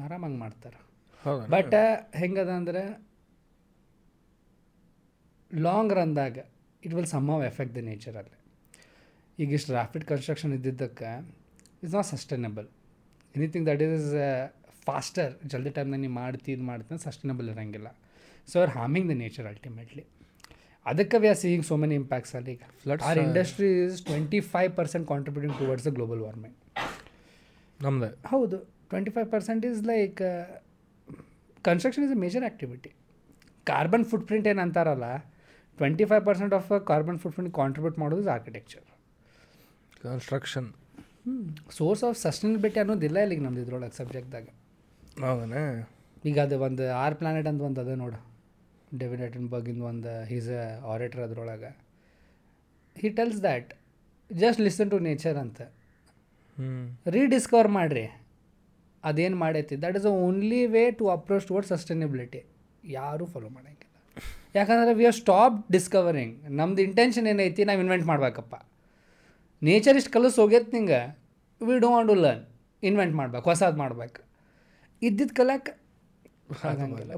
[0.05, 0.79] ಆರಾಮಾಗಿ ಮಾಡ್ತಾರೆ.
[1.53, 1.75] ಬಟ್
[2.15, 2.83] ಹೆಂಗದ ಅಂದರೆ
[5.51, 6.37] long ರನ್ದಾಗ
[6.83, 8.37] it will some effect the ನೇಚರಲ್ಲಿ
[9.43, 11.09] ಈಗ ಇಷ್ಟು rapid construction ಇದ್ದಿದ್ದಕ್ಕೆ
[11.81, 12.67] it's not sustainable
[13.35, 14.09] anything that is
[14.87, 17.89] faster ಜಲ್ದಿ ಟೈಮ್ನಾಗ ನೀವು ಮಾಡ್ತಿ ಇದು ಮಾಡ್ತೀನಿ ಸಸ್ಟೈನಬಲ್ ಇರೋಂಗಿಲ್ಲ.
[18.51, 20.03] So are harming the nature ultimately
[20.85, 22.53] ಅದಕ್ಕೆ we are seeing so many impacts ಅಲ್ಲಿ.
[22.55, 26.57] ಈಗ flood our industry is twenty five percent contributing towards the global warming
[27.79, 28.09] ನಮ್ದು.
[28.33, 28.57] ಹೌದು.
[28.91, 30.19] Twenty five percent is like
[31.65, 32.91] construction is a major activity
[33.67, 35.07] carbon footprint ಏನು ಅಂತಾರಲ್ಲ
[35.77, 38.85] twenty five percent of carbon footprint contribute ಮಾಡೋದು is architecture
[40.03, 40.67] construction
[41.77, 44.47] source of sustainability ಅನ್ನೋದಿಲ್ಲ ಇಲ್ಲಿಗೆ ನಮ್ದು ಇದ್ರೊಳಗೆ ಸಬ್ಜೆಕ್ಟ್ದಾಗ
[45.23, 45.63] ಹೌದಾ
[46.29, 48.19] ಈಗ ಅದು ಒಂದು ಆರ್ ಪ್ಲಾನೆಟ್ ಅಂತ ಒಂದು ಅದ ನೋಡು.
[48.97, 51.71] ಡೇವಿಡ್ ಅಟನ್ಬರ್ಗಿಂದ ಒಂದು ಹೀಸ್ ಅ ಆರೇಟರ್ ಅದ್ರೊಳಗೆ.
[52.95, 53.71] He tells that
[54.29, 55.61] just listen to nature ಅಂತ.
[56.57, 58.05] ಹ್ಞೂ ರೀಡಿಸ್ಕವರ್ ಮಾಡಿರಿ.
[59.03, 59.75] ಅದೇನು ಮಾಡೈತಿ?
[59.81, 62.41] That is a only way to approach toward sustainability
[62.99, 63.91] ಯಾರೂ ಫಾಲೋ ಮಾಡೋಂಗಿಲ್ಲ.
[64.55, 67.63] ಯಾಕಂದರೆ ವಿ ಆರ್ ಸ್ಟಾಪ್ ಡಿಸ್ಕವರಿಂಗ್ ನಮ್ದು ಇಂಟೆನ್ಷನ್ ಏನೈತಿ?
[67.65, 68.55] ನಾವು ಇನ್ವೆಂಟ್ ಮಾಡ್ಬೇಕಪ್ಪ.
[69.61, 71.01] ನೇಚರ್ ಇಷ್ಟು ಕಲಸ್ ಹೋಗ್ಯತ್ ನಿಂಗೆ
[71.61, 72.43] we don't to learn
[72.83, 74.21] invent ಮಾಡ್ಬೇಕು ಹೊಸದು ಮಾಡ್ಬೇಕು.
[75.01, 75.73] ಇದ್ದಿದ್ದು ಕಲಕ್ಕೆ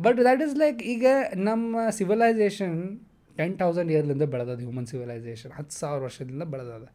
[0.06, 1.06] ಬಟ್ ದ್ಯಾಟ್ ಈಸ್ ಲೈಕ್ ಈಗ
[1.50, 2.78] ನಮ್ಮ ಸಿವಿಲೈಸೇಷನ್
[3.38, 6.86] ಟೆನ್ ತೌಸಂಡ್ ಇಯರ್ಲಿಂದ ಬೆಳೆದದ ಹ್ಯೂಮನ್ ಸಿವಿಲೈಸೇಷನ್ ಹತ್ತು ಸಾವಿರ ವರ್ಷದಿಂದ ಬೆಳೆದದ.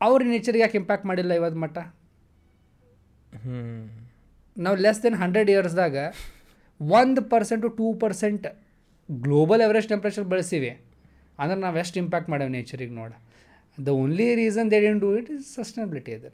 [0.00, 1.78] ಅವ್ರ ನೇಚರ್ಗೆ ಯಾಕೆ ಇಂಪ್ಯಾಕ್ಟ್ ಮಾಡಿಲ್ಲ ಇವತ್ತು ಮಟ್ಟ
[3.44, 3.60] ಹ್ಞೂ
[4.56, 5.96] ನಾವು ಲೆಸ್ ದೆನ್ ಹಂಡ್ರೆಡ್ ಇಯರ್ಸ್ದಾಗ
[6.80, 8.46] ಒಂದು percent two percent
[9.08, 10.70] global average temperature ಬೆಳೆಸೀವಿ.
[11.38, 13.16] ಅಂದ್ರೆ ನಾವು ಎಷ್ಟು ಇಂಪ್ಯಾಕ್ಟ್ ಮಾಡೇವೆ ನೇಚರಿಗೆ ನೋಡಿ.
[13.78, 16.30] The only reason they didn't do it is sustainability ಇದೆ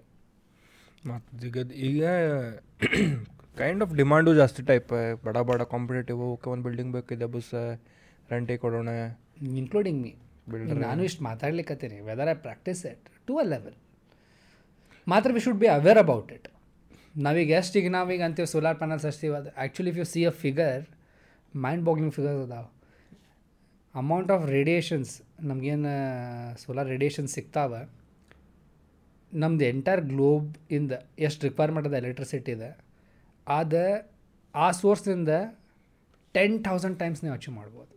[1.04, 1.56] ಮತ್ತು ಈಗ
[1.88, 2.02] ಈಗ
[3.56, 4.92] ಕೈಂಡ್ ಆಫ್ ಡಿಮಾಂಡು ಜಾಸ್ತಿ ಟೈಪ್
[5.26, 7.50] ಬಡ ಬಡ ಕಾಂಪಿಟೇಟಿವ್ ಓಕೆ ಒಂದು ಬಿಲ್ಡಿಂಗ್ ಬೇಕಿದೆ ಬಸ್
[8.32, 8.88] ರೆಂಟಿಗೆ ಕೊಡೋಣ.
[9.60, 10.12] ಇನ್ಕ್ಲೂಡಿಂಗ್ ಮೀ
[10.52, 13.76] ಬಿಲ್ಡರ್ ನಾನು ಇಷ್ಟು ಮಾತಾಡ್ಲಿಕ್ಕತ್ತೀನಿ whether I practise it to a level
[15.06, 16.48] ಮಾತ್ರ we should be aware about it
[17.18, 20.82] ನಾವೀಗ ಎಷ್ಟು ಈಗ ನಾವೀಗ ಅಂತೀವಿ ಸೋಲಾರ್ ಪ್ಯಾನಲ್ಸ್ ಹಚ್ತೀವಿ ಅದು actually if you see a figure
[21.54, 22.68] mind boggling figures ಅದಾವೆ.
[23.94, 25.12] ಅಮೌಂಟ್ ಆಫ್ ರೇಡಿಯೇಷನ್ಸ್
[25.48, 25.92] ನಮಗೇನು
[26.62, 27.74] ಸೋಲಾರ್ ರೇಡಿಯೇಷನ್ ಸಿಗ್ತಾವ.
[29.32, 30.92] ನಮ್ದು ಎಂಟೈರ್ ಗ್ಲೋಬ್ ಇಂದ
[31.26, 32.70] ಎಷ್ಟು ರಿಕ್ವೈರ್ಮೆಂಟ್ ಅದ ಎಲೆಕ್ಟ್ರಿಸಿಟಿ ಇದೆ
[33.46, 33.74] ಅದ
[34.54, 35.28] ಆ ಸೋರ್ಸ್ನಿಂದ
[36.34, 37.94] ಟೆನ್ ಥೌಸಂಡ್ ಟೈಮ್ಸ್ ನೀವು ಅಚೀವ್ ಮಾಡ್ಬೋದು.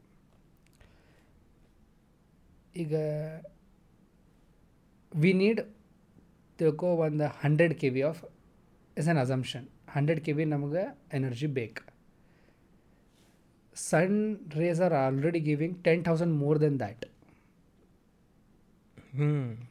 [2.83, 2.93] ಈಗ
[5.11, 5.61] ವಿ ನೀಡ್
[6.59, 8.23] ತಿಳ್ಕೊ ಒಂದು hundred K V of
[8.97, 10.83] is on assumption hundred K V ನಮಗೆ
[11.17, 11.83] ಎನರ್ಜಿ ಬೇಕು.
[13.75, 14.17] Sun
[14.59, 17.05] rays are already giving ten thousand more than that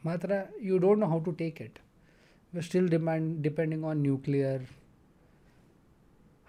[0.05, 0.31] ಮಾತ್ರ
[0.69, 1.77] you don't know how to take it
[2.53, 4.63] you still demand depending on nuclear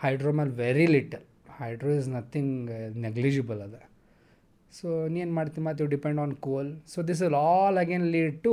[0.01, 1.25] hydro ಮೇಲೆ very little
[1.61, 2.71] hydro is nothing
[3.07, 3.77] negligible ಅದ.
[4.73, 8.53] So ನೀನು ಮಾಡ್ತೀವಿ ಮತ್ತು you depend on coal so this will all again lead to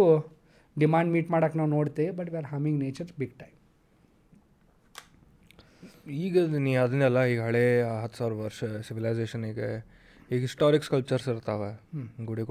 [0.77, 3.51] demand meet ಮಾಡೋಕ್ಕೆ ನಾವು ನೋಡ್ತೇವೆ but we are harming nature big time
[6.23, 7.63] ಈಗ ನೀ ಅದನ್ನೆಲ್ಲ ಈಗ ಹಳೆ
[8.03, 9.69] ಹತ್ತು ಸಾವಿರ ವರ್ಷ ಸಿವಿಲೈಸೇಷನಿಗೆ
[10.31, 11.71] ಈಗ ಹಿಸ್ಟಾರಿಕ್ಸ್ ಕಲ್ಚರ್ಸ್ ಇರ್ತಾವೆ.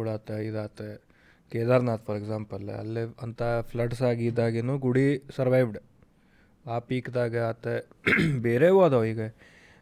[0.01, 0.81] ಕೂಡ ಆತ ಇದಾತ.
[1.55, 5.05] ಕೇದಾರ್ನಾಥ್ ಫಾರ್ ಎಕ್ಸಾಂಪಲ್ ಅಲ್ಲೇ ಅಂಥ ಫ್ಲಡ್ಸ್ ಆಗಿ ಇದಾಗೇನು ಗುಡಿ
[5.37, 5.79] ಸರ್ವೈವ್ಡ್
[6.65, 7.67] ಆ ಪೀಕ್ದಾಗ ಆತ
[8.47, 9.23] ಬೇರೆವು ಅದಾವೆ ಈಗ.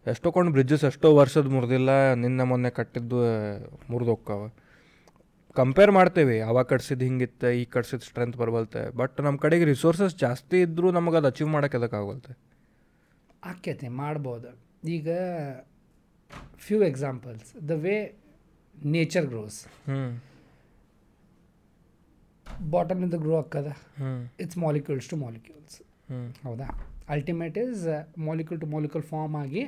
[0.06, 3.18] ಎಷ್ಟೋ ಕೊಂಡು ಬ್ರಿಡ್ಜಸ್ ಎಷ್ಟೋ ವರ್ಷದ ಮುರಿದಿಲ್ಲ ನಿನ್ನೆ ಮೊನ್ನೆ ಕಟ್ಟಿದ್ದು
[3.90, 4.48] ಮುರಿದು ಹೋಗ್ತಾವೆ
[5.56, 10.90] ಕಂಪೇರ್ ಮಾಡ್ತೇವೆ ಅವಾಗ ಕಟ್ಸಿದ್ದು ಹಿಂಗಿತ್ತೆ ಈಗ ಕಟ್ಸಿದ್ದು ಸ್ಟ್ರೆಂತ್ ಬರ್ಬಲ್ತೆ ಬಟ್ ನಮ್ಮ ಕಡೆಗೆ ರಿಸೋರ್ಸಸ್ ಜಾಸ್ತಿ ಇದ್ದರೂ
[10.90, 12.34] ನಮಗೆ ಅದು ಅಚೀವ್ ಮಾಡೋಕೆ ಅದಕ್ಕಾಗಲ್ತೆ
[13.42, 14.50] ಆಕ್ಯತೆ ಮಾಡ್ಬೋದು.
[14.88, 15.08] ಈಗ
[16.60, 17.96] few examples the way
[18.92, 19.58] nature grows
[19.88, 20.00] hmm
[22.74, 23.36] ಬಾಟಮ್ನಿಂದ grow
[24.00, 24.12] hmm
[24.44, 25.76] it's molecules to molecules
[26.10, 26.68] hmm ಹೌದಾ?
[27.08, 27.82] Ultimate is
[28.28, 29.62] molecule to molecule form ಆಗಿ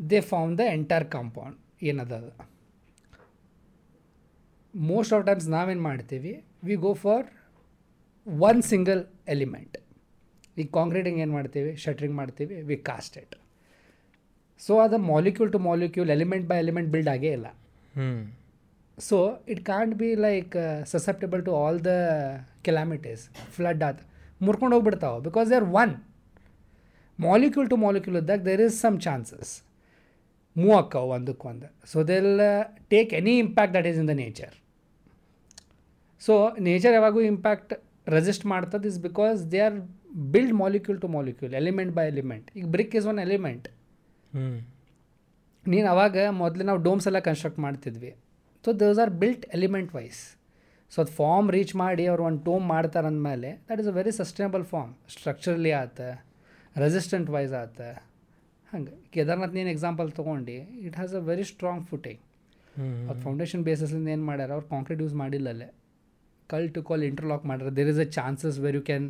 [0.00, 2.30] they form the entire compound ಏನದ ಅದು?
[4.74, 6.32] ಮೋಸ್ಟ್ ಆಫ್ ಟೈಮ್ಸ್ ನಾವೇನು ಮಾಡ್ತೀವಿ?
[6.64, 7.26] We go for
[8.48, 9.76] one single element
[10.56, 11.72] ಈಗ concreting ಏನು ಮಾಡ್ತೀವಿ?
[11.76, 12.56] Shuttering ಮಾಡ್ತೀವಿ.
[12.68, 13.34] ವಿ ಕಾಸ್ಟ್ ಇಟ್
[14.60, 17.48] ಸೊ ಅದು molecule to molecule element by element build ಆಗೇ ಇಲ್ಲ.
[19.08, 19.16] So
[19.52, 20.54] it can't be like
[20.92, 21.92] susceptible to all the
[22.66, 23.22] calamities
[23.56, 23.98] flood ಆತ
[24.46, 25.18] ಮುರ್ಕೊಂಡು ಹೋಗ್ಬಿಡ್ತಾವೆ.
[25.28, 25.94] Because they are one
[27.18, 29.52] molecule to molecule ಇದ್ದಾಗ there is some chances
[30.56, 32.32] move ಅಕ್ಕವು ಒಂದಕ್ಕೊಂದು so they'll
[32.94, 34.54] take any impact that is in the nature
[36.22, 36.34] so
[36.68, 37.72] nature ಯಾವಾಗೂ impact
[38.16, 39.76] resist ಮಾಡ್ತದೆ is because they are
[40.34, 43.68] build molecule to molecule element by element ಈಗ brick is one element
[45.66, 48.10] ನೀನು ಅವಾಗ ಮೊದಲು ನಾವು domes ಎಲ್ಲ construct ಮಾಡ್ತಿದ್ವಿ.
[48.64, 50.20] So those are built element wise
[50.92, 54.64] so ಅದು ಫಾರ್ಮ್ ರೀಚ್ ಮಾಡಿ ಅವ್ರು ಒಂದು ಟೋಮ್ ಮಾಡ್ತಾರೆ ಅಂದಮೇಲೆ that is a very sustainable
[54.64, 56.00] form structurally ಆತ
[56.76, 57.80] ರೆಸಿಸ್ಟೆಂಟ್ ವೈಸ್ ಆತ
[58.72, 60.56] ಹಂಗೆ ಕೇದಾರ್ನಾಥ್ ನೀನು ಎಕ್ಸಾಂಪಲ್ ತೊಗೊಂಡು
[60.86, 62.22] it has a very strong footing
[63.08, 65.68] ಅದು ಫೌಂಡೇಶನ್ ಬೇಸಸ್ಲಿಂದ ಏನು ಮಾಡ್ಯಾರ ಅವ್ರು ಕಾಂಕ್ರೀಟ್ ಯೂಸ್ ಮಾಡಿಲ್ಲ ಅಲ್ಲೇ
[66.50, 69.06] ಕಲ್ ಟು ಕಾಲ್ ಇಂಟರ್ಲಾಕ್ ಮಾಡ್ಯಾರ there is a chances where you can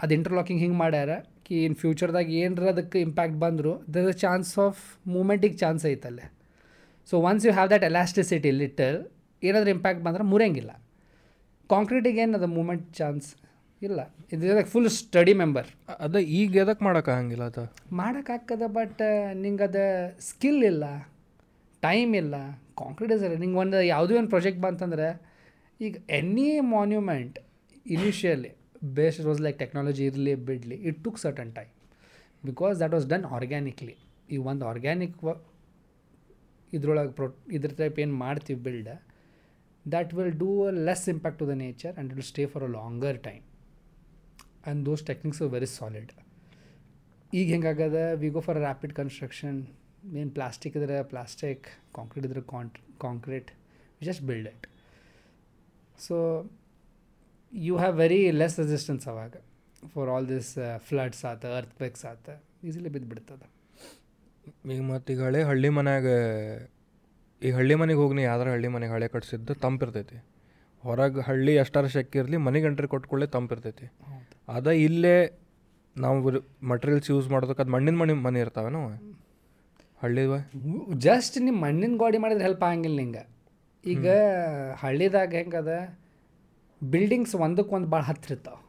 [0.00, 1.10] ಅದು ಇಂಟರ್ಲಾಕಿಂಗ್ ಹಿಂಗೆ ಮಾಡ್ಯಾರ
[1.42, 6.26] ಕಿ ಇನ್ ಫ್ಯೂಚರ್ದಾಗ ಏನರ ಅದಕ್ಕೆ ಇಂಪ್ಯಾಕ್ಟ್ ಬಂದರೂ there is a chance of ಮೂಮೆಂಟಿಗೆ chance ಐತಲ್ಲೇ
[7.08, 8.98] so once you have that elasticity little
[9.42, 10.72] ಏನಾದರೂ ಇಂಪ್ಯಾಕ್ಟ್ ಬಂದರೆ ಮುರಿಯಂಗಿಲ್ಲ.
[11.70, 13.28] ಕಾಂಕ್ರೀಟಿಗೆ ಏನದ ಮೂಮೆಂಟ್ ಚಾನ್ಸ್
[13.82, 14.00] ಇಲ್ಲ.
[14.34, 15.68] ಇದು ಫುಲ್ ಸ್ಟಡಿ ಮೆಂಬರ್
[16.04, 17.62] ಅದ ಈಗ ಎದಕ್ಕೆ ಮಾಡೋಕ್ಕಾಗಂಗಿಲ್ಲ ಅದ?
[18.00, 19.02] ಮಾಡೋಕ್ಕಾಗ್ತದೆ ಬಟ್
[19.44, 19.84] ನಿಂಗೆ ಅದು
[20.30, 20.84] ಸ್ಕಿಲ್ ಇಲ್ಲ
[21.82, 22.34] ಟೈಮ್ ಇಲ್ಲ.
[22.82, 25.08] ಕಾಂಕ್ರೀಟ್ ಇಸ್ ನಿಂಗೆ ಒಂದು ಯಾವುದೇ ಒಂದು ಪ್ರಾಜೆಕ್ಟ್ ಬಂತಂದರೆ
[25.80, 27.36] ಈಗ any monument
[27.94, 28.52] initially
[28.98, 31.72] based was like technology ಇರಲಿ ಬಿಡಲಿ it took certain time
[32.44, 33.94] because that was done organically
[34.34, 35.16] ಈ ಒಂದು ಆರ್ಗ್ಯಾನಿಕ್
[36.72, 38.88] ಇದ್ರೊಳಗೆ ಪ್ರೊ ಇದ್ರ ಟೈಪ್ ಏನು ಮಾಡ್ತೀವಿ build
[39.90, 43.18] that will do a less impact to the nature and will stay for a longer
[43.18, 43.42] time
[44.66, 46.12] and those techniques very solid.
[47.34, 47.96] ಈಗ ಹೆಂಗಾಗದ?
[48.14, 49.66] We go for rapid construction
[50.14, 53.50] ಏನು plastic ಇದ್ರೆ ಪ್ಲಾಸ್ಟಿಕ್ ಕಾಂಕ್ರೀಟ್ ಇದ್ರೆ can't concrete
[54.02, 54.66] just build it
[55.98, 56.44] so
[57.54, 59.34] you have very less resistance ಅವಾಗ.
[59.94, 63.61] For all this floods ಆತ earth ಆತ easily ಬಿದ್ದುಬಿಡ್ತದೆ
[64.72, 66.08] ಈಗ ಮತ್ತು ಈಗ ಹಳೆ ಹಳ್ಳಿ ಮನೆಯಾಗ
[67.42, 70.18] ಈಗ ಹಳ್ಳಿ ಮನೆಗೆ ಹೋಗಿ ನೀ ಯಾವ್ದಾರ ಹಳ್ಳಿ ಮನೆಗೆ ಹಳೆ ಕಟ್ಸಿದ್ದು ತಂಪಿರ್ತೈತಿ
[70.84, 73.86] ಹೊರಗೆ ಹಳ್ಳಿ ಎಷ್ಟಾರ ಶೆಕ್ಕಿ ಇರಲಿ ಮನೆಗೆ ಎಂಟ್ರಿ ಕೊಟ್ಕೊಳ್ಳೆ ತಂಪಿರ್ತೈತಿ
[74.48, 75.16] ಅದ ಇಲ್ಲೇ
[75.96, 76.16] ನಾವು
[76.62, 78.40] ಮಟೀರಿಯಲ್ಸ್ ಯೂಸ್ ಮಾಡೋದಕ್ಕೆ ಅದು ಮಣ್ಣಿನ ಮನೆ ಮನೆ
[78.70, 78.88] ನಾವು
[80.02, 80.22] ಹಳ್ಳಿ
[80.98, 83.24] ಜಸ್ಟ್ ನಿಮ್ಮ ಮಣ್ಣಿನ ಗೋಡಿ ಮಾಡಿದ್ರೆ ಹೆಲ್ಪ್ ಆಗಂಗಿಲ್ಲ ನಿಂಗೆ.
[83.84, 84.06] ಈಗ
[84.76, 85.72] ಹಳ್ಳಿದಾಗ ಹೆಂಗದ
[86.82, 88.60] ಬಿಲ್ಡಿಂಗ್ಸ್ ಒಂದಕ್ಕೆ ಒಂದು ಭಾಳ ಹತ್ತಿರ ಇರ್ತಾವೆ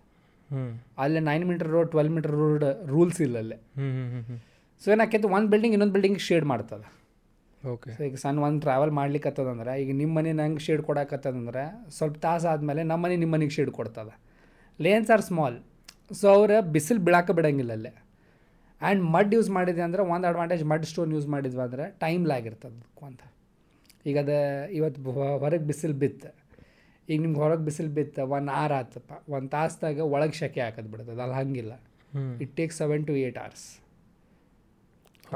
[0.50, 0.64] ಹ್ಞೂ
[0.98, 3.58] ಅಲ್ಲಿ nine metre road twelve metre road rules ಇಲ್ಲ ಅಲ್ಲೇ.
[3.78, 4.38] ಹ್ಞೂ ಹ್ಞೂ ಹ್ಞೂ ಹ್ಞೂ
[4.84, 6.88] ಸೊ ಏನಾಕೈತೆ ಒಂದು ಬಿಲ್ಡಿಂಗ್ ಇನ್ನೊಂದು ಬಿಲ್ಡಿಂಗ್ ಶೇಡ್ ಮಾಡ್ತದೆ.
[7.74, 11.64] ಓಕೆ ಸೊ ಈಗ ಸಣ್ಣ ಒಂದು ಟ್ರಾವೆಲ್ ಮಾಡ್ಲಿಕ್ಕತ್ತದಂದ್ರೆ ಈಗ ನಿಮ್ಮ ಮನೆ ನಂಗೆ ಶೇಡ್ ಕೊಡಕತ್ತದಂದ್ರೆ
[11.98, 14.14] ಸ್ವಲ್ಪ ತಾಸು ಆದಮೇಲೆ ನಮ್ಮ ಮನೆ ನಿಮ್ಮ ಮನೆಗೆ ಶೇಡ್ ಕೊಡ್ತದೆ.
[14.80, 15.58] ಲೇನ್ಸ್ ಆರ್ ಸ್ಮಾಲ್
[16.20, 17.94] ಸೊ ಅವ್ರು ಬಿಸಿಲು ಬೀಳಾಕ ಬಿಡಂಗಿಲ್ಲ ಅಲ್ಲೇ.
[18.82, 22.80] ಆ್ಯಂಡ್ ಮಡ್ ಯೂಸ್ ಮಾಡಿದ್ವಿ ಅಂದ್ರೆ ಒಂದು ಅಡ್ವಾಂಟೇಜ್ ಮಡ್ ಸ್ಟೋನ್ ಯೂಸ್ ಮಾಡಿದ್ವಿ ಅಂದರೆ ಟೈಮ್ ಲ್ಯಾಗ್ ಇರ್ತದೆ
[23.10, 23.22] ಅಂತ.
[24.10, 24.38] ಈಗ ಅದು
[24.78, 25.12] ಇವತ್ತು
[25.44, 26.32] ಹೊರಗೆ ಬಿಸಿಲು ಬಿತ್ತು.
[27.08, 29.14] ಈಗ ನಿಮ್ಗೆ ಹೊರಗೆ ಬಿಸಿಲು ಬಿತ್ತು ಒನ್ ಆರ್ ಆತಪ್ಪ.
[29.36, 31.22] ಒಂದು ತಾಸ್ದಾಗ ಒಳಗೆ ಶೆಕೆ ಹಾಕೋದು ಬಿಡ್ತದೆ.
[31.26, 31.74] ಅಲ್ಲಿ ಹಂಗಿಲ್ಲ.
[32.44, 33.66] It take seven to eight hours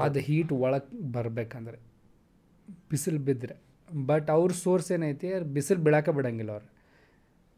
[0.06, 1.78] ಅದು ಹೀಟ್ ಒಳಗೆ ಬರಬೇಕಂದ್ರೆ.
[2.92, 3.56] ಬಿಸಿಲು ಬಿದ್ದರೆ
[4.10, 5.28] ಬಟ್ ಅವ್ರ ಸೋರ್ಸ್ ಏನೈತಿ?
[5.56, 6.68] ಬಿಸಿಲು ಬೀಳಾಕ ಬಿಡಂಗಿಲ್ಲ ಅವ್ರು.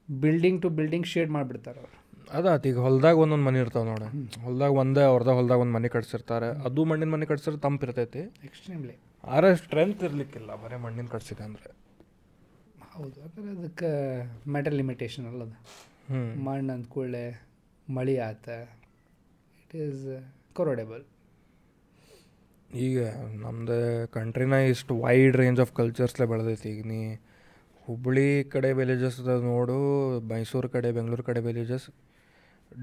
[0.09, 1.95] ಬಿಲ್ಡಿಂಗ್ ಟು ಬಿಲ್ಡಿಂಗ್ ಶೇಡ್ ಮಾಡಿಬಿಡ್ತಾರೆ ಅವ್ರು.
[2.37, 4.07] ಅದಾತ ಈಗ ಹೊಲ್ದಾಗ ಒಂದೊಂದು ಮನೆ ಇರ್ತಾವೆ ನೋಡಿ.
[4.41, 6.49] ಹೊಲ್ದಾಗ ಒಂದೇ ಅವ್ರದಾಗ ಹೊಲ್ದಾಗ ಒಂದು ಮನೆ ಕಟ್ಸಿರ್ತಾರೆ.
[6.67, 11.69] ಅದು ಮಣ್ಣಿನ ಮನೆ ಕಟ್ಸಿದ್ರೆ ತಂಪಿರ್ತೈತಿ ಎಕ್ಸ್ಟ್ರೀಮ್ಲಿ ಆದ್ರೆ ಸ್ಟ್ರೆಂತ್ ಇರ್ಲಿಕ್ಕಿಲ್ಲ ಬರೀ ಮಣ್ಣಿನ ಕಟ್ಸಿದೆ ಅಂದರೆ.
[12.93, 13.89] ಹೌದು ಯಾಕಂದ್ರೆ ಅದಕ್ಕೆ
[14.51, 15.53] ಮೆಟಲ್ ಲಿಮಿಟೇಷನ್ ಅಲ್ಲದ
[16.09, 17.25] ಹ್ಞೂ ಮಣ್ಣು ಅಂದ ಕೂಡಲೇ
[17.87, 18.47] ಮಳೆ ಆತ.
[19.61, 20.05] ಇಟ್ ಈಸ್
[20.53, 21.03] ಕೊರೋಡೆಬಲ್
[22.85, 22.99] ಈಗ
[23.43, 23.77] ನಮ್ದು
[24.15, 26.67] ಕಂಟ್ರಿನ ಇಷ್ಟು ವೈಡ್ ರೇಂಜ್ ಆಫ್ ಕಲ್ಚರ್ಸ್ಲೆ ಬೆಳೆದೈತಿ.
[26.73, 26.99] ಈಗ ನೀ
[27.87, 29.19] ಹುಬ್ಬಳ್ಳಿ ಕಡೆ ವಿಲೇಜಸ್
[29.51, 29.77] ನೋಡು
[30.31, 31.87] ಮೈಸೂರು ಕಡೆ ಬೆಂಗಳೂರು ಕಡೆ ವಿಲೇಜಸ್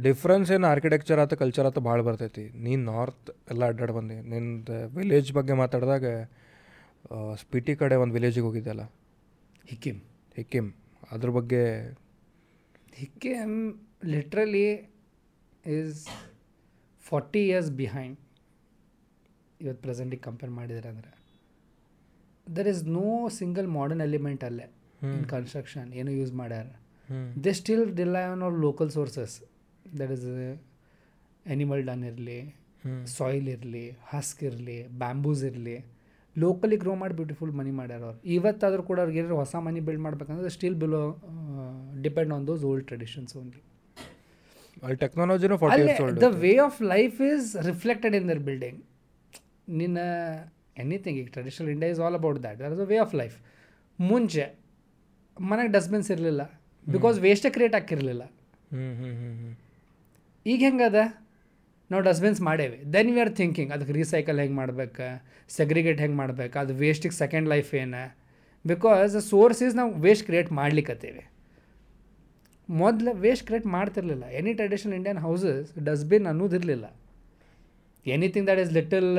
[0.04, 2.44] ಡಿಫ್ರೆನ್ಸ್ ಏನು ಆರ್ಕಿಟೆಕ್ಚರ್ ಆತ ಕಲ್ಚರ್ ಆತ ಭಾಳ ಬರ್ತೈತಿ.
[2.64, 4.16] ನೀ ನಾರ್ತ್ ಎಲ್ಲ ಅಡ್ಡಾಡಿ ಬಂದು.
[4.32, 6.04] ನಿಂದು ವಿಲೇಜ್ ಬಗ್ಗೆ ಮಾತಾಡಿದಾಗ
[7.42, 8.84] ಸ್ಪಿಟಿ ಕಡೆ ಒಂದು ವಿಲೇಜಿಗೆ ಹೋಗಿದ್ದೆಲ್ಲ
[9.70, 10.00] ಹಿಕ್ಕಿಮ್.
[10.38, 10.70] ಹಿಕ್ಕಿಮ್.
[11.14, 11.62] ಅದ್ರ ಬಗ್ಗೆ
[13.00, 13.56] Hikkim
[14.14, 14.68] literally
[15.76, 16.00] is
[17.04, 18.18] forty years behind
[19.60, 21.12] ಇವತ್ತು ಪ್ರೆಸೆಂಟಿಗೆ ಕಂಪೇರ್ ಮಾಡಿದ್ರೆ ಅಂದರೆ
[22.46, 23.06] there is no
[23.38, 24.66] single modern element ಅಲ್ಲೇ
[25.10, 26.66] ಇನ್ ಕನ್ಸ್ಟ್ರಕ್ಷನ್ ಏನು ಯೂಸ್ ಮಾಡ್ಯಾರ.
[27.44, 29.34] They still rely on our local sources
[29.98, 30.26] that is
[31.46, 32.38] animal dung ಇರಲಿ
[33.16, 35.76] ಸಾಯಿಲ್ ಇರಲಿ ಹಸ್ಕ್ ಇರಲಿ ಬ್ಯಾಂಬೂಸ್ ಇರಲಿ
[36.36, 38.18] ಲೋಕಲಿ ಗ್ರೋ ಮಾಡಿ ಬ್ಯೂಟಿಫುಲ್ ಮನಿ ಮಾಡ್ಯಾರ ಅವ್ರು.
[38.34, 41.02] ಇವತ್ತಾದರೂ ಕೂಡ ಅವ್ರಿಗೆ ಏನಾದ್ರು ಹೊಸ ಮನಿ ಬಿಲ್ಡ್ ಮಾಡ್ಬೇಕಂದ್ರೆ still below
[42.02, 43.60] depend on those old traditions only
[44.82, 45.56] ಅಲ್ಲಿ ಟೆಕ್ನಾಲಜಿನೂ
[46.24, 48.80] the way of life is reflected in their building
[49.68, 49.98] ನಿನ್ನ
[50.78, 53.36] ಎನಿಥಿಂಗ್ ಈಗ traditional India is all about that there is a way of life
[54.00, 54.58] ಮುಂಚೆ
[55.40, 56.42] ಮನೆಗೆ dustbins ಇರಲಿಲ್ಲ.
[56.88, 58.22] Because ವೇಸ್ಟೇ create ಆಗಿರಲಿಲ್ಲ
[58.72, 59.52] ಹ್ಞೂ ಹ್ಞೂ ಹ್ಞೂ ಹ್ಞೂ
[60.46, 60.94] ಈಗ ಹೆಂಗದ
[61.90, 62.92] ನಾವು ಡಸ್ಟ್ಬಿನ್ಸ್ ಮಾಡೇವಿ.
[62.92, 65.22] ದೆನ್ ವಿ ಆರ್ ಥಿಂಕಿಂಗ್ ಅದಕ್ಕೆ ರೀಸೈಕಲ್ ಹೆಂಗೆ ಮಾಡ್ಬೇಕು?
[65.48, 66.58] ಸೆಗ್ರಿಗೇಟ್ ಹೆಂಗೆ ಮಾಡ್ಬೇಕು?
[66.58, 68.16] ಅದು ವೇಸ್ಟಿಗೆ ಸೆಕೆಂಡ್ ಲೈಫ್ ಏನು?
[68.66, 71.30] ಬಿಕಾಸ್ ಸೋರ್ಸ್ ಈಸ್ ನಾವು ವೇಸ್ಟ್ ಕ್ರಿಯೇಟ್ ಮಾಡ್ಲಿಕ್ಕತ್ತೇವೆ
[72.68, 74.24] ಮೊದಲು waste create ಮಾಡ್ತಿರ್ಲಿಲ್ಲ.
[74.24, 76.86] Any traditional Indian houses dustbin ಅನ್ನೋದಿರಲಿಲ್ಲ
[78.14, 79.10] anything that is little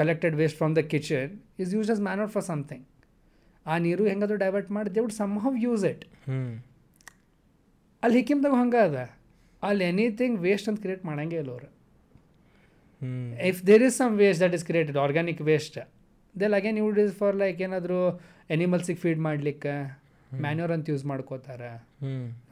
[0.00, 1.30] collected waste from the kitchen
[1.62, 2.84] is use as manner for something
[3.66, 6.04] ಆ ನೀರು ಹೆಂಗಾದ್ರೂ ಡೈವರ್ಟ್ ಮಾಡಿ they would somehow use it
[8.02, 8.98] ಅಲ್ಲಿ ಹಿಕ್ಕಿಮ್ದಾಗ ಹಂಗೆ ಅದ.
[9.62, 11.68] ಅಲ್ಲಿ ಎನಿಥಿಂಗ್ ವೇಸ್ಟ್ ಅಂತ ಕ್ರಿಯೇಟ್ ಮಾಡಂಗೆ ಇಲ್ಲ ಅವರು.
[13.50, 15.76] If there is some waste that is created organic waste
[16.34, 18.00] they'll again used is for like ಏನಾದರೂ
[18.56, 19.74] ಎನಿಮಲ್ಸಿಗೆ ಫೀಡ್ ಮಾಡ್ಲಿಕ್ಕೆ
[20.44, 21.70] ಮ್ಯಾನ್ಯೂರ್ ಅಂತ ಯೂಸ್ ಮಾಡ್ಕೋತಾರೆ.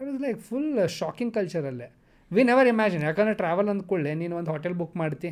[0.00, 0.70] It is like full
[1.00, 1.88] shocking ಕಲ್ಚರಲ್ಲೇ
[2.30, 5.30] we never imagine ಯಾಕಂದರೆ ಟ್ರಾವೆಲ್ ಅಂದ್ಕೊಳ್ಳೆ ನೀನು ಒಂದು ಹೋಟೆಲ್ ಬುಕ್ ಮಾಡ್ತಿ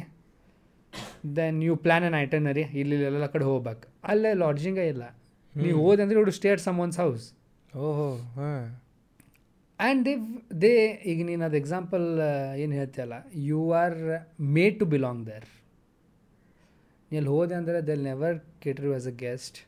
[1.38, 3.84] then you plan an itinerary ಇಲ್ಲಿ ಎಲ್ಲ ಕಡೆ ಹೋಗ್ಬೇಕು.
[4.10, 5.04] ಅಲ್ಲೇ ಲಾಡ್ಜಿಂಗೇ ಇಲ್ಲ.
[5.54, 7.24] ನೀವು ಹೋದಂದ್ರೆ ಇವ್ರು stay at someone's house
[7.86, 8.64] ಓಹೋ ಹಾಂ.
[9.80, 10.14] ಆ್ಯಂಡ್ ದೇ
[10.62, 10.72] ದೇ
[11.12, 12.04] ಈಗ ನೀನು ಅದು ಎಕ್ಸಾಂಪಲ್
[12.62, 13.16] ಏನು ಹೇಳ್ತೀಯಲ್ಲ
[13.48, 13.96] you are
[14.56, 15.48] made to belong there
[17.10, 19.58] ನೀ ಅಲ್ಲಿ ಹೋದೆ ಅಂದರೆ they'll never cater as a guest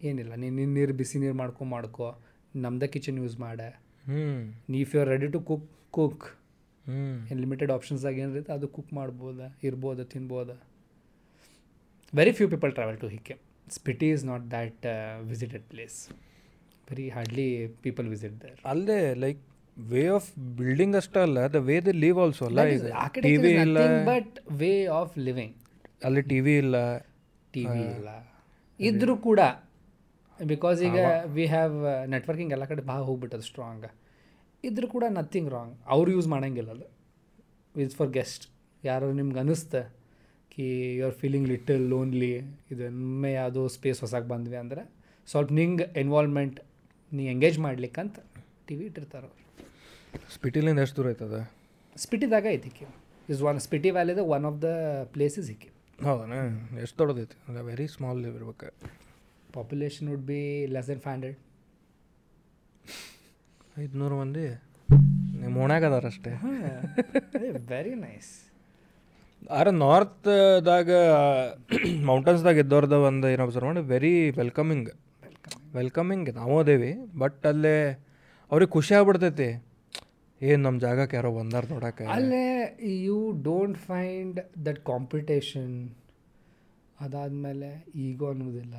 [0.00, 2.06] ಏನಿಲ್ಲ ನೀನು ನಿನ್ನ ನೀರು ಬಿಸಿ ನೀರು ಮಾಡ್ಕೊ ಮಾಡ್ಕೊ
[2.54, 3.68] ನಮ್ದೇ ಕಿಚನ್ ಯೂಸ್ ಮಾಡೆ.
[4.70, 5.68] ನೀ if you are ready to cook
[5.98, 6.24] cook
[7.30, 10.54] ಏನು ಲಿಮಿಟೆಡ್ ಆಪ್ಷನ್ಸ್ದಾಗ ಏನಿರುತ್ತೆ ಅದು ಕುಕ್ ಮಾಡ್ಬೋದು ಇರ್ಬೋದು ತಿನ್ಬೋದು.
[12.12, 13.34] Very few people travel to Hikkim
[13.78, 14.86] Spiti is not that
[15.32, 15.98] visited place
[16.90, 17.48] very hardly
[17.86, 19.40] people visit there ಅಲ್ಲೇ ಲೈಕ್
[19.92, 20.28] ವೇ ಆಫ್
[20.58, 22.64] ಬಿಲ್ಡಿಂಗ್ ಅಷ್ಟೇ ಅಲ್ಲ the way they live also ಅಲ್ಲ
[23.26, 23.78] ಟಿ ವಿ ಇಲ್ಲ.
[24.12, 25.56] ಬಟ್ ವೇ ಆಫ್ ಲಿವಿಂಗ್
[26.08, 26.76] ಅಲ್ಲಿ T V ಇಲ್ಲ.
[27.54, 28.10] T V ಇಲ್ಲ.
[28.80, 29.40] ಇದ್ರೂ ಕೂಡ
[30.38, 30.98] ಬಿಕಾಸ್ ಈಗ
[31.34, 31.74] ವಿ ಹ್ಯಾವ್
[32.14, 33.84] ನೆಟ್ವರ್ಕಿಂಗ್ ಎಲ್ಲ ಕಡೆ ಭಾಳ ಹೋಗ್ಬಿಟ್ಟದು ಸ್ಟ್ರಾಂಗ್
[34.68, 36.86] ಇದ್ರೂ ಕೂಡ ನಥಿಂಗ್ ರಾಂಗ್ ಅವ್ರು ಯೂಸ್ ಮಾಡಂಗಿಲ್ಲ ಅದು.
[37.84, 38.44] ಇಸ್ ಫಾರ್ ಗೆಸ್ಟ್
[38.84, 39.82] ಯಾರು ನಿಮ್ಗೆ ಅನಿಸ್ತೆ
[40.54, 40.66] ಕಿ
[40.98, 42.32] you are feeling little lonely
[42.72, 44.82] ಇದೊಮ್ಮೆ ಯಾವುದೋ ಸ್ಪೇಸ್ ಹೊಸಾಗಿ ಬಂದ್ವಿ ಅಂದರೆ
[45.28, 46.58] ಸ್ವಲ್ಪ ನಿಂಗೆ ಎನ್ವಾಲ್ವ್ಮೆಂಟ್
[47.12, 48.16] ನೀ ಎಂಗೇಜ್ ಮಾಡ್ಲಿಕ್ಕಂತ
[48.66, 49.38] ಟಿ ವಿ ಇಟ್ಟಿರ್ತಾರೆ ಅವ್ರು.
[50.36, 51.36] ಸ್ಪಿಟಿಲಿಂದ ಎಷ್ಟು ದೂರ ಐತದ
[52.04, 52.86] ಸ್ಪಿಟಿದಾಗ ಐತಿ ಕಿ.
[53.32, 54.68] ಇಸ್ ಒನ್ ಸ್ಪಿಟಿ ವ್ಯಾಲಿದ ಒನ್ ಆಫ್ ದ
[55.14, 55.70] ಪ್ಲೇಸಸ್ ಇಕ್ಕಿ
[56.06, 56.38] ಹೌದಾ
[56.84, 57.36] ಎಷ್ಟು ದೊಡ್ಡದೈತಿ?
[57.46, 58.68] ಅಂದ್ರೆ ವೆರಿ ಸ್ಮಾಲ್ ಇರ್ಬೇಕು.
[59.56, 60.40] Population would be
[60.74, 61.38] less than five hundred
[63.76, 64.46] ಐದುನೂರು ಮಂದಿ.
[65.42, 66.32] ನಿಮ್ಮ ಓಣ್ಯಾಗ ಅದಾರ ಅಷ್ಟೇ.
[67.72, 68.32] ವೆರಿ ನೈಸ್
[69.58, 70.90] ಆರ ನಾರ್ತ್ದಾಗ
[72.10, 74.90] ಮೌಂಟನ್ಸ್ದಾಗ ಇದ್ದವ್ರದ ಒಂದು ಏನು ಅಬ್ಸರ್ವ್ ಮಾಡಿ ವೆರಿ ವೆಲ್ಕಮಿಂಗ್
[75.78, 76.92] ವೆಲ್ಕಮಿಂಗ್ ನಾವು ಅದೇವಿ
[77.22, 77.76] ಬಟ್ ಅಲ್ಲೇ
[78.50, 79.50] ಅವ್ರಿಗೆ ಖುಷಿ ಆಗ್ಬಿಡ್ತೈತಿ.
[80.40, 82.04] ಏನು ನಮ್ಮ ಜಾಗಕ್ಕೆ ಯಾರೋ ಬಂದಾರ ನೋಡಕ್ಕೆ.
[82.16, 82.46] ಅಲ್ಲೇ
[83.06, 83.18] you
[83.48, 85.74] don't find that competition
[87.00, 87.70] ಅದಾದಮೇಲೆ
[88.06, 88.74] ಈಗೋ ಅನ್ನೋದಿಲ್ಲ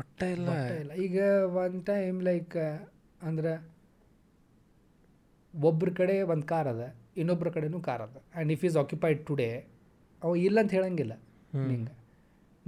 [0.00, 0.48] ಒಟ್ಟ ಇಲ್ಲ.
[0.54, 0.92] ಒಟ್ಟ ಇಲ್ಲ.
[1.06, 1.18] ಈಗ
[1.64, 2.56] ಒನ್ ಟೈಮ್ ಲೈಕ್
[3.28, 3.52] ಅಂದ್ರೆ
[5.54, 6.82] ಒಬ್ರ ಕಡೆ ಒಂದು ಕಾರ್ ಅದ
[7.16, 8.16] ಇನ್ನೊಬ್ಬರ ಕಡೆನೂ ಕಾರ್ ಅದ.
[8.16, 9.48] And if is occupied today
[10.22, 11.14] ಅವ ಇಲ್ಲ ಅಂತ ಹೇಳಂಗಿಲ್ಲ.
[11.52, 11.94] ಹಿಂಗೆ.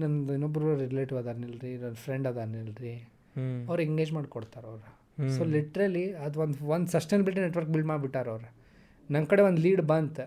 [0.01, 3.09] ನಂದು ಇನ್ನೊಬ್ಬರು ರಿಲೇಟಿವ್ ಅದಾನಿಲ್ರಿ ನನ್ನ ಫ್ರೆಂಡ್ ಅದಾನ ಇಲ್ಲ ರೀ
[3.69, 8.51] ಅವ್ರು ಎಂಗೇಜ್ ಮಾಡಿ ಕೊಡ್ತಾರೆ ಅವ್ರು ಸೊ ಲಿಟ್ರಲಿ ಅದು ಒಂದು ಒಂದು ಸಸ್ಟೈನಬಿಲಿಟಿ ನೆಟ್ವರ್ಕ್ ಬಿಲ್ಡ್ ಮಾಡಿಬಿಟ್ಟಾರ ಅವ್ರು.
[9.11, 10.25] ನನ್ನ ಕಡೆ ಒಂದು ಲೀಡ್ ಬಂತು.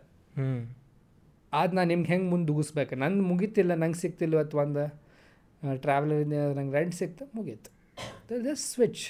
[1.53, 4.83] ಅದು ನಾನು ನಿಮ್ಗೆ ಹೆಂಗೆ ಮುಂದೆ ಮುಗಿಸ್ಬೇಕು ನನ್ನ ಮುಗೀತಿಲ್ಲ ನಂಗೆ ಸಿಕ್ತಿಲ್ಲ ಇವತ್ತು ಒಂದು
[5.75, 7.71] ಟ್ರಾವೆಲರಿಂದ ನಂಗೆ ರೆಂಟ್ ಸಿಕ್ತು ಮುಗೀತು.
[8.29, 9.03] ಜಸ್ಟ್ ಸ್ವಿಚ್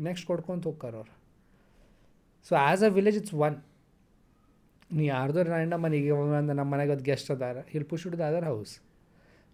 [0.00, 1.17] ನೆಕ್ಸ್ಟ್ ಕೊಡ್ಕೊಂತ ಹೋಗ್ತಾರ ಅವ್ರು.
[2.48, 3.56] So as a village it's one
[4.90, 8.72] ನೀ ಯಾರ್ದೋ ರ್ಯಾಂಡ ಮನೆಗೆ ಒಂದು ನಮ್ಮ ಮನೆಗೆ ಅದು ಗೆಸ್ಟ್ ಅದಾರ he'll push the other house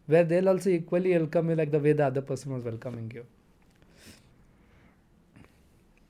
[0.09, 3.25] where they'll also equally welcome you like the way the other person was welcoming you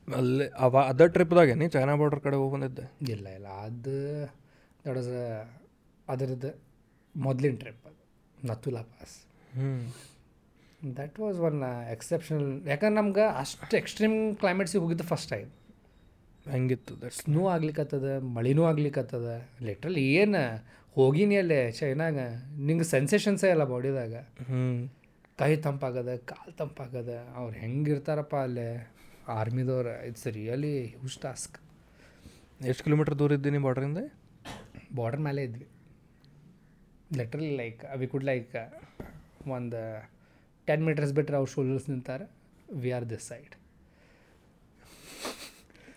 [0.09, 1.67] ಅಲ್ಲಿ ಅವ ಅದರ್ ಟ್ರಿಪ್ದಾಗೆ ನೀ?
[1.69, 2.85] ಚೈನಾ ಬಾರ್ಡರ್ ಕಡೆ ಹೋಗಿ ಬಂದಿದ್ದೆ.
[3.13, 3.95] ಇಲ್ಲ ಇಲ್ಲ ಅದು
[4.85, 5.09] ದಟ್ ವಾಸ್
[6.09, 6.51] ಅದರದ್ದು
[7.15, 8.03] ಮೊದಲಿನ ಟ್ರಿಪ್ ಅದು
[8.47, 9.15] Nathula pass.
[10.99, 11.59] That was one
[11.93, 15.51] exceptional ಯಾಕಂದ್ರೆ ನಮ್ಗೆ ಅಷ್ಟು ಎಕ್ಸ್ಟ್ರೀಮ್ ಕ್ಲೈಮೇಟ್ಸಿಗೆ ಹೋಗಿದ್ದು ಫಸ್ಟ್ ಟೈಮ್
[16.47, 19.29] ಹೆಂಗಿತ್ತು ದಟ್ ಸ್ನೋ ಆಗ್ಲಿಕ್ಕತ್ತದ ಮಳಿನೂ ಆಗ್ಲಿಕ್ಕತ್ತದ
[19.63, 20.43] ಲಿಟ್ರಲಿ ಏನು
[20.97, 22.19] ಹೋಗಿನಿ ಅಲ್ಲೇ ಚೈನಾಗ
[22.67, 24.15] ನಿಂಗೆ ಸೆನ್ಸೇಷನ್ಸೇ ಅಲ್ಲ ಬಾಡಿದಾಗ.
[24.49, 24.61] ಹ್ಞೂ
[25.39, 28.69] ಕೈ ತಂಪಾಗದ ಕಾಲು ತಂಪಾಗದ ಅವ್ರು ಹೆಂಗಿರ್ತಾರಪ್ಪ ಅಲ್ಲೇ
[29.29, 31.57] ಆರ್ಮಿದವ್ರು ಇಟ್ಸ್ ರಿಯಲಿ ಹ್ಯೂಜ್ ಟಾಸ್ಕ್
[32.69, 34.01] ಎಷ್ಟು ಕಿಲೋಮೀಟ್ರ್ ದೂರ ಇದ್ದೀನಿ ಬಾರ್ಡ್ರಿಂದ
[34.95, 35.67] ಬಾರ್ಡರ್ ಮೇಲೆ ಇದ್ವಿ.
[37.19, 38.55] Literally like we could like
[39.57, 39.81] ಒಂದು
[40.69, 42.27] ಟೆನ್ ಮೀಟರ್ಸ್ ಬಿಟ್ಟರೆ ಅವ್ರು ಶೋಲ್ಡರ್ಸ್ ನಿಂತಾರೆ
[42.83, 43.55] ವಿ ಆರ್ ದಿಸ್ ಸೈಡ್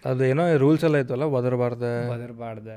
[0.04, 1.90] ಅದೇನೋ ರೂಲ್ಸ್ ಎಲ್ಲ ಇತ್ತಲ್ಲ ಒದರಬಾರ್ದು?
[2.12, 2.68] ಬದರ್ಬಾರ್ದ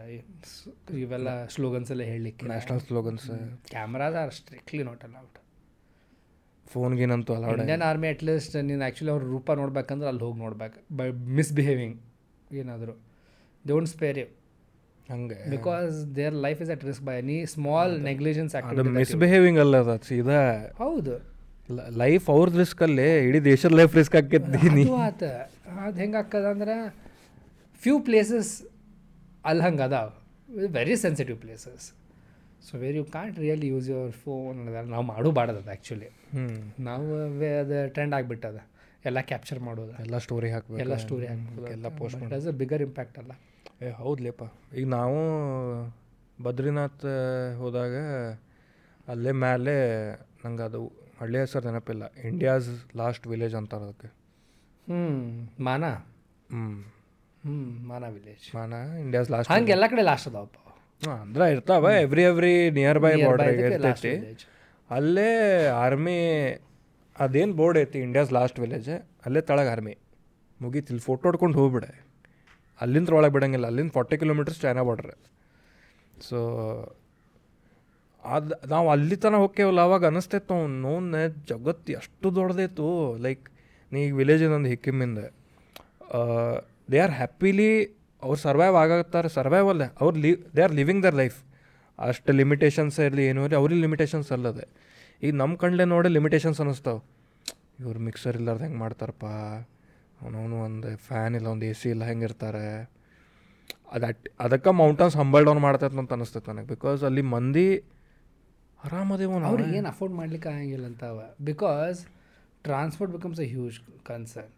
[1.03, 3.27] ಇವೆಲ್ಲ ಸ್ಲೋಗನ್ಸ್ ಎಲ್ಲ ಹೇಳಲಿಕ್ಕೆ national slogans
[3.71, 5.37] ಕ್ಯಾಮ್ರಾದ are strictly not allowed
[6.67, 6.93] phone
[7.37, 10.79] ಅಲ್ಲ ಇಂಡಿಯನ್ ಆರ್ಮಿ ಅಟ್ಲೀಸ್ಟ್ ನೀನು ಆ್ಯಕ್ಚುಲಿ ಅವ್ರ ರೂಪ ನೋಡ್ಬೇಕಂದ್ರೆ ಅಲ್ಲಿ ಹೋಗಿ ನೋಡ್ಬೇಕು.
[10.97, 11.07] ಬೈ
[11.39, 11.97] ಮಿಸ್ಬಿಹೇವಿಂಗ್
[12.53, 12.95] ಏನಾದರೂ.
[13.65, 14.27] ಡೋಂಟ್ ಸ್ಪೇರ್ ಯು
[15.09, 15.39] ಹಂಗೆ.
[15.51, 18.55] Because their life is at risk by any small negligence
[19.01, 20.41] misbehaving ಅಲ್ಲ ಅದು ಸೀದಾ
[20.85, 21.15] ಹೌದು.
[22.03, 25.23] ಲೈಫ್ ಅವ್ರದ್ದು ರಿಸ್ಕ್ ಅಲ್ಲೇ ಇಡೀ ದೇಶದ ಲೈಫ್ ರಿಸ್ಕ್ ಆಕೈತಿ ನೀ ಅದು ಆತ.
[25.87, 26.77] ಅದು ಹೆಂಗೆ ಆಗ್ತದ ಅಂದ್ರೆ
[27.83, 28.67] ಫ್ಯೂ ಪ್ಲೇಸಸ್
[29.45, 30.13] ಅಲ್ಲಿ ಹಂಗೆ ಅದಾವ
[30.67, 31.93] very sensitive places
[32.71, 37.61] so where you can't really use your phone ನಾವು ಮಾಡಬಾರ್ದು ಅದು ಆ್ಯಕ್ಚುಲಿ ಹ್ಞೂ ನಾವು ವೇ-
[37.61, 38.61] ಅದು ಟ್ರೆಂಡ್ ಆಗಿಬಿಟ್ಟದ.
[39.05, 39.93] ಎಲ್ಲ ಕ್ಯಾಪ್ಚರ್ ಮಾಡೋದು.
[39.93, 40.81] ಎಲ್ಲ ಸ್ಟೋರಿ ಹಾಕ್ಬೇಕು.
[40.81, 41.73] ಎಲ್ಲ ಸ್ಟೋರಿ ಹಾಕ್ಬೇಕು.
[41.73, 43.33] ಎಲ್ಲ ಪೋಸ್ಟ್ ಮಾಡಿ ಆಸ್ ಅ ಬಿಗರ್ ಇಂಪ್ಯಾಕ್ಟ್ ಅಲ್ಲ.
[43.85, 44.43] ಏ ಹೌದ್ಲೇಪ.
[44.77, 45.17] ಈಗ ನಾವು
[46.43, 47.95] ಬದ್ರಿನಾಥ್ ಹೋದಾಗ
[49.09, 50.15] ಅಲ್ಲೇ ಮೇಲೆ
[50.45, 52.13] ನಂಗೆ ಅದು ಹಳ್ಳಿ ಹೆಸರು ನೆನಪಿಲ್ಲ.
[52.25, 54.07] ಇಂಡಿಯಾಸ್ ಲಾಸ್ಟ್ ವಿಲೇಜ್ ಅಂತಾರೆ ಅದಕ್ಕೆ.
[54.07, 55.85] ಹ್ಞೂ ಮಾನ?
[55.85, 56.95] ಹ್ಞೂ
[57.45, 57.59] ಹ್ಞೂ
[57.91, 58.73] Mana village Mana
[59.03, 60.59] India's last ಹಂಗೆ ಎಲ್ಲ ಕಡೆ ಲಾಸ್ಟ್ ಅದಾವಪ್ಪ.
[61.23, 64.13] ಅಂದ್ರೆ ಇರ್ತಾವ every every nearby border ಇರ್ತೈತಿ.
[64.91, 65.31] ಅಲ್ಲೇ
[65.85, 66.19] ಆರ್ಮಿ
[67.17, 68.93] ಅದೇನು ಬೋರ್ಡ್ ಐತಿ ಇಂಡಿಯಾಸ್ ಲಾಸ್ಟ್ ವಿಲೇಜ್
[69.27, 69.95] ಅಲ್ಲೇ ತಳಗೆ ಆರ್ಮಿ
[70.61, 71.91] ಮುಗೀತು ಇಲ್ಲಿ ಫೋಟೋ ಹೊಡ್ಕೊಂಡು ಹೋಗ್ಬಿಡೆ.
[72.81, 75.13] ಅಲ್ಲಿಂದ ಒಳಗೆ ಬಿಡಂಗಿಲ್ಲ ಅಲ್ಲಿಂದ forty kilometres China border
[76.29, 76.39] so
[78.23, 81.07] ಅದು ನಾವು ಅಲ್ಲಿ ತನಕ ಹೋಗ್ಕೇವಲ್ಲ ಅವಾಗ ಅನಿಸ್ತೈತೆ ನಾವು ನೋನ್
[81.51, 82.89] ಜಗತ್ತು ಎಷ್ಟು ದೊಡ್ಡದೈತು.
[83.27, 83.45] ಲೈಕ್
[83.93, 85.21] ನೀ ಈಗ ವಿಲೇಜ್ ಒಂದು ಹಿಕ್ಕಿಮಿಂದ
[86.93, 87.71] ದೇ ಆರ್ ಹ್ಯಾಪಿಲಿ
[88.23, 91.39] ಅವ್ರು ಸರ್ವೈವ್ ಆಗತ್ತಾರೆ ಸರ್ವೈವ್ ಅಲ್ಲ ಅವ್ರು ಲಿ they are living their life
[91.99, 94.65] ಅಷ್ಟು ಲಿಮಿಟೇಷನ್ಸ್ ಇರಲಿ, ಏನೂ ಇರಲಿ, ಅವ್ರಿಗೆ ಲಿಮಿಟೇಷನ್ಸ್ ಅಲ್ಲದೆ.
[95.25, 97.01] ಈಗ ನಮ್ಮ ಕಣ್ಲೆ ನೋಡಿ ಲಿಮಿಟೇಷನ್ಸ್ ಅನ್ನಿಸ್ತಾವೆ.
[97.83, 99.27] ಇವ್ರು ಮಿಕ್ಸರ್ ಇಲ್ಲಾರ್ದು ಹೆಂಗೆ ಮಾಡ್ತಾರಪ್ಪ?
[100.21, 102.65] ಅವನವನು ಒಂದು ಫ್ಯಾನ್ ಇಲ್ಲ, ಒಂದು ಎ ಸಿ ಇಲ್ಲ, ಹೆಂಗೆ ಇರ್ತಾರೆ?
[103.95, 106.69] ಅದು ಅಟ್, ಅದಕ್ಕೆ ಮೌಂಟನ್ಸ್ ಹಂಬಲ್ ಡೌನ್ ಮಾಡ್ತೈತೆ ಅಂತ ಅನಿಸ್ತೈತೆ ನನಗೆ.
[106.75, 107.69] ಬಿಕಾಸ್ ಅಲ್ಲಿ ಮಂದಿ
[108.81, 111.05] ಆರಾಮದೇವ ಅವ್ರಿಗೆ ಏನು ಅಫೋರ್ಡ್ ಮಾಡ್ಲಿಕ್ಕೆ ಆಗಂಗಿಲ್ಲ ಅಂತ
[111.51, 111.99] because
[112.69, 113.79] transport becomes a huge
[114.11, 114.55] concern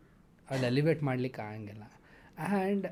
[0.53, 1.85] ಅದು ಎಲಿವೇಟ್ ಮಾಡ್ಲಿಕ್ಕೆ ಆಗಂಗಿಲ್ಲ.
[2.39, 2.87] And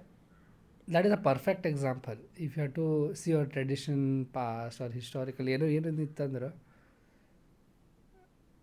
[0.94, 2.86] that is a perfect example if you have to
[3.20, 4.02] see your tradition
[4.38, 6.50] past or historical ಏನೋ ಏನೇನು ಇತ್ತಂದ್ರೆ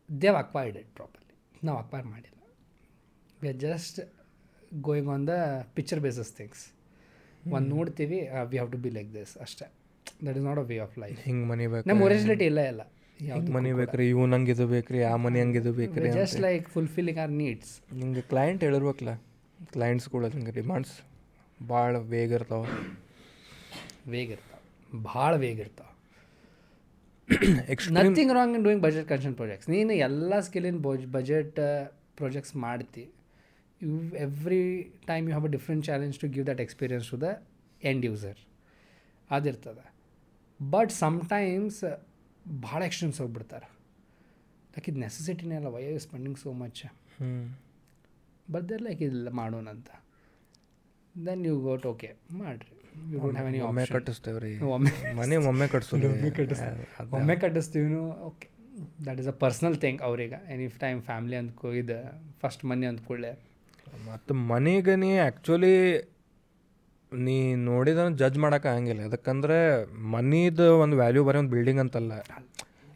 [0.09, 2.41] ದೇವ್ ಅಕ್ವೈರ್ಡ್ ಇಟ್ ಪ್ರಾಪರ್ಲಿ ನಾವು ಅಕ್ವೈರ್ ಮಾಡಿಲ್ಲ.
[3.41, 3.99] We are just
[4.88, 5.36] going on the
[5.78, 6.63] picture bases things
[7.57, 8.19] ಒಂದು ನೋಡ್ತೀವಿ
[8.51, 9.67] we have to be like this ಅಷ್ಟೇ.
[10.28, 12.82] That is not a way of life ಹಿಂಗೆ ಮನಿ ಬೇಕು ನಮ್ಮ ಒರಿಜಿನಲಿಟಿ ಇಲ್ಲ ಇಲ್ಲ.
[13.30, 17.19] ಯಾವ್ದು ಮನಿ ಬೇಕ್ರಿ ಇವ್ ನಂಗೆ ಇದು ಬೇಕ್ರಿ ಆ ಮನಿ ಹಂಗೆ ಇದು ಬೇಕ್ರಿ just like fulfilling
[17.23, 17.71] our needs
[18.01, 19.13] ನಿಂಗೆ ಕ್ಲೈಂಟ್ ಹೇಳಿರ್ಬೇಕಲ್ಲ
[19.65, 20.95] ಕ್ಲೈಂಟ್ಸ್ಗಳು ಹಿಂಗೆ ಡಿಮಾಂಡ್ಸ್
[21.67, 22.67] ಭಾಳ ವೇಗ ಇರ್ತಾವೆ.
[24.11, 24.63] ವೇಗ ಇರ್ತಾವೆ.
[25.03, 25.93] ಭಾಳ ವೇಗ ಇರ್ತಾವೆ.
[27.91, 30.77] Nothing wrong in doing budget conscious projects ನೀನು ಎಲ್ಲ ಸ್ಕಿಲಿನ
[31.11, 31.59] ಬಜೆಟ್
[32.17, 33.09] ಪ್ರಾಜೆಕ್ಟ್ಸ್ ಮಾಡ್ತಿ.
[33.81, 37.43] You every time you have a different challenge to give that experience to the
[37.83, 38.37] end user
[39.31, 39.93] ಅದಿರ್ತದೆ.
[40.71, 41.83] But sometimes
[42.63, 43.69] ಭಾಳ ಎಕ್ಸ್ಟ್ರೀಮ್ಸ್ ಹೋಗ್ಬಿಡ್ತಾರೆ.
[44.73, 47.66] ಲೈಕ್ ಇದು ನೆಸಸಿಟಿನೇ ಅಲ್ಲ why spending so much hmm
[48.53, 49.89] but there like ಇಲ್ಲ ಮಾಡೋಣ ಅಂತ.
[51.15, 52.09] ದೆನ್ ಯು ಗೋಟ್ ಓಕೆ
[52.41, 52.73] ಮಾಡಿರಿ.
[53.11, 56.85] You don't have any ಒಮ್ಮೆ ಕಟ್ಟಿಸ್ತೇವೆ ರೀ ಒಮ್ಮೆ ಮನೆ ಒಮ್ಮೆ ಕಟ್ಸೋದು ಒಮ್ಮೆ ಕಟ್ಟಿಸ್ತೀವಿ.
[57.19, 57.87] ಒಮ್ಮೆ ಕಟ್ಟಿಸ್ತೀವಿ
[58.29, 58.47] okay
[59.07, 60.39] that is a personal thing ಅವ್ರಿಗೆ.
[60.53, 61.97] ಎನಿ ಟೈಮ್ ಫ್ಯಾಮಿಲಿ ಅಂತ ಇದು
[62.43, 63.33] ಫಸ್ಟ್ ಮನೆ ಕೂಡಲೇ
[64.09, 65.75] ಮತ್ತು ಮನೆಗೆ ನೀ ಆ್ಯಕ್ಚುಲಿ
[67.11, 67.35] ನೀ
[67.69, 69.01] ನೋಡಿದ ಜಡ್ಜ್ ಮಾಡೋಕೆ ಆಗಂಗಿಲ್ಲ.
[69.07, 69.57] ಯಾಕಂದರೆ
[70.15, 72.13] ಮನಿದು ಒಂದು ವ್ಯಾಲ್ಯೂ ಬರೀ ಒಂದು ಬಿಲ್ಡಿಂಗ್ ಅಂತಲ್ಲ.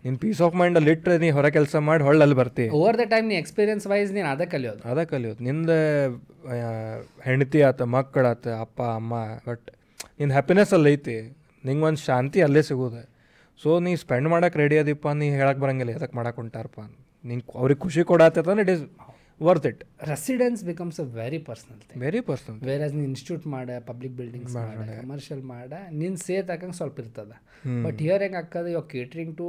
[0.05, 2.65] ನಿನ್ನ ಪೀಸ್ ಆಫ್ ಮೈಂಡ್ ಅಲ್ಲಿ ಇಟ್ಟರೆ ನೀ ಹೊರ ಕೆಲಸ ಮಾಡಿ ಹೊಳ್ಳಲ್ಲಿ ಬರ್ತಿ.
[2.79, 4.81] ಓವರ್ ದ ಟೈಮ್ ನೀ ಎಕ್ಸ್ಪೀರಿಯನ್ಸ್ ವೈಸ್ ನೀನು ಅದ ಕಲಿಯೋದು.
[4.91, 5.39] ಅದ ಕಲಿಯೋದು.
[5.49, 5.69] ನಿಂದ
[7.27, 9.13] ಹೆಂಡತಿ ಆತ ಮಕ್ಕಳಾತ ಅಪ್ಪ ಅಮ್ಮ
[9.47, 9.67] ಬಟ್
[10.19, 11.17] ನಿನ್ನ ಹ್ಯಾಪಿನೆಸ್ ಅಲ್ಲಿ ಐತಿ.
[11.63, 13.03] ನಿಂಗೆ ಒಂದು ಶಾಂತಿ ಅಲ್ಲೇ ಸಿಗೋದು.
[13.61, 16.81] ಸೊ ನೀ ಸ್ಪೆಂಡ್ ಮಾಡಕ್ಕೆ ರೆಡಿ ಅದಿಪ್ಪ ನೀ ಹೇಳಕ್ಕೆ ಬರಂಗಿಲ್ಲ ಎದಕ್ಕೆ ಮಾಡಕ್ಕೆ ಹೊಂಟಾರಪ್ಪ
[17.23, 18.83] ನಿಂಗೆ ಅವ್ರಿಗೆ ಖುಷಿ ಕೊಡತ್ತಂದ್ರೆ it is
[19.47, 24.15] worth it residence becomes a very personal thing very person ಬೇರೆ ನೀನು ಇನ್ಸ್ಟಿಟ್ಯೂಟ್ ಮಾಡ ಪಬ್ಲಿಕ್
[24.19, 25.71] ಬಿಲ್ಡಿಂಗ್ಸ್ ಮಾಡ ಕಮರ್ಷಿಯಲ್ ಮಾಡ.
[26.01, 27.31] ನಿನ್ನ ಸೇತ್ ಹಾಕಂಗೆ ಸ್ವಲ್ಪ ಇರ್ತದ.
[27.85, 29.47] ಬಟ್ ಹಿಯರ್ ಹೆಂಗೆ ಹಾಕದ ಇವಾಗ ಕೇಟ್ರಿಂಗ್ ಟು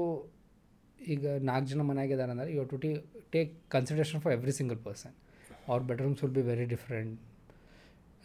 [1.14, 2.90] ಈಗ ನಾಲ್ಕು ಜನ ಮನೆಯಾಗಿದ್ದಾರೆ ಅಂದರೆ you to T
[3.34, 5.14] take consideration for every single person
[5.68, 7.14] ಅವ್ರ bedrooms will be very different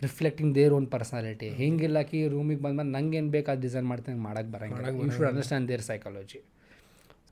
[0.01, 4.51] reflecting their own personality ಹಿಂಗಿಲ್ಲ ಕಿ ರೂಮಿಗೆ ಬಂದ್ಮೇಲೆ ನಂಗೆ ಏನು ಬೇಕು ಅದು ಡಿಸೈನ್ ಮಾಡ್ತೀನಿ ಮಾಡಕ್ಕೆ
[4.55, 4.89] ಬರಂಗಿಲ್ಲ.
[5.03, 6.41] You should understand their psychology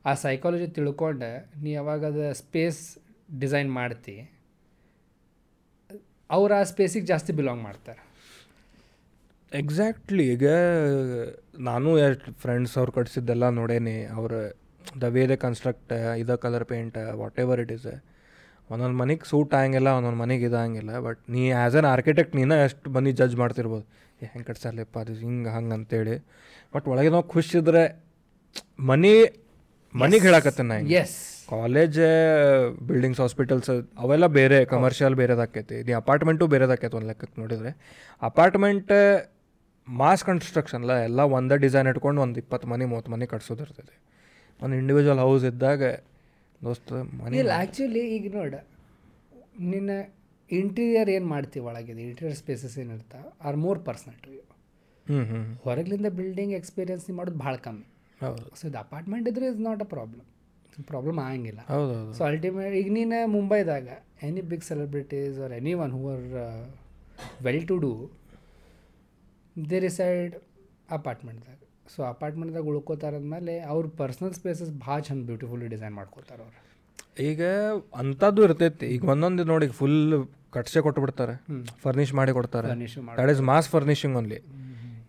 [0.05, 1.29] ಆ ಸೈಕಾಲಜಿ ತಿಳ್ಕೊಂಡು
[1.63, 2.81] ನೀ ಯಾವಾಗ ಅದು ಸ್ಪೇಸ್
[3.43, 4.15] ಡಿಸೈನ್ ಮಾಡ್ತಿ
[6.29, 8.01] ಅವ್ರು ಆ ಸ್ಪೇಸಿಗೆ ಜಾಸ್ತಿ ಬಿಲಾಂಗ್ ಮಾಡ್ತಾರೆ.
[9.51, 10.47] ಎಕ್ಸಾಕ್ಟ್ಲಿ ಈಗ
[11.67, 14.33] ನಾನು ಎಷ್ಟು ಫ್ರೆಂಡ್ಸ್ ಅವ್ರು ಕಟ್ಸಿದ್ದೆಲ್ಲ ನೋಡೇನಿ ಅವ್ರ
[15.03, 16.97] ದ ವೇ ದ ಕನ್ಸ್ಟ್ರಕ್ಟ್ ಇದ colour paint
[17.43, 17.87] whatever it is
[18.69, 23.11] ಒಂದೊಂದು ಮನೆಗೆ ಸೂಟ್ ಆಗಂಗಿಲ್ಲ ಒಂದೊಂದು ಮನೆಗೆ ಇದಾಗಿಲ್ಲ ಬಟ್ ನೀ ಆ್ಯಸ್ ಅನ್ ಆರ್ಕಿಟೆಕ್ಟ್ ನೀನು ಎಷ್ಟು ಬಂದು
[23.19, 23.85] ಜಡ್ಜ್ ಮಾಡ್ತಿರ್ಬೋದು.
[24.21, 26.15] ಏ ಹೆಂಗೆ ಕಟ್ಸಲ್ಲಪ್ಪ ಅದು ಹಿಂಗೆ ಹಂಗೆ ಅಂತೇಳಿ.
[26.73, 27.83] ಬಟ್ ಒಳಗೆ ನಾವು ಖುಷಿದ್ರೆ
[28.91, 29.13] ಮನೆ
[30.01, 30.95] ಮನಿಗೆ ಹೇಳಕತ್ತೇನೆ ನಾ ಹಿಂಗೆ.
[31.01, 31.17] ಎಸ್
[31.51, 31.99] ಕಾಲೇಜ್
[32.87, 33.69] ಬಿಲ್ಡಿಂಗ್ಸ್ ಹಾಸ್ಪಿಟಲ್ಸ್
[34.03, 37.71] ಅವೆಲ್ಲ ಬೇರೆ ಕಮರ್ಷಿಯಲ್ ಬೇರೆದಾಕೈತಿ ನೀ ಅಪಾರ್ಟ್ಮೆಂಟು ಬೇರೆದಾಕೈತಿ ಒಂದು ಲೆಕ್ಕಕ್ಕೆ ನೋಡಿದರೆ.
[38.29, 38.93] ಅಪಾರ್ಟ್ಮೆಂಟ್
[39.87, 43.95] ಮಾಸ್ ಕನ್ಸ್ಟ್ರಕ್ಷನ್ಲ ಎಲ್ಲ ಒಂದೇ ಡಿಸೈನ್ ಇಟ್ಕೊಂಡು ಒಂದು ಇಪ್ಪತ್ತು ಮನೆ ಮೂವತ್ತು ಮನೆ ಕಟ್ಸೋದಿರ್ತೈತಿ
[44.59, 45.83] ಒಂದು ಇಂಡಿವಿಜುವಲ್ ಹೌಸ್ ಇದ್ದಾಗ
[46.61, 48.55] ದೋಸ್ತ ಮನೆ ಇಲ್ಲ ಆ್ಯಕ್ಚುಲಿ ಈಗ ನೋಡ
[49.73, 49.91] ನಿನ್ನ
[50.49, 52.01] ಇಂಟೀರಿಯರ್ ಏನು ಮಾಡ್ತೀವಿ ಒಳಗಿದೆ?
[52.09, 54.43] Interior spaces ಏನಿರ್ತಾವೆ are more personal to you
[55.05, 57.87] hmm hmm ಹೊರಗಿಂದ ಬಿಲ್ಡಿಂಗ್ ಎಕ್ಸ್ಪೀರಿಯನ್ಸ್ ನೀವು ಮಾಡೋದು ಭಾಳ ಕಮ್ಮಿ.
[58.19, 58.45] ಹೌದು.
[58.59, 60.25] ಸೊ ಇದು ಅಪಾರ್ಟ್ಮೆಂಟ್ ಇದ್ರೆ is not a problem
[60.87, 61.61] problem ಆಗಂಗಿಲ್ಲ.
[61.73, 63.87] ಹೌದು ಹೌದು ಸೊ ಅಲ್ಟಿಮೇಟ್ ಈಗ ನೀನು ಮುಂಬೈದಾಗ
[64.23, 66.25] any big celebrities or any one who are
[67.41, 67.91] well to do
[69.55, 70.33] they reside
[70.89, 71.59] ಅಪಾರ್ಟ್ಮೆಂಟ್ದಾಗ
[71.93, 76.57] so ಅಪಾರ್ಟ್ಮೆಂಟ್ದಾಗ ಉಳ್ಕೋತಾರಂದ್ಮೇಲೆ ಅವ್ರ ಪರ್ಸ್ನಲ್ ಸ್ಪೇಸಸ್ ಭಾಳ ಚಂದ ಬ್ಯೂಟಿಫುಲ್ಲಿ ಡಿಸೈನ್ ಮಾಡ್ಕೊತಾರೆ ಅವ್ರು.
[77.29, 77.41] ಈಗ
[78.01, 78.87] ಅಂಥದ್ದು ಇರ್ತೈತಿ.
[78.95, 79.99] ಈಗ ಒಂದೊಂದು ನೋಡಿ ಫುಲ್
[80.55, 81.33] ಕಟ್ಸೆ ಕೊಟ್ಟು ಬಿಡ್ತಾರೆ
[81.83, 82.67] ಫರ್ನಿಷ್ ಮಾಡಿ ಕೊಡ್ತಾರೆ.
[82.73, 84.39] Furnish that is mass furnishing only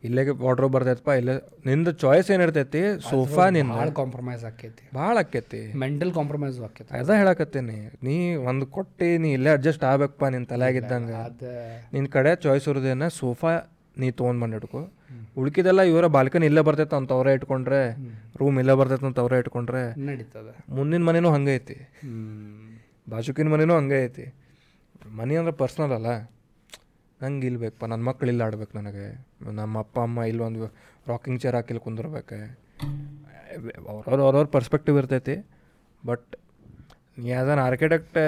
[0.06, 1.34] ಇಲ್ಲೇ ವಾರ್ಡ್ರೋಬ್ ಬರ್ತೈತಪ್ಪ ಇಲ್ಲೇ
[1.68, 7.78] ನಿಂದು ಚಾಯ್ಸ್ ಏನಿರ್ತೈತಿ ಸೋಫಾ ನಿಂದ ಭಾಳ ಕಾಂಪ್ರಮೈಸ್ ಆಕೈತಿ ಭಾಳ ಆಕೈತಿ ಮೆಂಟಲ್ ಕಾಂಪ್ರಮೈಸ್ ಆಕೈತಿ ಅದ ಹೇಳಕತ್ತೀನಿ.
[8.06, 8.16] ನೀ
[8.50, 11.16] ಒಂದು ಕೊಟ್ಟಿ ನೀ ಇಲ್ಲೇ ಅಡ್ಜಸ್ಟ್ ಆಗ್ಬೇಕಪ್ಪ ನಿನ್ನ ತಲೆಯಾಗಿದ್ದಂಗೆ
[11.94, 13.54] ನಿನ್ನ ಕಡೆ ಚಾಯ್ಸ್ ಇರೋದೇನ ಸೋಫಾ
[14.02, 14.82] ನೀ ತೊಗೊಂಡು ಬಂದು
[15.38, 17.80] ಉಳ್ಕಿದೆಲ್ಲ ಇವರ ಬಾಲ್ಕನಿ ಇಲ್ಲೇ ಬರ್ತೈತೆ ಅಂತ ಅವರೇ ಇಟ್ಕೊಂಡ್ರೆ
[18.36, 20.74] ರೂಮ್ ಇಲ್ಲೇ ಬರ್ತೈತೆ ಅಂತ ಅವರೇ ಇಟ್ಕೊಂಡ್ರೆ ನಡೀತದೆ.
[20.74, 21.76] ಮುಂದಿನ ಮನೆನೂ ಹಂಗೆ ಐತಿ.
[23.10, 24.34] ಬಾಜುಕಿನ ಮನೆನೂ ಹಂಗೆ ಐತಿ.
[25.16, 26.30] ಮನೆ ಅಂದ್ರೆ ಪರ್ಸ್ನಲ್ ಅಲ್ಲ.
[27.22, 29.26] ನಂಗೆ ಇಲ್ಲಿ ಬೇಕಪ್ಪ ನನ್ನ ಮಕ್ಳು ಇಲ್ಲಿ ಆಡ್ಬೇಕು ನನಗೆ.
[29.52, 30.74] ನಮ್ಮ ಅಪ್ಪ ಅಮ್ಮ ಇಲ್ಲೊಂದು ಒಂದು
[31.06, 32.38] ರಾಕಿಂಗ್ ಚೇರ್ ಹಾಕಿಲ್ಲಿ ಕುಂದಿರ್ಬೇಕು.
[33.88, 35.36] ಅವ್ರವ್ರ ಅವ್ರವ್ರ ಪರ್ಸ್ಪೆಕ್ಟಿವ್ ಇರ್ತೈತಿ.
[36.06, 36.36] ಬಟ್
[37.18, 38.18] ನೀ ಆ್ಯಸ್ ಆರ್ಕಿಟೆಕ್ಟ್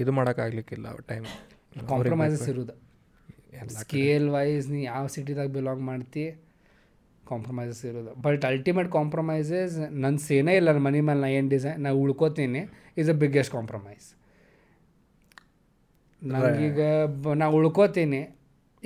[0.00, 1.26] ಇದು ಮಾಡೋಕ್ಕಾಗ್ಲಿಕ್ಕಿಲ್ಲ ಟೈಮ್
[1.88, 2.85] ಕಾಂಪ್ರಮೈಸಸ್ ಇರೋದು
[3.80, 6.24] ಸ್ಕೇಲ್ ವೈಸ್ ನೀ ಯಾವ ಸಿಟಿದಾಗ ಬಿಲಾಂಗ್ ಮಾಡ್ತಿ?
[7.30, 8.12] ಕಾಂಪ್ರಮೈಸಸ್ ಇರೋದು.
[8.24, 12.62] ಬಟ್ ಅಲ್ಟಿಮೇಟ್ ಕಾಂಪ್ರಮೈಸಸ್ ನನ್ನ ಸೇನೆ ಇಲ್ಲ ನನ್ನ ಮನೆ ಮೇಲೆ ನಾ ಏನು ಡಿಸೈನ್ ನಾ ಉಳ್ಕೋತೀನಿ
[13.02, 14.06] ಇಸ್ ಅ ಬಿಗ್ಗೆಸ್ಟ್ ಕಾಂಪ್ರಮೈಸ್
[16.22, 16.80] ನನಗೀಗ
[17.40, 18.22] ನಾ ಉಳ್ಕೋತೀನಿ.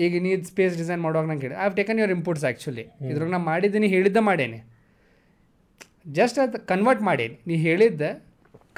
[0.05, 3.41] ಈಗ ನೀ ಸ್ಪೇಸ್ ಡಿಸೈನ್ ಮಾಡುವಾಗ ನಂಗೆ ಹೇಳಿ I have taken your inputs actually ಇದ್ರಾಗ ನಾ
[3.51, 4.61] ಮಾಡಿದ್ದೀನಿ ಹೇಳಿದ್ದ ಮಾಡೇನಿ.
[6.19, 7.37] ಜಸ್ಟ್ ಅದು ಕನ್ವರ್ಟ್ ಮಾಡೇನಿ.
[7.49, 8.11] ನೀ ಹೇಳಿದ್ದೆ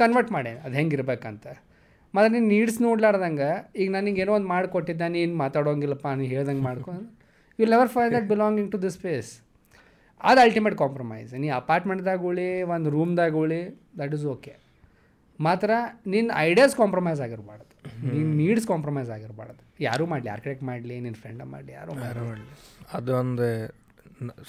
[0.03, 0.61] ಕನ್ವರ್ಟ್ ಮಾಡೇನಿ.
[0.67, 1.47] ಅದು ಹೆಂಗಿರ್ಬೇಕಂತ
[2.17, 3.51] ಮತ್ತು ನೀನು ನೀಡ್ಸ್ ನೋಡ್ಲಾರ್ದಂಗೆ
[3.83, 7.07] ಈಗ ನನಗೆ ಏನೋ ಒಂದು ಮಾಡಿಕೊಟ್ಟಿದ್ದ ನೀನು ಮಾತಾಡೋಂಗಿಲ್ಲಪ್ಪ ನೀನು ಹೇಳ್ದಂಗೆ ಮಾಡ್ಕೊಂಡು
[7.61, 9.31] you never feel that belonging to this space
[10.31, 13.63] ಅದು ಅಲ್ಟಿಮೇಟ್ ಕಾಂಪ್ರಮೈಸ್ ನೀ ಅಪಾರ್ಟ್ಮೆಂಟ್ದಾಗ ಉಳಿ ಒಂದು ರೂಮ್ದಾಗ ಉಳಿ
[14.01, 14.55] ದಟ್ ಈಸ್ ಓಕೆ
[15.47, 15.71] ಮಾತ್ರ
[16.13, 17.67] ನಿನ್ನ ಐಡಿಯಾಸ್ ಕಾಂಪ್ರಮೈಸ್ ಆಗಿರಬಾರ್ದು.
[18.15, 19.61] ನಿನ್ನ ನೀಡ್ಸ್ ಕಾಂಪ್ರಮೈಸ್ ಆಗಿರಬಾರ್ದು.
[19.87, 22.45] ಯಾರೂ ಮಾಡಲಿ ಆರ್ಕಿಟೆಕ್ಟ್ ಮಾಡಲಿ ನಿನ್ನ ಫ್ರೆಂಡ ಮಾಡಲಿ ಯಾರು ಮಾಡಲಿ.
[22.97, 23.49] ಅದೊಂದು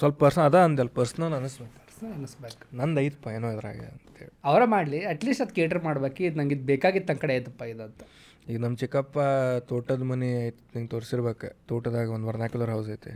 [0.00, 1.80] ಸ್ವಲ್ಪ ಪರ್ಸನ್ ಅದ ಅಂದಲ್ಲ ಪರ್ಸ್ನಲ್ ಅನಿಸ್ಬೇಕು
[2.16, 2.62] ಅನ್ನಿಸ್ಬೇಕು.
[2.80, 3.80] ನಂದು ಐತಪ್ಪ ಏನೋ ಇದ್ರಾಗ.
[4.14, 6.22] ಅಂತೇಳಿ ಅವರ ಮಾಡಲಿ ಅಟ್ಲೀಸ್ಟ್ ಅದು ಕೇಟರ್ ಮಾಡ್ಬೇಕು.
[6.22, 8.02] ಇದು ನಂಗೆ ಇದು ಬೇಕಾಗಿತ್ತು ನನ್ನ ಕಡೆ ಐತಪ್ಪ ಇದಂತ
[8.48, 9.18] ಈಗ ನಮ್ಮ ಚಿಕ್ಕಪ್ಪ
[9.58, 11.66] ತೋಟದ ಮನೆ ಐತಿ ನಿಂಗೆ ತೋರಿಸಿರ್ಬೇಕು.
[11.68, 13.12] ತೋಟದಾಗ ಒಂದು ವರ್ನಾಕ್ಯುಲರ್ ಹೌಸ್ ಐತಿ.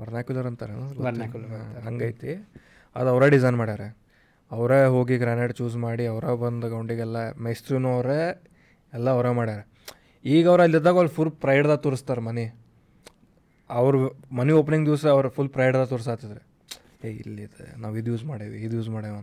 [0.00, 0.72] ವರ್ನಾಕ್ಯುಲರ್ ಅಂತಾರೆ
[1.84, 2.34] ಹಂಗೈತಿ.
[2.96, 3.80] ಅದು ಅವರೇ ಡಿಸೈನ್ ಮಾಡ್ಯಾರ.
[4.50, 8.44] ಅವರೇ ಹೋಗಿ ಗ್ರಾನೈಟ್ ಚೂಸ್ ಮಾಡಿ ಅವರ ಬಂದು ಗೌಂಡಿಗೆಲ್ಲ ಮೇಸ್ತ್ರಿನೂ ಅವರೇ
[8.92, 9.60] ಎಲ್ಲ ಅವರೇ ಮಾಡ್ಯಾರ.
[10.24, 12.46] ಈಗ ಅವ್ರು ಅಲ್ಲಿದ್ದಾಗ ಅವ್ರು ಫುಲ್ ಪ್ರೈಡ್ದಾಗ ತೋರಿಸ್ತಾರೆ ಮನೆ.
[13.70, 13.96] ಅವ್ರ
[14.32, 16.45] ಮನೆ ಓಪನಿಂಗ್ ದಿವಸ ಅವ್ರು ಫುಲ್ ಪ್ರೈಡ್ದಾಗ ತೋರಿಸಾತಿದ್ರೆ.
[17.06, 19.14] ಏ ಇಲ್ಲಿದೆ ನಾವು ಇದು ಯೂಸ್ ಮಾಡೇವಿ ಇದು ಯೂಸ್ ಮಾಡೇವಿ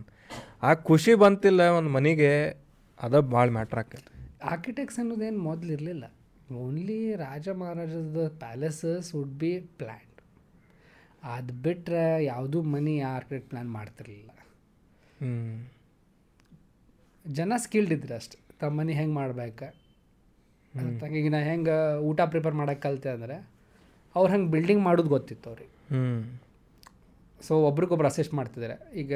[0.68, 2.30] ಆ ಖುಷಿ ಬಂತಿಲ್ಲ ಒಂದು ಮನೆಗೆ
[2.98, 4.10] ಅದ ಭಾಳ ಮ್ಯಾಟ್ರ್ ಆಕೈತಿ.
[4.52, 6.04] ಆರ್ಕಿಟೆಕ್ಸ್ ಅನ್ನೋದೇನು ಮೊದಲು ಇರಲಿಲ್ಲ.
[6.62, 10.10] ಓನ್ಲಿ ರಾಜ ಮಹಾರಾಜದ ಪ್ಯಾಲೇಸಸ್ ವುಡ್ ಬಿ ಪ್ಲ್ಯಾನ್
[11.34, 14.30] ಅದು ಬಿಟ್ಟರೆ ಯಾವುದೂ ಮನಿ ಆರ್ಕಿಟೆಕ್ಟ್ ಪ್ಲ್ಯಾನ್ ಮಾಡ್ತಿರ್ಲಿಲ್ಲ.
[15.20, 15.34] ಹ್ಞೂ
[17.24, 18.38] ಜನ ಸ್ಕಿಲ್ಡ್ ಇದ್ರು ಅಷ್ಟೆ.
[18.60, 19.68] ತಮ್ಮ ಮನೆ ಹೆಂಗೆ ಮಾಡ್ಬೇಕು?
[21.20, 21.76] ಈಗ ನಾ ಹೆಂಗೆ
[22.08, 23.36] ಊಟ ಪ್ರಿಪೇರ್ ಮಾಡೋಕ್ಕೆ ಕಲಿತೆ ಅಂದರೆ
[24.16, 25.72] ಅವ್ರು ಹಂಗೆ ಬಿಲ್ಡಿಂಗ್ ಮಾಡೋದು ಗೊತ್ತಿತ್ತು ಅವ್ರಿಗೆ.
[25.92, 26.04] ಹ್ಞೂ
[27.46, 29.12] ಸೊ ಒಬ್ರಿಗೊಬ್ರು ಅಸಿಸ್ಟ್ ಮಾಡ್ತಿದ್ದಾರೆ ಈಗ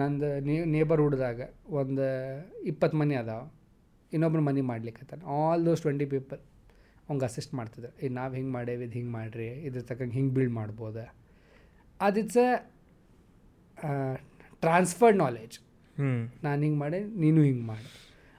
[0.00, 0.28] ನಂದು
[0.74, 1.40] ನೇಬರ್ಹುಡ್ದಾಗ
[1.80, 2.06] ಒಂದು
[2.70, 3.42] ಇಪ್ಪತ್ತು ಮನೆ ಅದಾವ.
[4.12, 6.40] ಇನ್ನೊಬ್ರು ಮನೆ ಮಾಡ್ಲಿಕ್ಕೆ ಆಲ್ ದೋಸ್ ಟ್ವೆಂಟಿ ಪೀಪಲ್
[7.08, 11.04] ಅವಂಗೆ ಅಸಿಸ್ಟ್ ಮಾಡ್ತಿದ್ದಾರೆ ಈಗ ನಾವು ಹಿಂಗೆ ಮಾಡೇವಿ ಇದು ಹಿಂಗೆ ಮಾಡಿರಿ ಇದ್ರ ತಕ್ಕಂಗೆ ಹಿಂಗೆ ಬಿಲ್ಡ್ ಮಾಡ್ಬೋದು.
[12.00, 12.46] ಅದು ಇಟ್ಸ್ ಅ
[14.64, 15.56] ಟ್ರಾನ್ಸ್ಫರ್ಡ್ ನಾಲೆಜ್
[15.98, 16.10] ಹ್ಞೂ
[16.44, 17.88] ನಾನು ಹಿಂಗೆ ಮಾಡಿ ನೀನು ಹಿಂಗೆ ಮಾಡಿ.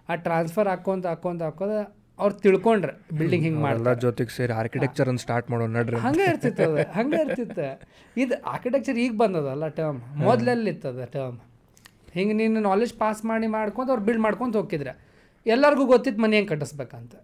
[0.09, 1.75] ಆ ಟ್ರಾನ್ಸ್ಫರ್ ಹಾಕ್ಕೊಂತ ಹಾಕ್ಕೊಂತ ಹಾಕೋದ
[2.23, 6.83] ಅವ್ರು ತಿಳ್ಕೊಂಡ್ರೆ ಬಿಲ್ಡಿಂಗ್ ಹಿಂಗೆ ಮಾಡಲ್ಲ ಜೊತೆಗೆ ಸೇರಿ ಆರ್ಕಿಟೆಕ್ಚರ್ ಅನ್ನು ಸ್ಟಾರ್ಟ್ ಮಾಡೋಣ ನಡ್ರಿ ಹಂಗೆ ಇರ್ತಿತ್ತು ಅದು
[6.97, 7.65] ಹಂಗೆ ಇರ್ತಿತ್ತು.
[8.23, 11.39] ಇದು ಆರ್ಕಿಟೆಕ್ಚರ್ ಈಗ ಬಂದದಲ್ಲ ಟರ್ಮ್ ಮೊದಲಲ್ಲಿತ್ತು ಅದು ಟರ್ಮ್
[12.17, 14.93] ಹಿಂಗೆ ನೀನು ನಾಲೆಜ್ ಪಾಸ್ ಮಾಡಿ ಮಾಡ್ಕೊಂತ ಅವ್ರು ಬಿಲ್ಡ್ ಮಾಡ್ಕೊಂತ ಹೋಗಿದ್ರೆ
[15.45, 17.15] ಎಲ್ಲರಿಗೂ ಗೊತ್ತಿತ್ತು ಮನೆ ಹೆಂಗೆ ಕಟ್ಟಿಸ್ಬೇಕಂತ.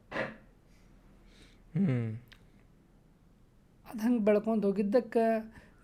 [1.76, 1.98] ಹ್ಞೂ
[3.86, 5.26] ಅದು ಹಂಗೆ ಬೆಳ್ಕೊಂತ ಹೋಗಿದ್ದಕ್ಕೆ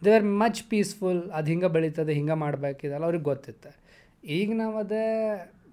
[0.05, 3.72] ದೇ ಆರ್ ಮಚ್ ಪೀಸ್ಫುಲ್ ಅದು ಹಿಂಗೆ ಬೆಳೀತದೆ ಹಿಂಗೆ ಮಾಡ್ಬೇಕಿದಲ್ಲ ಅವ್ರಿಗೆ ಗೊತ್ತಿತ್ತು.
[4.38, 5.05] ಈಗ ನಾವು ಅದೇ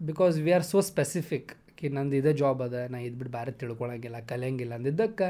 [0.09, 1.51] because we are so specific
[1.83, 5.29] ಕಿ ನಂದು ಇದೇ ಜಾಬ್ ಅದ ನಾ ಇದು ಬಿಟ್ಟು ಬೇರೆ ತಿಳ್ಕೊಳಂಗಿಲ್ಲ ಕಲಿಯಂಗಿಲ್ಲ ಅಂದಿದ್ದಕ್ಕೆ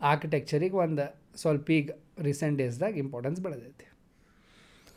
[0.00, 1.04] ಆರ್ಕಿಟೆಕ್ಚರಿಗೆ ಒಂದು
[1.36, 3.86] ಸ್ವಲ್ಪ ಈಗ ರೀಸೆಂಟ್ ಡೇಸ್ದಾಗ ಇಂಪಾರ್ಟೆನ್ಸ್ ಬೆಳೆದೈತಿ.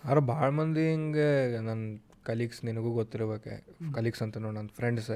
[0.03, 1.27] ಆದ್ರೆ ಭಾಳ ಮಂದಿ ಹಿಂಗೆ
[1.61, 1.83] ನನ್ನ
[2.23, 3.53] ಕಲೀಗ್ಸ್ ನಿನಗೂ ಗೊತ್ತಿರ್ಬೇಕು
[3.93, 5.09] ಕಲೀಗ್ಸ್ ಅಂತ ನೋಡಿ ನನ್ನ ಫ್ರೆಂಡ್ಸ್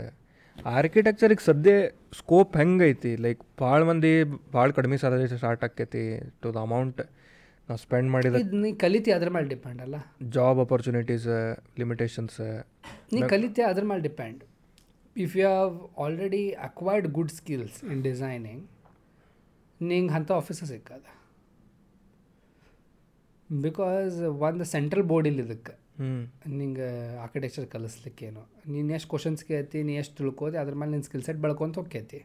[0.72, 1.72] ಆರ್ಕಿಟೆಕ್ಚರಿಗೆ ಸದ್ಯ
[2.14, 4.12] ಸ್ಕೋಪ್ ಹೆಂಗೈತಿ ಲೈಕ್ ಭಾಳ ಮಂದಿ
[4.54, 6.04] ಭಾಳ ಕಡಿಮೆ ಸ್ಯಾಲರಿ ಸ್ಟಾರ್ಟ್ ಆಕೈತಿ
[6.42, 7.02] ಟು ದ ಅಮೌಂಟ್
[7.70, 9.98] ನಾವು ಸ್ಪೆಂಡ್ ಮಾಡಿದ ನೀ ಕಲಿತಿ ಅದ್ರ ಮೇಲೆ ಡಿಪೆಂಡ್ ಅಲ್ಲ?
[10.30, 11.28] ಜಾಬ್ ಅಪರ್ಚುನಿಟೀಸ್
[11.80, 12.38] ಲಿಮಿಟೇಷನ್ಸ್
[13.14, 14.42] ನೀ ಕಲಿತಿ ಅದ್ರ ಮೇಲೆ depend
[15.18, 18.64] if you have already acquired good skills in designing
[19.82, 21.06] ನಿಂಗೆ ಅಂಥ ಆಫೀಸ ಸಿಕ್ಕದ
[23.50, 25.74] ಬಿಕಾಸ್ ಒಂದು ಸೆಂಟ್ರಲ್ ಬೋರ್ಡ್ ಇಲ್ಲ ಇದಕ್ಕೆ
[26.58, 26.88] ನಿಂಗೆ
[27.20, 31.76] ಆರ್ಕಿಟೆಕ್ಚರ್ ಕಲಿಸ್ಲಿಕ್ಕೇನು ನೀನು ಎಷ್ಟು ಕ್ವಶನ್ಸ್ ಕೇಳ್ತಿ ನೀ ಎಷ್ಟು ತಿಳ್ಕೋತಿ ಅದ್ರ ಮೇಲೆ ನಿನ್ನ ಸ್ಕಿಲ್ ಸೆಟ್ ಬೆಳ್ಕೊಂತ
[31.78, 32.20] ಹೋಗ್ತೈತಿ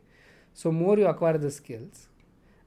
[0.59, 2.01] so more you acquire the skills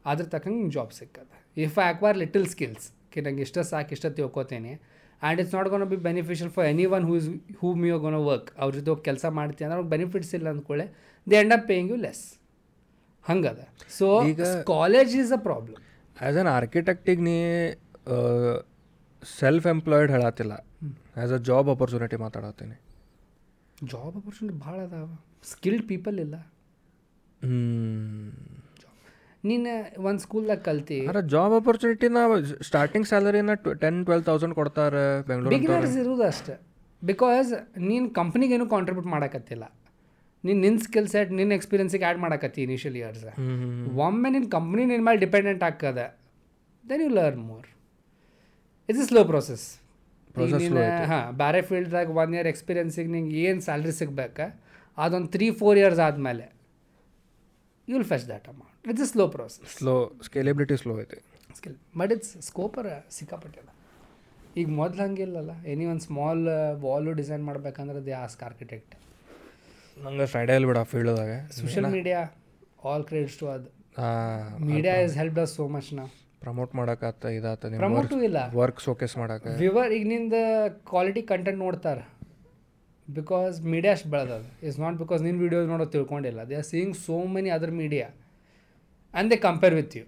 [0.06, 4.74] ಅದ್ರ ತಕ್ಕಂಗೆ job ಸಿಕ್ಕದ if I acquire little skills ಕಿ ನಂಗೆ ಇಷ್ಟ ಸಾಕು ಇಷ್ಟ ತಿಳ್ಕೊತೀನಿ
[5.22, 7.28] and it's not gonna be beneficial for any one whose
[7.59, 10.86] who me you gonna work ಅವ್ರ ಜೊತೆ ಹೋಗಿ ಕೆಲಸ ಮಾಡ್ತೀವಿ ಅಂದ್ರೆ ಅವ್ರಿಗೆ ಬೆನಿಫಿಟ್ಸ್ ಇಲ್ಲ ಅಂದ್ಕೊಳ್ಳೆ
[11.28, 12.24] they end up paying you less
[13.26, 13.61] ಹಂಗದ.
[13.89, 15.80] So ಈಗ- college is a problem
[16.18, 17.38] as an ಆರ್ಕಿಟೆಕ್ಟಿಗೆ ನೀ
[19.24, 20.53] ಸೆಲ್ಫ್ ಎಂಪ್ಲಾಯ್ಡ್ ಹೇಳತ್ತಿಲ್ಲ
[21.16, 22.78] ಆ್ಯಸ್ ಅ ಜಾಬ್ ಅಪರ್ಚುನಿಟಿ ಮಾತಾಡತ್ತೀನಿ
[23.86, 25.07] ಜಾಬ್ ಅಪರ್ಚುನಿಟಿ ಭಾಳ ಅದಾವ.
[25.43, 26.36] ಸ್ಕಿಲ್ಡ್ ಪೀಪಲ್ ಇಲ್ಲ.
[27.41, 27.57] ಹ್ಞೂ
[29.50, 29.72] ನೀನು
[30.10, 31.00] ಒಂದು ಸ್ಕೂಲ್ದಾಗ ಕಲ್ತಿ.
[31.12, 32.18] ಅರೆ ಜಾಬ್ ಅಪರ್ಚುನಿಟಿನ
[32.70, 36.56] ಸ್ಟಾರ್ಟಿಂಗ್ ಸ್ಯಾಲರಿನ ಟೆನ್ ಟ್ವೆಲ್ ತೌಸಂಡ್ ಕೊಡ್ತಾರೆ ಬೆಂಗಳೂರು ಬಿಗಿನರ್ಸ್ ಇರೋದು ಅಷ್ಟೇ.
[37.02, 37.50] ಬಿಕಾಸ್
[37.89, 39.66] ನೀನು ಕಂಪ್ನಿಗೇನು ಕಾಂಟ್ರಿಬ್ಯೂಟ್ ಮಾಡಕತ್ತಿಲ್ಲ.
[40.43, 43.24] ನೀನು ನಿನ್ನ ಸ್ಕಿಲ್ ಸೆಟ್ ನಿನ್ನ ಎಕ್ಸ್ಪೀರಿಯನ್ಸಿಗೆ ಆ್ಯಡ್ ಮಾಡಕತ್ತಿ ಇನಿಷಿಯಲ್ ಇಯರ್ಸ್
[44.06, 46.02] ಒಮ್ಮೆ ನಿನ್ನ ಕಂಪ್ನಿ ನಿನ್ನ ಮೇಲೆ ಡಿಪೆಂಡೆಂಟ್ ಆಗ್ತದ
[46.84, 47.66] then you learn more
[48.89, 49.66] it's is slow process
[51.12, 54.48] ಹಾಂ ಬೇರೆ ಫೀಲ್ಡ್ದಾಗ ಒನ್ ಇಯರ್ ಎಕ್ಸ್ಪೀರಿಯನ್ಸಿಗೆ ನಿಂಗೆ ಏನು ಸ್ಯಾಲ್ರಿ ಸಿಗ್ಬೇಕು
[54.98, 56.46] ಅದೊಂದು ತ್ರೀ ಫೋರ್ ಇಯರ್ಸ್ ಆದಮೇಲೆ
[57.88, 59.94] you will fetch that amount it's a slow process slow
[60.28, 61.18] scalability slow ಐತೆ.
[61.58, 63.70] ಸ್ಕಿಲ್ ಬಟ್ ಇಟ್ಸ್ ಸ್ಕೋಪರ್ ಸಿಕ್ಕಾಪಟ್ಟೆಲ್ಲ
[64.62, 66.44] ಈಗ ಮೊದ್ಲು ಹಂಗಿಲ್ಲಲ್ಲ ಎನಿ ಒಂದು ಸ್ಮಾಲ್
[66.84, 68.94] ವಾಲು ಡಿಸೈನ್ ಮಾಡ್ಬೇಕಂದ್ರೆ ದೇ ಆಸ್ಕ್ ಆರ್ಕಿಟೆಕ್ಟ್
[70.06, 72.20] ನಂಗೆ ಸ್ಟೈಡಲ್ ಬಿಡ ಫೀಲ್ಡ್ದಾಗ social media
[72.92, 73.70] all credits to ಅದು.
[74.72, 76.06] Media is help us so much ನಾ.
[76.44, 78.40] ಪ್ರಮೋಟ್ ಮಾಡಕತ್ತ ಇದಾತ ಪ್ರಮೋಟು ಇಲ್ಲ.
[78.62, 80.36] ವರ್ಕ್ ಶೋಕೇಸ್ ಮಾಡಕ್ಕೆ ವಿವರ್ ಈಗ ನಿಂದ
[80.92, 82.04] ಕ್ವಾಲಿಟಿ ಕಂಟೆಂಟ್ ನೋಡ್ತಾರೆ.
[83.08, 84.48] ಬಿಕಾಸ್ ಮೀಡಿಯಾ ಅಷ್ಟು ಬೆಳೆದದು.
[84.68, 86.40] ಇಸ್ ನಾಟ್ ಬಿಕಾಸ್ ನಿನ್ನ ವೀಡಿಯೋಸ್ ನೋಡೋದು ತಿಳ್ಕೊಂಡಿಲ್ಲ.
[86.50, 88.08] They are seeing so many other media
[89.16, 90.05] and they compare with you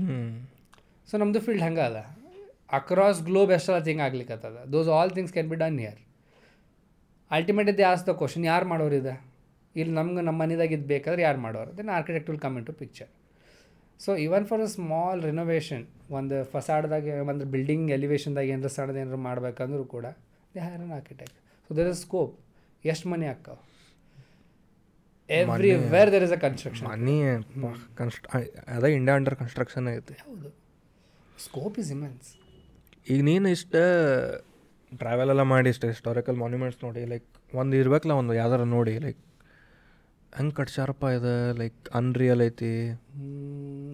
[0.00, 0.16] ಹ್ಞೂ
[1.08, 1.98] ಸೊ ನಮ್ಮದು ಫೀಲ್ಡ್ ಹಂಗೆ ಅದ.
[2.78, 6.00] ಅಕ್ರಾಸ್ ಗ್ಲೋಬ್ ಎಷ್ಟೆಲ್ಲ thing ಆಗ್ಲಿಕ್ಕತ್ತದ those all things can be done here
[7.30, 9.14] ultimate they ask the question ಯಾರು ಮಾಡೋರು ಇದೆ?
[9.74, 11.70] ಇಲ್ಲಿ ನಮ್ಗೆ ನಮ್ಮ ಮನೆದಾಗ ಇದು ಬೇಕಾದ್ರೆ ಯಾರು ಮಾಡೋರು?
[11.78, 13.10] Then architect will come into picture
[14.00, 15.84] so even for a small renovation
[16.18, 20.06] ಒಂದು ಫಸಾಡ್ದಾಗ ಒಂದು ಬಿಲ್ಡಿಂಗ್ ಎಲಿವೇಶನ್ದಾಗ ಏನಾರ ಸಣ್ಣದು ಏನಾರು ಮಾಡ್ಬೇಕಂದ್ರೂ ಕೂಡ
[20.54, 21.36] they hire an architect
[21.70, 22.32] so there is scope
[22.84, 23.58] ಎಷ್ಟು ಮನೆ ಆಕ್ಕಾವ
[25.92, 27.16] everywhere there is a construction ಮನಿ
[27.96, 28.26] ಕನ್ಸ್ಟ್
[28.68, 30.48] ಅದ ಇಂಡಿಯಾ ಅಂಡರ್ ಕನ್ಸ್ಟ್ರಕ್ಷನ್ ಐತಿ ಹೌದು.
[31.38, 32.28] ಸ್ಕೋಪ್ ಇಸ್ ಇಮೆನ್ಸ್
[33.06, 33.74] ಈಗ ನೀನು ಇಷ್ಟ
[34.92, 39.20] ಟ್ರಾವೆಲ್ ಎಲ್ಲ ಮಾಡಿ ಇಷ್ಟು ಹಿಸ್ಟೋರಿಕಲ್ ಮಾನ್ಯುಮೆಂಟ್ಸ್ ನೋಡಿ ಲೈಕ್ ಒಂದು ಇರ್ಬೇಕಲ್ಲ ಒಂದು ಯಾವ್ದಾರ ನೋಡಿ ಲೈಕ್
[40.32, 41.30] ಹೆಂಗೆ ಕಟ್ಸ್ಯಾರಪ್ಪ ಇದು?
[41.58, 42.72] ಲೈಕ್ ಅನ್ರಿಯಲ್ ಐತಿ.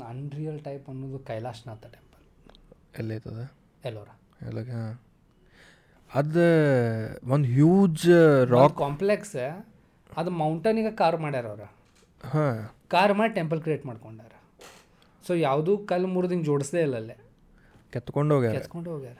[0.08, 2.22] ಅನ್ರಿಯಲ್ ಟೈಪ್ ಅನ್ನೋದು ಕೈಲಾಶ್ನಾಥ ಟೆಂಪಲ್
[3.00, 3.40] ಎಲ್ಲೈತದ?
[3.84, 4.08] ಎಲ್ಲೋರ.
[4.40, 4.58] ಎಲ್ಲ
[6.10, 6.44] ಅದು
[7.30, 8.04] ಒಂದು ಹ್ಯೂಜ್
[8.50, 9.34] ರಾಕ್ ಕಾಂಪ್ಲೆಕ್ಸ್
[10.16, 11.60] ಅದು ಮೌಂಟನಿಗೆ ಕಾರ್ ಮಾಡ್ಯಾರ ಅವ್ರ.
[12.26, 12.70] ಹಾಂ.
[12.88, 14.32] ಕಾರ್ ಮಾಡಿ ಟೆಂಪಲ್ ಕ್ರಿಯೇಟ್ ಮಾಡ್ಕೊಂಡಾರ.
[15.26, 17.16] ಸೊ ಯಾವುದೂ ಕಲ್ಲು ಮುರಿದಿಂಗೆ ಜೋಡಿಸದೇ ಇಲ್ಲ ಅಲ್ಲೇ.
[17.90, 18.54] ಕೆತ್ಕೊಂಡು ಹೋಗ್ಯಾರ.
[18.54, 19.16] ಕೆತ್ಕೊಂಡು ಹೋಗ್ಯಾರ.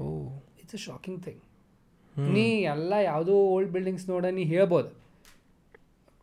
[0.00, 0.28] Oh.
[0.36, 1.40] It's a shocking thing
[2.28, 4.88] ನೀ ಎಲ್ಲ ಯಾವುದೋ ಓಲ್ಡ್ ಬಿಲ್ಡಿಂಗ್ಸ್ ನೋಡ ನೀ ಹೇಳ್ಬೋದು.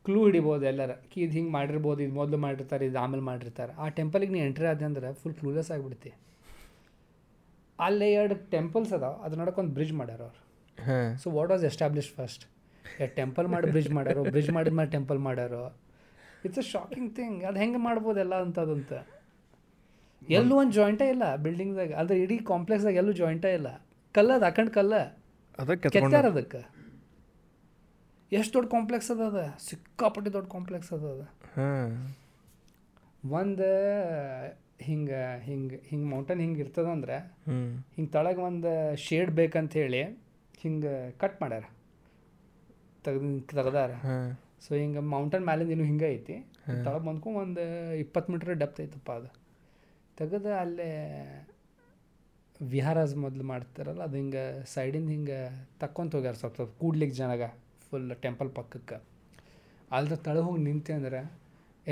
[0.03, 0.91] ಕ್ಲೂ ಹಿಡಿಬೋದು ಎಲ್ಲರ.
[0.91, 3.73] ಕಿ ಇದು ಹಿಂಗೆ ಮಾಡಿರ್ಬೋದು ಇದು ಮೊದಲು ಮಾಡಿರ್ತಾರೆ ಇದು ಆಮೇಲೆ ಮಾಡಿರ್ತಾರೆ.
[3.73, 6.13] ಆ ಟೆಂಪಲಿಗೆ ನೀ ಎಂಟ್ರಿ ಆದ ಅಂದ್ರೆ ಫುಲ್ ಕ್ಲೂಲೆಸ್ ಆಗಿಬಿಡ್ತಿ.
[7.79, 9.21] ಅಲ್ಲೇ ಎರಡು ಟೆಂಪಲ್ಸ್ ಅದಾವ.
[9.23, 11.19] ಅದ್ರ ನಡಕ್ಕೆ ಒಂದು ಬ್ರಿಡ್ಜ್ ಮಾಡ್ಯಾರ ಅವ್ರು.
[11.19, 12.50] So what was establish first
[13.15, 15.63] temple ಮಾಡಿ ಬ್ರಿಡ್ಜ್ ಮಾಡ್ಯಾರೋ ಬ್ರಿಡ್ಜ್ ಮಾಡಿದ ಮೇಲೆ ಟೆಂಪಲ್ ಮಾಡ್ಯಾರೋ
[16.45, 18.93] ಇಟ್ಸ್ ಅ ಶಾಕಿಂಗ್ ಥಿಂಗ್ ಅದು ಹೆಂಗೆ ಮಾಡ್ಬೋದೆಲ್ಲ ಅಂತದಂತ.
[20.29, 23.69] ಎಲ್ಲೂ ಒಂದು ಜಾಯಿಂಟೇ ಇಲ್ಲ ಬಿಲ್ಡಿಂಗ್ದಾಗ ಅದ್ರ ಇಡೀ ಕಾಂಪ್ಲೆಕ್ಸ್ದಾಗ ಎಲ್ಲೂ ಜಾಯಿಂಟೇ ಇಲ್ಲ.
[24.15, 24.95] ಕಲ್ಲ ಅದು ಹಾಕಂಡ್ ಕಲ್ಲ.
[25.59, 26.61] ಅದಕ್ಕೆ ಕೆತ್ತಾರ ಅದಕ್ಕೆ?
[28.31, 29.39] ಎಷ್ಟು ದೊಡ್ಡ ಕಾಂಪ್ಲೆಕ್ಸ್ ಅದ ಅದ.
[29.69, 31.23] ಸಿಕ್ಕಾಪಟ್ಟೆ ದೊಡ್ಡ ಕಾಂಪ್ಲೆಕ್ಸ್ ಅದ ಅದ.
[33.31, 33.69] ಒಂದು
[34.81, 37.17] ಹಿಂಗೆ ಹಿಂಗೆ ಹಿಂಗೆ ಮೌಂಟೇನ್ ಹಿಂಗೆ ಇರ್ತದಂದ್ರೆ
[37.95, 40.01] ಹಿಂಗೆ ತಳಗೆ ಒಂದು ಶೇಡ್ ಬೇಕಂತ ಹೇಳಿ
[40.57, 41.63] ಹಿಂಗೆ ಕಟ್ ಮಾಡ್ಯಾರ.
[43.05, 43.91] ತೆಗ್ದು ತೆಗ್ದಾರ
[44.65, 46.35] ಸೊ ಹಿಂಗೆ ಮೌಂಟನ್ ಮ್ಯಾಲಿಂದ ಏನು ಹಿಂಗೆ ಐತಿ.
[46.85, 47.63] ತಳ ಬಂದ್ಕೊ ಒಂದು
[48.03, 49.29] ಇಪ್ಪತ್ತು ಮೀಟ್ರ್ ಡೆಪ್ತ್ ಐತಪ್ಪ ಅದು.
[50.17, 50.89] ತೆಗೆದು ಅಲ್ಲೇ
[52.59, 55.39] ವಿಹಾರಾಜ್ ಮೊದಲು ಮಾಡ್ತಾರಲ್ಲ ಅದು ಹಿಂಗೆ ಸೈಡಿಂದ ಹಿಂಗೆ
[55.79, 57.43] ತಕ್ಕೊಂತ ಹೋಗ್ಯಾರ ಸ್ವಲ್ಪ ಸ್ವಲ್ಪ ಕೂಡ್ಲಿಕ್ಕೆ ಜನಗ
[57.85, 58.97] ಫುಲ್ ಟೆಂಪಲ್ ಪಕ್ಕಕ್ಕೆ.
[59.91, 61.21] ಅಲ್ದ ತಳ ಹೋಗಿ ನಿಂತೆ ಅಂದ್ರೆ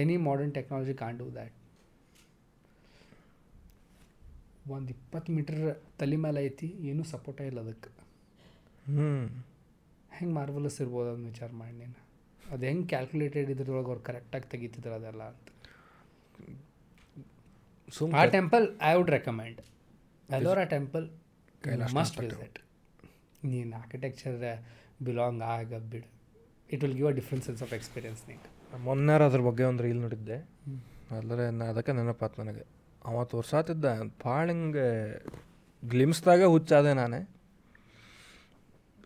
[0.01, 1.55] any modern technology can't do that
[4.71, 5.61] ಒಂದು ಇಪ್ಪತ್ತು ಮೀಟ್ರ್
[5.99, 7.89] ತಲೆ ಮೇಲೆ ಐತಿ ಏನೂ ಸಪೋರ್ಟೇ ಇಲ್ಲ ಅದಕ್ಕೆ
[8.87, 9.07] ಹ್ಞೂ
[10.19, 11.97] ಹೆಂಗೆ ಮಾರ್ವಲಸ್ ಇರ್ಬೋದು ಅದನ್ನ ವಿಚಾರ ಮಾಡಿ ನೀನು.
[12.53, 15.47] ಅದು ಹೆಂಗೆ ಕ್ಯಾಲ್ಕುಲೇಟೆಡ್ ಇದ್ರೊಳಗೆ ಅವ್ರು ಕರೆಕ್ಟಾಗಿ ತೆಗಿತಿದ್ರು ಅದೆಲ್ಲ ಅಂತ.
[17.97, 19.59] ಸೊ ಆ temple I would recommend
[20.37, 21.05] Ellora temple
[21.95, 22.59] must visit
[23.45, 24.37] ನೀನು ಆರ್ಕಿಟೆಕ್ಚರ್
[25.03, 26.09] ಬಿಲಾಂಗ್ ಆಗ ಬಿಡು.
[26.73, 28.49] It will give a difference sense of experience ನಿಂಗೆ.
[28.77, 30.37] ಮೊನ್ನೆ ಅದ್ರ ಬಗ್ಗೆ ಒಂದು ರೀಲ್ ನೋಡಿದ್ದೆ.
[31.17, 32.63] ಆದರೆ ನಾ ಅದಕ್ಕೆ ನೆನಪಾತು ನನಗೆ.
[33.05, 33.85] ಅವ ತೋರ್ಸಾತಿದ್ದ
[34.25, 34.87] ಭಾಳ ಹಿಂಗೆ
[35.83, 37.21] ಗ್ಲಿಮ್ಸ್ದಾಗ ಹುಚ್ಚಾದೆ ನಾನೇ.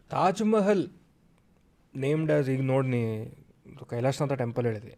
[0.10, 0.84] ತಾಜ್ ಮಹಲ್
[2.06, 3.02] ನೇಮ್ಡ್ ಆಸ್ ಈಗ ನೋಡಿ ನೀ
[3.92, 4.94] ಕೈಲಾಸನಾಥ ಟೆಂಪಲ್ ಹೇಳಿದೆ.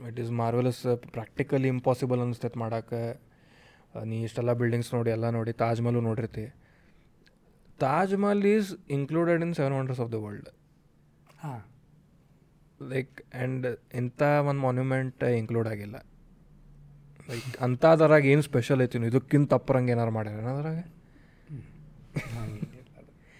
[0.00, 0.82] It is marvelous
[1.16, 3.02] practically impossible ಅನಿಸ್ತೈತೆ ಮಾಡೋಕೆ.
[4.10, 6.46] ನೀ ಇಷ್ಟೆಲ್ಲ ಬಿಲ್ಡಿಂಗ್ಸ್ ನೋಡಿ ಎಲ್ಲ ನೋಡಿ Taj Mahal ನೋಡಿರ್ತಿ.
[7.84, 10.50] Taj Mahal is included in seven wonders of the world
[11.44, 11.60] ಹಾಂ.
[12.92, 13.66] ಲೈಕ್ ಆ್ಯಂಡ್
[14.00, 15.96] ಇಂಥ ಒಂದು ಮಾನ್ಯುಮೆಂಟ್ ಇನ್ಕ್ಲೂಡ್ ಆಗಿಲ್ಲ.
[17.30, 18.98] ಲೈಕ್ ಅಂಥದ್ರಾಗ ಏನು ಸ್ಪೆಷಲ್ ಐತಿ?
[19.02, 20.80] ನೀವು ಇದಕ್ಕಿಂತ ತಪ್ಪರಂಗೆ ಏನಾರು ಮಾಡ್ಯಾರ ಅದ್ರಾಗ?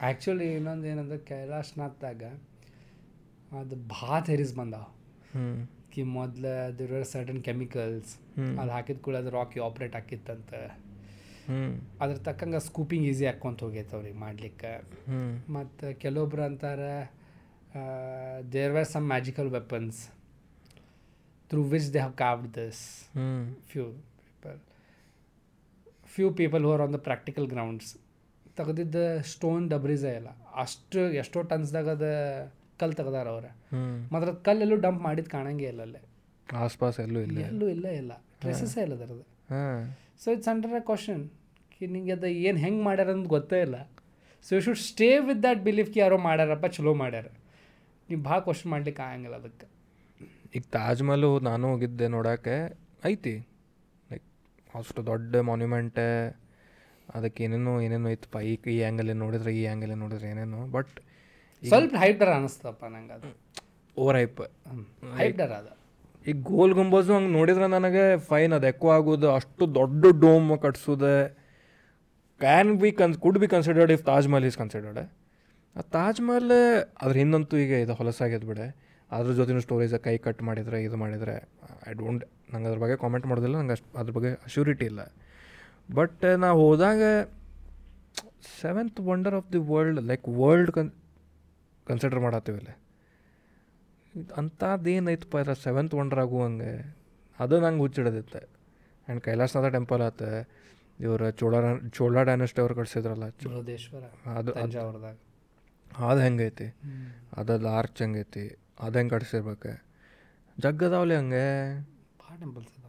[0.00, 2.22] ಆ್ಯಕ್ಚುಲಿ ಇನ್ನೊಂದು ಏನಂದ್ರೆ ಕೈಲಾಶ್ನಾಥ್ದಾಗ
[3.60, 4.86] ಅದು ಭಾಳ ಥೆರೀಸ್ ಬಂದಾವ.
[5.92, 8.12] ಕಿ ಮೊದಲು ಅದ್ರ ಸರ್ಟನ್ ಕೆಮಿಕಲ್ಸ್.
[8.60, 10.52] ಅದು ಹಾಕಿದ ಕೂಡ ಅದು ರಾಕಿ ಆಪ್ರೇಟ್ ಆಕಿತ್ತಂತ
[11.48, 11.60] ಹ್ಞೂ
[12.00, 14.72] ಅದ್ರ ತಕ್ಕಂಗೆ ಸ್ಕೂಪಿಂಗ್ ಈಸಿ ಹಾಕ್ಕೊಂತ ಹೋಗೈತೆ ಅವ್ರಿಗೆ ಮಾಡ್ಲಿಕ್ಕೆ.
[15.08, 15.22] ಹ್ಞೂ
[15.52, 16.94] ಮತ್ತು ಕೆಲವೊಬ್ರು ಅಂತಾರೆ
[18.52, 19.98] there were some magical weapons
[21.50, 22.82] through which they have carved this
[23.66, 23.84] few
[24.22, 24.58] people
[26.06, 27.90] few people who are on the practical grounds
[28.56, 30.28] ತೆಗೆದಿದ್ದ stone ಡಬ್ರಿಸೇ ಇಲ್ಲ.
[30.54, 32.06] ಅಷ್ಟು ಎಷ್ಟೋ ಟನ್ಸ್ದಾಗ ಅದ
[32.80, 33.50] ಕಲ್ಲು ತೆಗ್ದಾರ ಅವ್ರೆ.
[34.12, 36.00] ಮಾತ್ರ ಕಲ್ಲೆಲ್ಲೂ ಡಂಪ್ ಮಾಡಿದ್ ಕಾಣಂಗೆ ಇಲ್ಲ ಅಲ್ಲೇ.
[36.52, 37.38] ಆಸ್ಪಾಸ್ ಎಲ್ಲೂ ಇಲ್ಲ.
[37.38, 38.12] ಎಲ್ಲೂ ಇಲ್ಲ ಇಲ್ಲ.
[38.40, 39.22] ಟ್ರೆಸಸ್ಸೇ ಇಲ್ಲ ಅದರದ್ದು.
[39.22, 39.96] ಹಾಂ.
[40.24, 41.30] So it's under a question
[41.78, 43.90] ಕಿ ನಿಂಗೆ ಅದು ಏನು ಹೆಂಗೆ ಮಾಡ್ಯಾರ ಅಂತ ಗೊತ್ತೇ ಇಲ್ಲ.
[44.48, 47.26] So you should stay with that belief ಕಿ ಯಾರೋ ಮಾಡ್ಯಾರಪ್ಪ ಚಲೋ ಮಾಡ್ಯಾರ.
[48.08, 49.66] ನೀವು ಭಾಳ ಕ್ವಶನ್ ಮಾಡ್ಲಿಕ್ಕೆ ಆಗಂಗಿಲ್ಲ ಅದಕ್ಕೆ.
[50.54, 53.48] ಈಗ ತಾಜ್ ಮಹಲ್ ನಾನು ಹೋಗಿದ್ದೆ ನೋಡಕ್ಕೆ ಐತಿ.
[54.12, 54.22] ಲೈಕ್
[54.74, 55.98] ಅಷ್ಟು ದೊಡ್ಡ ಮಾನ್ಯುಮೆಂಟ್
[57.16, 60.94] ಅದಕ್ಕೆ ಏನೇನೋ ಏನೇನೋ ಇತ್ತಪ್ಪ ಈ ಈ ಆ್ಯಂಗಲ್ ನೋಡಿದ್ರೆ ಈ ಆ್ಯಂಗಲ್ ನೋಡಿದ್ರೆ ಏನೇನೋ ಬಟ್
[61.62, 63.30] ಸ್ವಲ್ಪ ಹೈಪ್ಡರ್ ಅನಿಸ್ತಪ್ಪ ನಂಗೆ ಅದು.
[63.96, 64.40] ಓವರ್ ಹೈಪ್
[65.20, 65.68] ಹೈಪ್ಡರ್ ಅದ.
[66.30, 71.12] ಈಗ ಗೋಲ್ ಗುಂಬಜು ಹಂಗೆ ನೋಡಿದ್ರೆ ನನಗೆ ಫೈನ್ ಅದು ಎಕ್ಕೋ ಆಗೋದು ಅಷ್ಟು ದೊಡ್ಡ ಡೋಮ್ ಕಟ್ಸೋದು.
[72.40, 75.00] ಕ್ಯಾನ್ ಬಿ ಕನ್ could be considered if Taj Mahal is considered
[75.76, 76.52] a Taj Mahal
[77.02, 78.66] ಅದ್ರ ಹಿಂದಂತೂ ಈಗ ಇದು ಹೊಲಸಾಗ್ಯದ ಬಿಡೆ.
[79.10, 81.36] ಅದ್ರ ಜೊತೆನೂ ಸ್ಟೋರೇಜ್ ಕೈ ಕಟ್ ಮಾಡಿದರೆ ಇದು ಮಾಡಿದರೆ
[81.90, 85.00] ಐ ಡೋಂಟ್ ನಂಗೆ ಅದ್ರ ಬಗ್ಗೆ ಕಾಮೆಂಟ್ ಮಾಡೋದಿಲ್ಲ ನಂಗೆ ಅಷ್ಟು ಅದ್ರ ಬಗ್ಗೆ ಅಶ್ಯೂರಿಟಿ ಇಲ್ಲ.
[85.88, 87.02] ಬಟ್ ನಾವು ಹೋದಾಗ
[88.60, 90.90] seventh wonder of the world like world ಕನ್
[91.88, 92.70] ಕನ್ಸಿಡರ್ ಮಾಡತ್ತೀವಲ್ಲ
[94.36, 96.72] ಅಂಥದ್ದೇನೈತಪ್ಪ ಇದ್ರ ಸೆವೆಂತ್ ವಂಡರ್ ಆಗುವಂಗೆ
[97.38, 98.38] ಅದು ನಂಗೆ ಹುಚ್ಚಿಡದಿತ್ತೆ.
[98.38, 100.22] ಆ್ಯಂಡ್ ಕೈಲಾಸನಾಥ ಟೆಂಪಲ್ ಆತ
[101.00, 101.54] ಇವರು ಚೋಳ
[101.88, 104.52] ಚೋಳ ಡೈನಸ್ಟಿ ಅವ್ರು ಕಳ್ಸಿದ್ರಲ್ಲ ಅದು ಅದು
[106.06, 106.68] ಅದು ಹೆಂಗೈತಿ?
[107.36, 108.56] ಅದಲ್ಲ ಆರ್ಚ್ ಹೆಂಗೈತಿ?
[108.80, 109.72] ಅದು ಹೆಂಗೆ ಕಟ್ಸಿರ್ಬೇಕು
[110.58, 111.44] ಜಗ್ಗದಾವಲಿ ಹಂಗೆ.
[112.22, 112.83] ಭಾಳ ಟೆಂಪಲ್ಸ್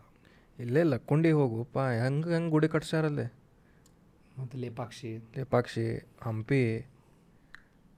[0.59, 3.33] ಇಲ್ಲೇ ಹೋಗು ಹೋಗುಪ್ಪ ಹೆಂಗೆ ಹೆಂಗೆ ಗುಡಿ ಕಟ್ಸಾರಲ್ಲೇ
[4.39, 5.17] ಮತ್ತು ಲೇಪಾಕ್ಷಿ.
[5.17, 6.79] ಲೇಪಾಕ್ಷಿ ಹಂಪಿ.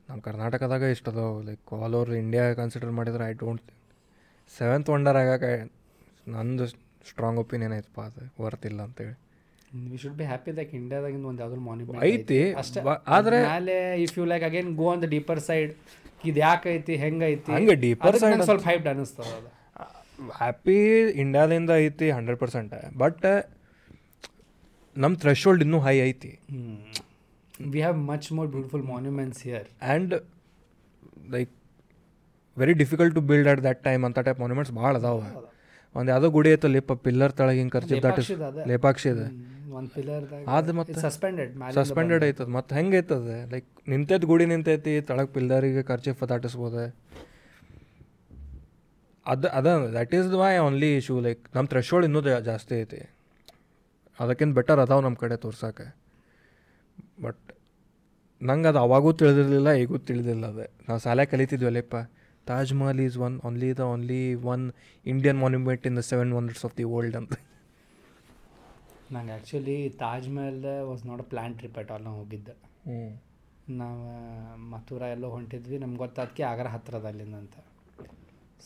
[0.09, 3.61] ನಮ್ಮ ಕರ್ನಾಟಕದಾಗ ಇಷ್ಟ ಅದಾವ like all over India consider ಮಾಡಿದ್ರೆ ಐ ಡೋಂಟ್
[4.57, 5.43] ಸೆವೆಂತ್ ವಂಡರ್ ಆಗಾಕ
[6.27, 9.19] ನಂದು ಸ್ಟ್ರಾಂಗ್ ಒಪಿನಿಯನ್ ಐತಪ್ಪ ಅದು ವರ್ತಿಲ್ಲ ಅಂತೇಳಿ.
[9.91, 12.79] We should be happy like ಇಂಡಿಯಾದಾಗಿಂದ ಒಂದು ಯಾವ್ದಾದ್ರು ಮಾನ್ಯುಮೆಂಟ್ ಐತಿ, ಅಷ್ಟೇ.
[12.79, 15.73] ಆದರೆ ಆದ್ರೆ- ಮೇಲೆ if you like again go on the deeper side
[16.25, 17.51] ಇದು ಯಾಕೈತಿ ಹೆಂಗೈತಿ?
[17.51, 19.56] ಹಂಗೆ ಡೀಪರ್ ಸೈಡ್ ಸ್ವಲ್ಪ ಹೈಪ್ ಅನಿಸ್ತದ ಅದು.
[20.39, 20.77] ಹ್ಯಾಪಿ
[21.23, 22.73] ಇಂಡಿಯಾದಿಂದ ಐತಿ ಹಂಡ್ರೆಡ್ ಪರ್ಸೆಂಟ್
[23.03, 23.25] ಬಟ್
[25.03, 26.31] ನಮ್ಮ ಥ್ರೆಶೋಲ್ಡ್ ಇನ್ನೂ ಹೈ ಐತಿ.
[27.73, 30.13] We have much more beautiful monuments here and
[31.35, 31.51] like
[32.57, 35.19] very difficult to build at that time ಅಂತ ಟೈಪ್ ಮಾನ್ಯುಮೆಂಟ್ಸ್ ಭಾಳ ಅದಾವ.
[35.95, 38.31] ಒಂದು ಯಾವುದೋ ಗುಡಿ ಐತಲ್ಲ ಲೇಪ ಪಿಲ್ಲರ್ ತೆಳಗೆ ಹಿಂಗೆ ಖರ್ಚು ದಟ್ ಇಸ್.
[38.71, 39.27] ಲೇಪಾಕ್ಷಿ ಇದೆ
[40.57, 42.47] ಅದು ಮತ್ತೆ ಸಸ್ಪೆಂಡೆಡ್ ಸಸ್ಪೆಂಡೆಡ್ ಐತದ.
[42.57, 43.33] ಮತ್ತೆ ಹೆಂಗೆ ಐತದ?
[43.53, 46.83] ಲೈಕ್ ನಿಂತೈತೆ ಗುಡಿ ನಿಂತೈತಿ ತಳಗ ಪಿಲ್ಲರಿಗೆ ಖರ್ಚು ದಾಟಿಸ್ಬೋದು.
[49.31, 49.67] ಅದು ಅದ
[49.97, 53.01] that is why only issue like ನಮ್ಮ ಥ್ರೆಶೋಲ್ಡ್ ಇನ್ನೂ ಜಾಸ್ತಿ ಐತಿ.
[54.19, 55.87] ಅದಕ್ಕಿಂತ ಬೆಟರ್ ಅದಾವೆ ನಮ್ಮ ಕಡೆ ತೋರ್ಸಕ್ಕೆ
[57.25, 57.43] ಬಟ್
[58.41, 60.67] ನಂಗೆ ಅದು ಅವಾಗೂ ತಿಳಿದಿರಲಿಲ್ಲ ಈಗೂ ತಿಳಿದಿಲ್ಲ ಅದೇ.
[60.87, 61.95] ನಾವು ಶಾಲೆ ಕಲಿತಿದ್ವಲ್ಲಪ್ಪ
[62.47, 64.19] Taj Mahal is one only the only
[64.51, 64.63] one
[65.05, 67.33] Indian monument in the seven wonders of the world ಅಂತ.
[69.11, 72.55] ನಂಗೆ actually Taj Mahal was not a plan trip at all ನಾವು ಹೋಗಿದ್ದೆ.
[72.87, 72.99] ಹ್ಞೂ
[73.77, 73.97] ನಾವು
[74.71, 77.35] ಮಥುರಾ ಎಲ್ಲೋ ಹೊಂಟಿದ್ವಿ ನಮ್ಗೆ ಗೊತ್ತಾದಕ್ಕೆ ಆಗ್ರ ಹತ್ತಿರದ ಅಲ್ಲಿಂದ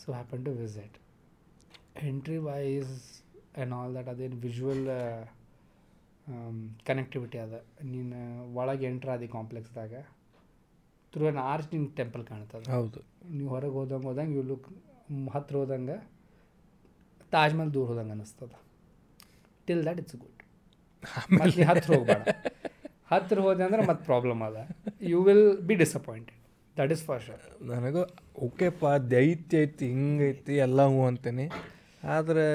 [0.00, 0.96] so happen to visit
[2.08, 2.94] entry wise
[3.54, 4.84] and all that ಅದೇನು ವಿಜುವಲ್
[6.88, 7.54] ಕನೆಕ್ಟಿವಿಟಿ ಅದ.
[7.92, 8.18] ನೀನು
[8.60, 9.94] ಒಳಗೆ ಎಂಟ್ರ್ ಆದಿ ಕಾಂಪ್ಲೆಕ್ಸ್ದಾಗ
[11.12, 12.66] ಥ್ರೂ ಅನ್ ಆರ್ಚ್ ನಿಂಗೆ ಟೆಂಪಲ್ ಕಾಣ್ತದೆ.
[12.76, 13.00] ಹೌದು.
[13.36, 14.68] ನೀವು ಹೊರಗೆ ಹೋದಂಗೆ ಹೋದಂಗೆ ಇವು ಲುಕ್
[15.36, 15.96] ಹತ್ರ ಹೋದಂಗೆ
[17.32, 18.54] ತಾಜ್ ಮಹಲ್ ದೂರ ಹೋದಂಗೆ ಅನ್ನಿಸ್ತದ
[19.68, 20.38] ಟಿಲ್ ದಟ್ ಇಟ್ಸ್ ಗುಡ್
[21.38, 22.22] ಮತ್ತೆ ಹತ್ರ ಹೋಗ್ಬೇಡ.
[23.12, 24.56] ಹತ್ರ ಹೋದೆ ಅಂದ್ರೆ ಮತ್ತೆ ಪ್ರಾಬ್ಲಮ್ ಅದ.
[25.12, 26.38] You will be disappointed
[26.78, 27.24] that is for
[27.72, 28.02] ನನಗೆ
[28.46, 28.84] ಓಕೆಪ್ಪ
[29.14, 31.46] ದೈತ್ಯ ಐತಿ ಹಿಂಗೈತಿ ಎಲ್ಲ ಹೂ ಅಂತೇನೆ.
[32.16, 32.46] ಆದರೆ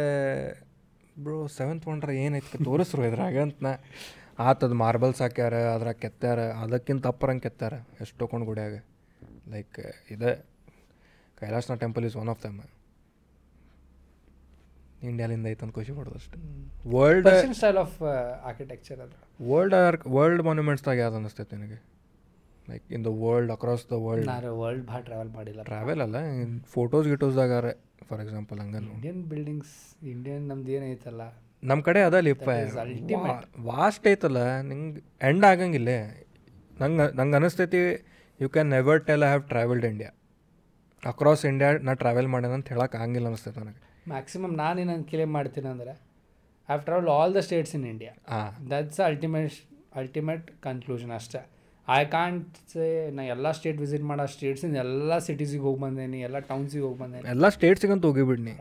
[1.23, 3.73] ಬ್ರೋ ಸೆವೆಂತ್ ವಂಡ್ರ ಏನೈತಿ ತೋರಿಸ್ರು ಇದ್ರಾಗ ಅಂತ ನಾ.
[4.47, 8.75] ಆತದ ಮಾರ್ಬಲ್ಸ್ ಹಾಕ್ಯಾರ ಅದ್ರಾಗ ಕೆತ್ತಾರ ಅದಕ್ಕಿಂತ ಅಪ್ಪರಂಗೆ ಕೆತ್ತಾರ ಎಷ್ಟು ತೊಗೊಂಡು ಗುಡಿಯಾಗ.
[9.53, 9.79] ಲೈಕ್
[10.15, 10.31] ಇದೆ.
[11.39, 12.59] ಕೈಲಾಸನ temple is one of them
[15.09, 16.37] ಇಂಡಿಯಾಲಿಂದ ಐತೆ ಅಂತ ಖುಷಿ ಪಡೋದು ಅಷ್ಟೇ.
[16.93, 17.27] ವರ್ಲ್ಡ್
[17.59, 17.97] ಸ್ಟೈಲ್ ಆಫ್
[18.49, 19.17] ಆರ್ಕಿಟೆಕ್ಚರ್ ಅದು
[19.51, 21.77] ವರ್ಲ್ಡ್ ಆರ್ ವರ್ಲ್ಡ್ ಮಾನ್ಯುಮೆಂಟ್ಸ್ದಾಗ ಯಾವ್ದು ಅನ್ನಿಸ್ತೈತೆ ನಿನಗೆ?
[22.67, 26.17] Like in the world across the world ನಾನು ವರ್ಲ್ಡ್ ಭಾಳ ಟ್ರಾವೆಲ್ ಮಾಡಿಲ್ಲ ಟ್ರಾವೆಲ್ ಅಲ್ಲ
[26.71, 27.71] ಫೋಟೋಸ್ ಗಿಟೋಸ್ದಾಗಾರೆ
[28.09, 29.75] ಫಾರ್ ಎಕ್ಸಾಂಪಲ್ ಹಂಗ ಇಂಡಿಯನ್ ಬಿಲ್ಡಿಂಗ್ಸ್
[30.11, 31.23] ಇಂಡಿಯನ್ ನಮ್ದು ಏನೈತಲ್ಲ
[31.63, 32.49] ನಮ್ಮ ಕಡೆ ಅದ ಲಿಪ್ಪ.
[33.67, 35.89] ವಾಸ್ಟ್ ಐತಲ್ಲ ನಿಂಗೆ ಎಂಡ್ ಆಗಂಗಿಲ್ಲ
[36.77, 37.79] ನಂಗೆ ನಂಗೆ ಅನಿಸ್ತೈತಿ
[38.39, 40.09] you can never tell I have travelled India
[41.03, 45.67] across India ನಾ ಟ್ರಾವೆಲ್ ಮಾಡ್ಯಾನ ಅಂತ ಹೇಳಕ್ಕೆ ಆಗಂಗಿಲ್ಲ ಅನಿಸ್ತೈತೆ ನನಗೆ ಮ್ಯಾಕ್ಸಿಮಮ್ ನಾನು ಏನಂತ ಕ್ಲೇಮ್ ಮಾಡ್ತೀನಿ
[45.67, 48.13] ಅಂದರೆ I have travel all the states in India
[48.71, 49.57] that's ultimate
[49.95, 51.41] ultimate conclusion ಅಷ್ಟೇ
[51.87, 52.85] ಐ ಕಾಂಟ್ ಸೇ
[53.17, 57.25] ನಾ ಎಲ್ಲ ಸ್ಟೇಟ್ ವಿಸಿಟ್ ಮಾಡೋ ಸ್ಟೇಟ್ಸಿಂದ ಎಲ್ಲ ಸಿಟೀಸಿಗೆ ಹೋಗಿ ಬಂದೇನಿ ಎಲ್ಲ ಟೌನ್ಸಿಗೆ ಹೋಗಿ ಬಂದೇನಿ.
[57.33, 58.55] ಎಲ್ಲ ಸ್ಟೇಟ್ಸಿಗಂತ ಹೋಗಿಬಿಡ್ನಿ.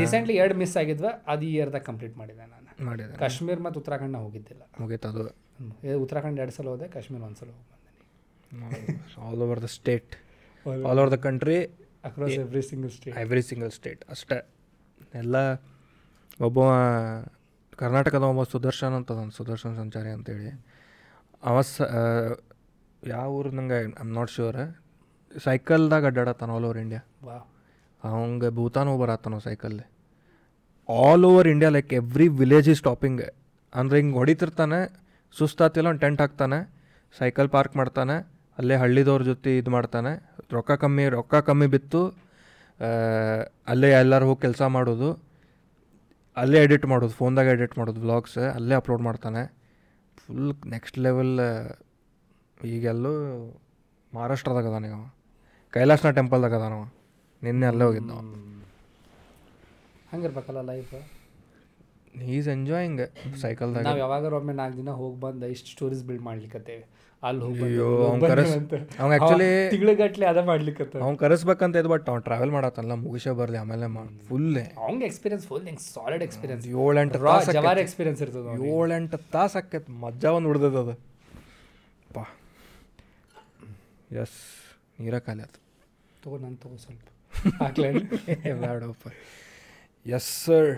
[0.00, 2.66] ರೀಸೆಂಟ್ಲಿ ಎರಡು ಮಿಸ್ ಆಗಿದ್ವ ಅದು ಈ ಇಯರ್ದಾಗ ಕಂಪ್ಲೀಟ್ ಮಾಡಿದೆ ನಾನು.
[2.88, 3.12] ಮಾಡಿದೆ.
[3.22, 4.62] ಕಾಶ್ಮೀರ್ ಮತ್ತು ಉತ್ತರಾಖಂಡ ಹೋಗಿದ್ದಿಲ್ಲ.
[4.82, 5.24] ಮುಗೀತು ಅದು.
[6.04, 8.96] ಉತ್ತರಾಖಂಡ್ ಎರಡು ಸಲ ಹೋದೆ ಕಾಶ್ಮೀರ್ ಒಂದು ಸಲ ಹೋಗಿ ಬಂದೇನಿ.
[9.26, 10.12] All over the state
[10.90, 11.58] all over the country
[12.08, 14.38] across every single state every single state ಅಷ್ಟೇ.
[15.22, 15.36] ಎಲ್ಲ
[16.48, 16.60] ಒಬ್ಬ
[17.82, 20.50] ಕರ್ನಾಟಕದ ಒಬ್ಬ ಸುದರ್ಶನ್ ಅಂತ ಸುದರ್ಶನ್ ಸಂಚಾರಿ ಅಂತೇಳಿ.
[21.42, 21.76] ಅವ ಸ
[23.02, 24.58] ಯಾವ ಊರು ನಂಗೆ ಆಮ್ ನಾಟ್ ಶ್ಯೂರ್
[25.44, 27.36] ಸೈಕಲ್ದಾಗ ಅಡ್ಡಾಡತ್ತಾನ ಆಲ್ ಓವರ್ ಇಂಡಿಯಾ ವಾ.
[28.02, 29.84] ಅವಂಗೆ ಭೂತಾನು ಬರತ್ತಾನ ಸೈಕಲ್ಲಿ
[30.88, 33.22] all over India like every village is stopping
[33.72, 34.78] ಅಂದರೆ ಹಿಂಗೆ ಹೊಡಿತಿರ್ತಾನೆ
[35.36, 36.58] ಸುಸ್ತಾತಿಲ್ಲ ಒಂದು ಟೆಂಟ್ ಹಾಕ್ತಾನೆ
[37.16, 38.16] ಸೈಕಲ್ ಪಾರ್ಕ್ ಮಾಡ್ತಾನೆ
[38.58, 40.12] ಅಲ್ಲೇ ಹಳ್ಳಿದವ್ರ ಜೊತೆ ಇದು ಮಾಡ್ತಾನೆ
[40.56, 42.02] ರೊಕ್ಕ ಕಮ್ಮಿ ರೊಕ್ಕ ಕಮ್ಮಿ ಬಿತ್ತು
[43.66, 45.10] ಅಲ್ಲೇ ಎಲ್ಲರೂ ಹೋಗಿ ಕೆಲಸ ಮಾಡೋದು
[46.36, 49.42] ಅಲ್ಲೇ ಎಡಿಟ್ ಮಾಡೋದು ಫೋನ್ದಾಗ ಎಡಿಟ್ ಮಾಡೋದು ವ್ಲಾಗ್ಸ್ ಅಲ್ಲೇ ಅಪ್ಲೋಡ್ ಮಾಡ್ತಾನೆ.
[50.32, 51.32] ಫುಲ್ ನೆಕ್ಸ್ಟ್ ಲೆವೆಲ್
[52.60, 53.10] ಈಗೆಲ್ಲೂ
[54.12, 54.98] ಮಹಾರಾಷ್ಟ್ರದಾಗ ಅದಾನ ಇವ.
[55.72, 56.76] ಕೈಲಾಸನ ಟೆಂಪಲ್ದಾಗ ಅದಾನ
[57.42, 58.12] ನಿನ್ನೆ ಅಲ್ಲೇ ಹೋಗಿದ್ದ
[60.10, 60.94] ಹಂಗಿರ್ಬೇಕಲ್ಲ ಲೈಫ್
[62.30, 63.02] ಈಸ್ ಎಂಜಾಯಿಂಗ್
[63.42, 66.84] ಸೈಕಲ್ದಾಗ ನಾವು ಯಾವಾಗ ಒಮ್ಮೆ ನಾಲ್ಕು ದಿನ ಹೋಗಿ ಬಂದು ಇಷ್ಟು ಸ್ಟೋರೀಸ್ ಬಿಲ್ಡ್ ಮಾಡ್ಲಿಕ್ಕತ್ತೇವೆ
[67.22, 67.42] ಅಲ್ಲಿ
[68.98, 73.86] ಅವ್ನ್ actually- ತಿಂಗಳಗಟ್ಲೆ ಅದ ಮಾಡ್ಲಿಕ್ಕೆ ಅವ್ನು ಕರೆಸ್ಬೇಕಂತ ಇದು ಬಟ್ ಅವ್ನು ಟ್ರಾವೆಲ್ ಮಾಡತ್ತಲ್ಲ ಮುಗಿಸೇ ಬರಲಿ ಆಮೇಲೆ
[74.28, 78.46] ಫುಲ್ ಅವ್ನಿಗೆ ಎಕ್ಸ್ಪೀರಿಯನ್ಸ್ ಫುಲ್ ಹಿಂಗೆ ಸಾಲಿಡ್ ಎಕ್ಸ್ಪೀರಿಯನ್ಸ್ ಏಳೆಂಟು ಎಂಟು ತಾಸು ಜವಾರ್ ಎಕ್ಸ್ಪೀರಿಯನ್ಸ್ ಇರ್ತದ.
[78.74, 80.94] ಏಳೆಂಟು ತಾಸು ಆಕೈತೆ ಮಜಾ ಒಂದು ಉಳ್ದದ ಅದು.
[82.14, 82.24] ಪಾ.
[84.22, 84.38] ಎಸ್
[85.00, 85.60] ನೀರ ಖಾಲಿ ಆಯ್ತು
[86.22, 87.06] ತಗೋ ನಾನು ತಗೋ ಸ್ವಲ್ಪ.
[88.62, 89.06] ಬೇಡಪ್ಪ
[90.06, 90.72] ಎಸ್ ಸರ್.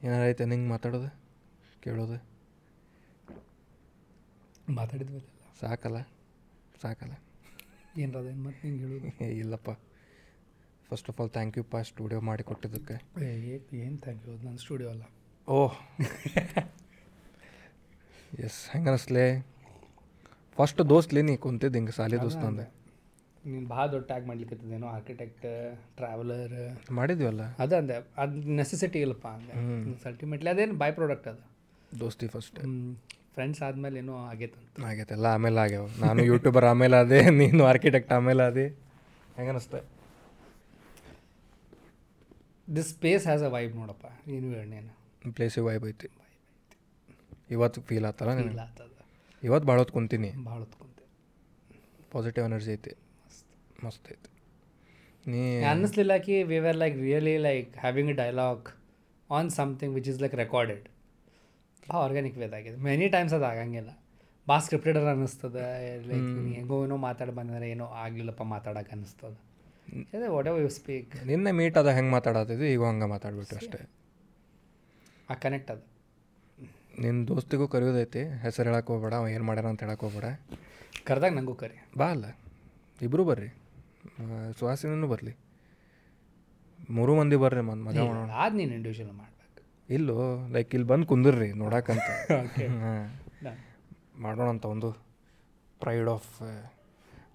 [0.00, 1.08] ಏನಾರೈತೆ ನಿಂಗೆ ಮಾತಾಡೋದು
[1.82, 2.16] ಕೇಳೋದು?
[4.68, 5.26] ಮಾತಾಡಿದ್ವಲ್ಲ.
[5.60, 6.00] ಸಾಕಲ್ಲ
[6.82, 7.12] ಸಾಕಲ್ಲ.
[8.00, 9.70] ಏನರ ಏನು ಮತ್ತೆ ನಿಂಗೆ ಹೇಳೋದು ಇಲ್ಲಪ್ಪ.
[10.90, 12.94] First of all thank you ಪಾ ಸ್ಟುಡಿಯೋ ಮಾಡಿ ಕೊಟ್ಟಿದ್ದಕ್ಕೆ.
[13.76, 15.02] ಏನು ಥ್ಯಾಂಕ್ ಯು ನನ್ನ ಸ್ಟುಡಿಯೋ ಅಲ್ಲ.
[15.48, 15.74] ಓಹ್.
[18.38, 19.46] ಎಸ್ ಹೆಂಗೆ ಅನಿಸ್ಲೇ
[20.54, 22.82] ಫಸ್ಟ್ ದೋಸ್ತ್ಲಿ ನೀ ಕುಂತಿದ್ದು ಹಿಂಗೆ ಸಾಲಿ ದೋಸ್ತ ಅಂದೆ
[23.46, 25.46] ನೀನು ಭಾಳ ದೊಡ್ಡ ಟ್ಯಾಗ್ ಮಾಡ್ಲಿಕ್ಕತ್ತದೇನೋ ಆರ್ಕಿಟೆಕ್ಟ್
[25.96, 27.42] ಟ್ರಾವೆಲರ್ ಮಾಡಿದ್ವಲ್ಲ?
[27.56, 29.52] ಅದ ಅಂದೆ ಅದು ನೆಸೆಸಿಟಿ ಇಲ್ಲಪ್ಪ ಅಂದೆ.
[30.04, 31.42] ಅಲ್ಟಿಮೇಟ್ಲಿ ಅದೇನು ಬೈ ಪ್ರಾಡಕ್ಟ್ ಅದು.
[32.00, 32.60] ದೋಸ್ತಿ ಫಸ್ಟ್
[33.34, 35.86] ಫ್ರೆಂಡ್ಸ್ ಆದಮೇಲೆ ಏನೋ ಆಗೈತಂತ ಆಗೈತೆ ಎಲ್ಲ ಆಮೇಲೆ ಆಗ್ಯಾವ.
[36.04, 38.66] ನಾನು ಯೂಟ್ಯೂಬರ್ ಆಮೇಲೆ ಅದೇ ನೀನು ಆರ್ಕಿಟೆಕ್ಟ್ ಆಮೇಲೆ ಅದೇ
[39.36, 39.80] ಹೆಂಗೆ ಅನಿಸ್ತೆ?
[42.76, 44.92] This space has a vibe ನೋಡಪ್ಪ ಏನು ಹೇಳೇನು
[45.38, 46.10] ಪ್ಲೇಸಿಗೆ ವೈಬ್ ಐತಿ.
[47.56, 48.90] ಇವತ್ತು ಫೀಲ್ ಆತಲ್ಲ ಫೀಲ್ ಆತದ
[49.42, 50.30] ಇವತ್ತು ಭಾಳ ಹೊತ್ತು ಕುಂತೀನಿ.
[50.50, 51.08] ಭಾಳ ಹೊತ್ತು ಕುಂತೀನಿ
[52.12, 52.92] ಪಾಸಿಟಿವ್ ಎನರ್ಜಿ ಐತಿ.
[53.24, 53.50] ಮಸ್ತ್
[53.86, 54.30] ಮಸ್ತ್ ಐತಿ.
[55.32, 55.42] ನೀ
[55.72, 58.68] ಅನ್ನಿಸ್ಲಿಲ್ಲ ಕಿ we are like really like having dialogue
[59.30, 60.86] on something which is like recorded
[61.90, 62.76] ಭಾಳ ಆರ್ಗ್ಯಾನಿಕ್ ವೇದ ಆಗಿದೆ.
[62.76, 63.90] ಮೆನಿ ಟೈಮ್ಸ್ ಅದು ಆಗಂಗಿಲ್ಲ.
[64.48, 65.64] ಭಾಳ ಸ್ಕ್ರಿಪ್ಟೆಡರ್ ಅನ್ನಿಸ್ತದೆ.
[66.06, 69.38] ಲೈಕ್ ಹೆಂಗೋ ಏನೋ ಮಾತಾಡಿ ಬಂದರೆ ಏನೋ ಆಗಲಿಲ್ಲಪ್ಪ ಮಾತಾಡೋಕೆ ಅನ್ನಿಸ್ತದೆ.
[70.16, 73.90] ಅದೇ ವಾಟ್ ಎವರ್ ಯು ಸ್ಪೀಕ್ ನಿನ್ನೆ ಮೀಟ್ ಅದ ಹೆಂಗೆ ಮಾತಾಡತ್ತಿದ್ವಿ ಈಗ ಹಂಗೆ ಮಾತಾಡ್ಬಿಟ್ಟು ಅಷ್ಟೇ.
[75.30, 75.84] ಆ ಕನೆಕ್ಟ್ ಅದು.
[77.02, 78.24] ನಿನ್ನ ದೋಸ್ತಿಗೂ ಕರೆಯೋದೈತಿ.
[78.24, 80.24] ಹೆಸರು ಹೇಳಕ್ಕೆ ಹೋಗ್ಬೇಡ ಅವ ಏನು ಮಾಡ್ಯಾರ ಅಂತ ಹೇಳಕ್ಕೆ ಹೋಗ್ಬೇಡ.
[81.04, 81.84] ಕರೆದಾಗ ನನಗೂ ಕರಿ.
[81.98, 82.24] ಬಾ ಅಲ್ಲ.
[83.02, 83.48] ಇಬ್ಬರು ಬರ್ರಿ.
[84.58, 85.36] ಸುಹಾಸಿನೂ ಬರಲಿ.
[86.90, 88.30] ಮೂರು ಮಂದಿ ಬರ್ರಿ ಮನ್ ಮಜಾ ಮಾಡೋಣ.
[88.30, 89.31] ಅದು ನೀನು ಇಂಡಿವಿಜುವಲ್ ಮಾಡ್ಬೇಕು
[89.94, 90.16] ಇಲ್ಲೋ
[90.54, 92.08] ಲೈಕ್ ಇಲ್ಲಿ ಬಂದು ಕುಂದಿರ್ರಿ ನೋಡಕ್ಕಂತ
[94.24, 94.88] ಮಾಡೋಣ ಅಂತ ಒಂದು
[95.80, 96.28] ಪ್ರೈಡ್ ಆಫ್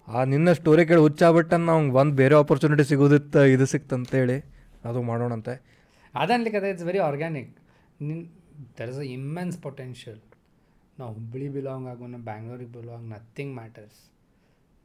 [0.08, 4.36] ಆ ನಿನ್ನ ಸ್ಟೋರಿ ಕೇಳಿ ಹುಚ್ಚಾಬಿಟ್ಟ ನಾವು ಒಂದು ಬೇರೆ ಆಪರ್ಚುನಿಟಿ ಸಿಗೋದಿತ್ತು ಇದು ಸಿಕ್ತಂತೇಳಿ
[4.88, 5.54] ಅದು ಮಾಡೋಣಂತೆ.
[6.14, 7.50] ಅದನ್ಲಿಕ್ಕೆ ಅದೇ ಇಟ್ಸ್ ವೆರಿ ಆರ್ಗ್ಯಾನಿಕ್
[8.08, 8.22] ನಿನ್
[8.78, 10.20] there is a immense potential
[10.98, 14.00] ನಾವು ಹುಬ್ಬಳ್ಳಿ ಬಿಲಾಂಗ್ ಆಗೋಣ ನಾವು ಬ್ಯಾಂಗ್ಳೂರಿಗೆ ಬಿಲಾಂಗ್ ನಥಿಂಗ್ ಮ್ಯಾಟರ್ಸ್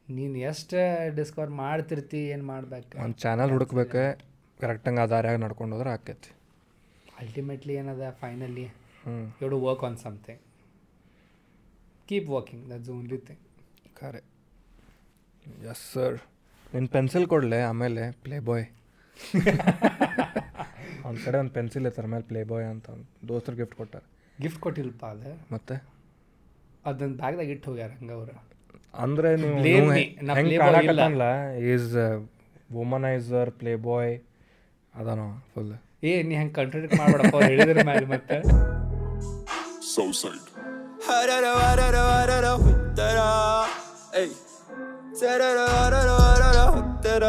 [0.08, 0.80] ನೀನು ಎಷ್ಟು
[1.20, 2.94] ಡಿಸ್ಕವರ್ ಮಾಡ್ತಿರ್ತಿ ಏನು ಮಾಡ್ಬೇಕು?
[3.06, 4.04] ಒಂದು ಚಾನಲ್ ಹುಡುಕ್ಬೇಕು
[4.60, 6.32] ಕರೆಕ್ಟಂಗೆ ಆ ದಾರ್ಯಾಗ ನಡ್ಕೊಂಡು ಹೋದ್ರೆ ಆಕೈತಿ.
[7.24, 8.04] ಅಲ್ಟಿಮೇಟ್ಲಿ ಏನದ?
[8.20, 8.66] ಫೈನಲಿ
[9.04, 10.42] ಹ್ಞೂ you work on something
[12.08, 13.42] keep working that's only thing
[13.96, 14.22] ಖರೆ
[15.72, 16.18] ಎಸ್ ಸರ್
[16.74, 18.66] ನಿನ್ನ ಪೆನ್ಸಿಲ್ ಕೊಡಲೆ ಆಮೇಲೆ ಪ್ಲೇ ಬಾಯ್
[21.06, 24.06] ಒಂದು ಕಡೆ ಒಂದು ಪೆನ್ಸಿಲ್ ಇರ್ತಾರೆ ಮೇಲೆ ಪ್ಲೇ ಬಾಯ್ ಅಂತ ಒಂದು ದೋಸ್ತರು ಗಿಫ್ಟ್ ಕೊಟ್ಟಾರೆ.
[24.42, 25.32] ಗಿಫ್ಟ್ ಕೊಟ್ಟಿಲ್ಲಪ್ಪ ಅದು?
[25.54, 25.76] ಮತ್ತೆ?
[26.86, 28.36] ಅದನ್ನ ಬ್ಯಾಗ್ದಾಗ ಇಟ್ಟು ಹೋಗ್ಯಾರ ಹಂಗೆ ಅವ್ರು.
[28.94, 29.92] ಅಂದರೆ ನೀವು
[31.74, 31.92] ಈಸ್
[32.72, 34.14] ವುಮನೈಸರ್ ಪ್ಲೇ ಬಾಯ್
[34.94, 35.74] ಅದಾನೋ ಫುಲ್
[36.04, 38.42] ಏ ನೀ ಹಂಗೆ ಕಂಟ್ರೋಲ್ ಮಾಡ್ಬೇಡಪ್ಪ ಅವ್ರು ಹೇಳಿದ್ರ ಮೇಲೆ ಮತ್ತೆ.
[39.96, 40.46] Southside.
[41.06, 43.18] ಹರರ ವರರ ವರರ ಹುತ್ತರ.
[44.20, 44.32] ಏಯ್.
[45.16, 47.24] ಸರರ ವರರ ವರರ ಹುತ್ತರ.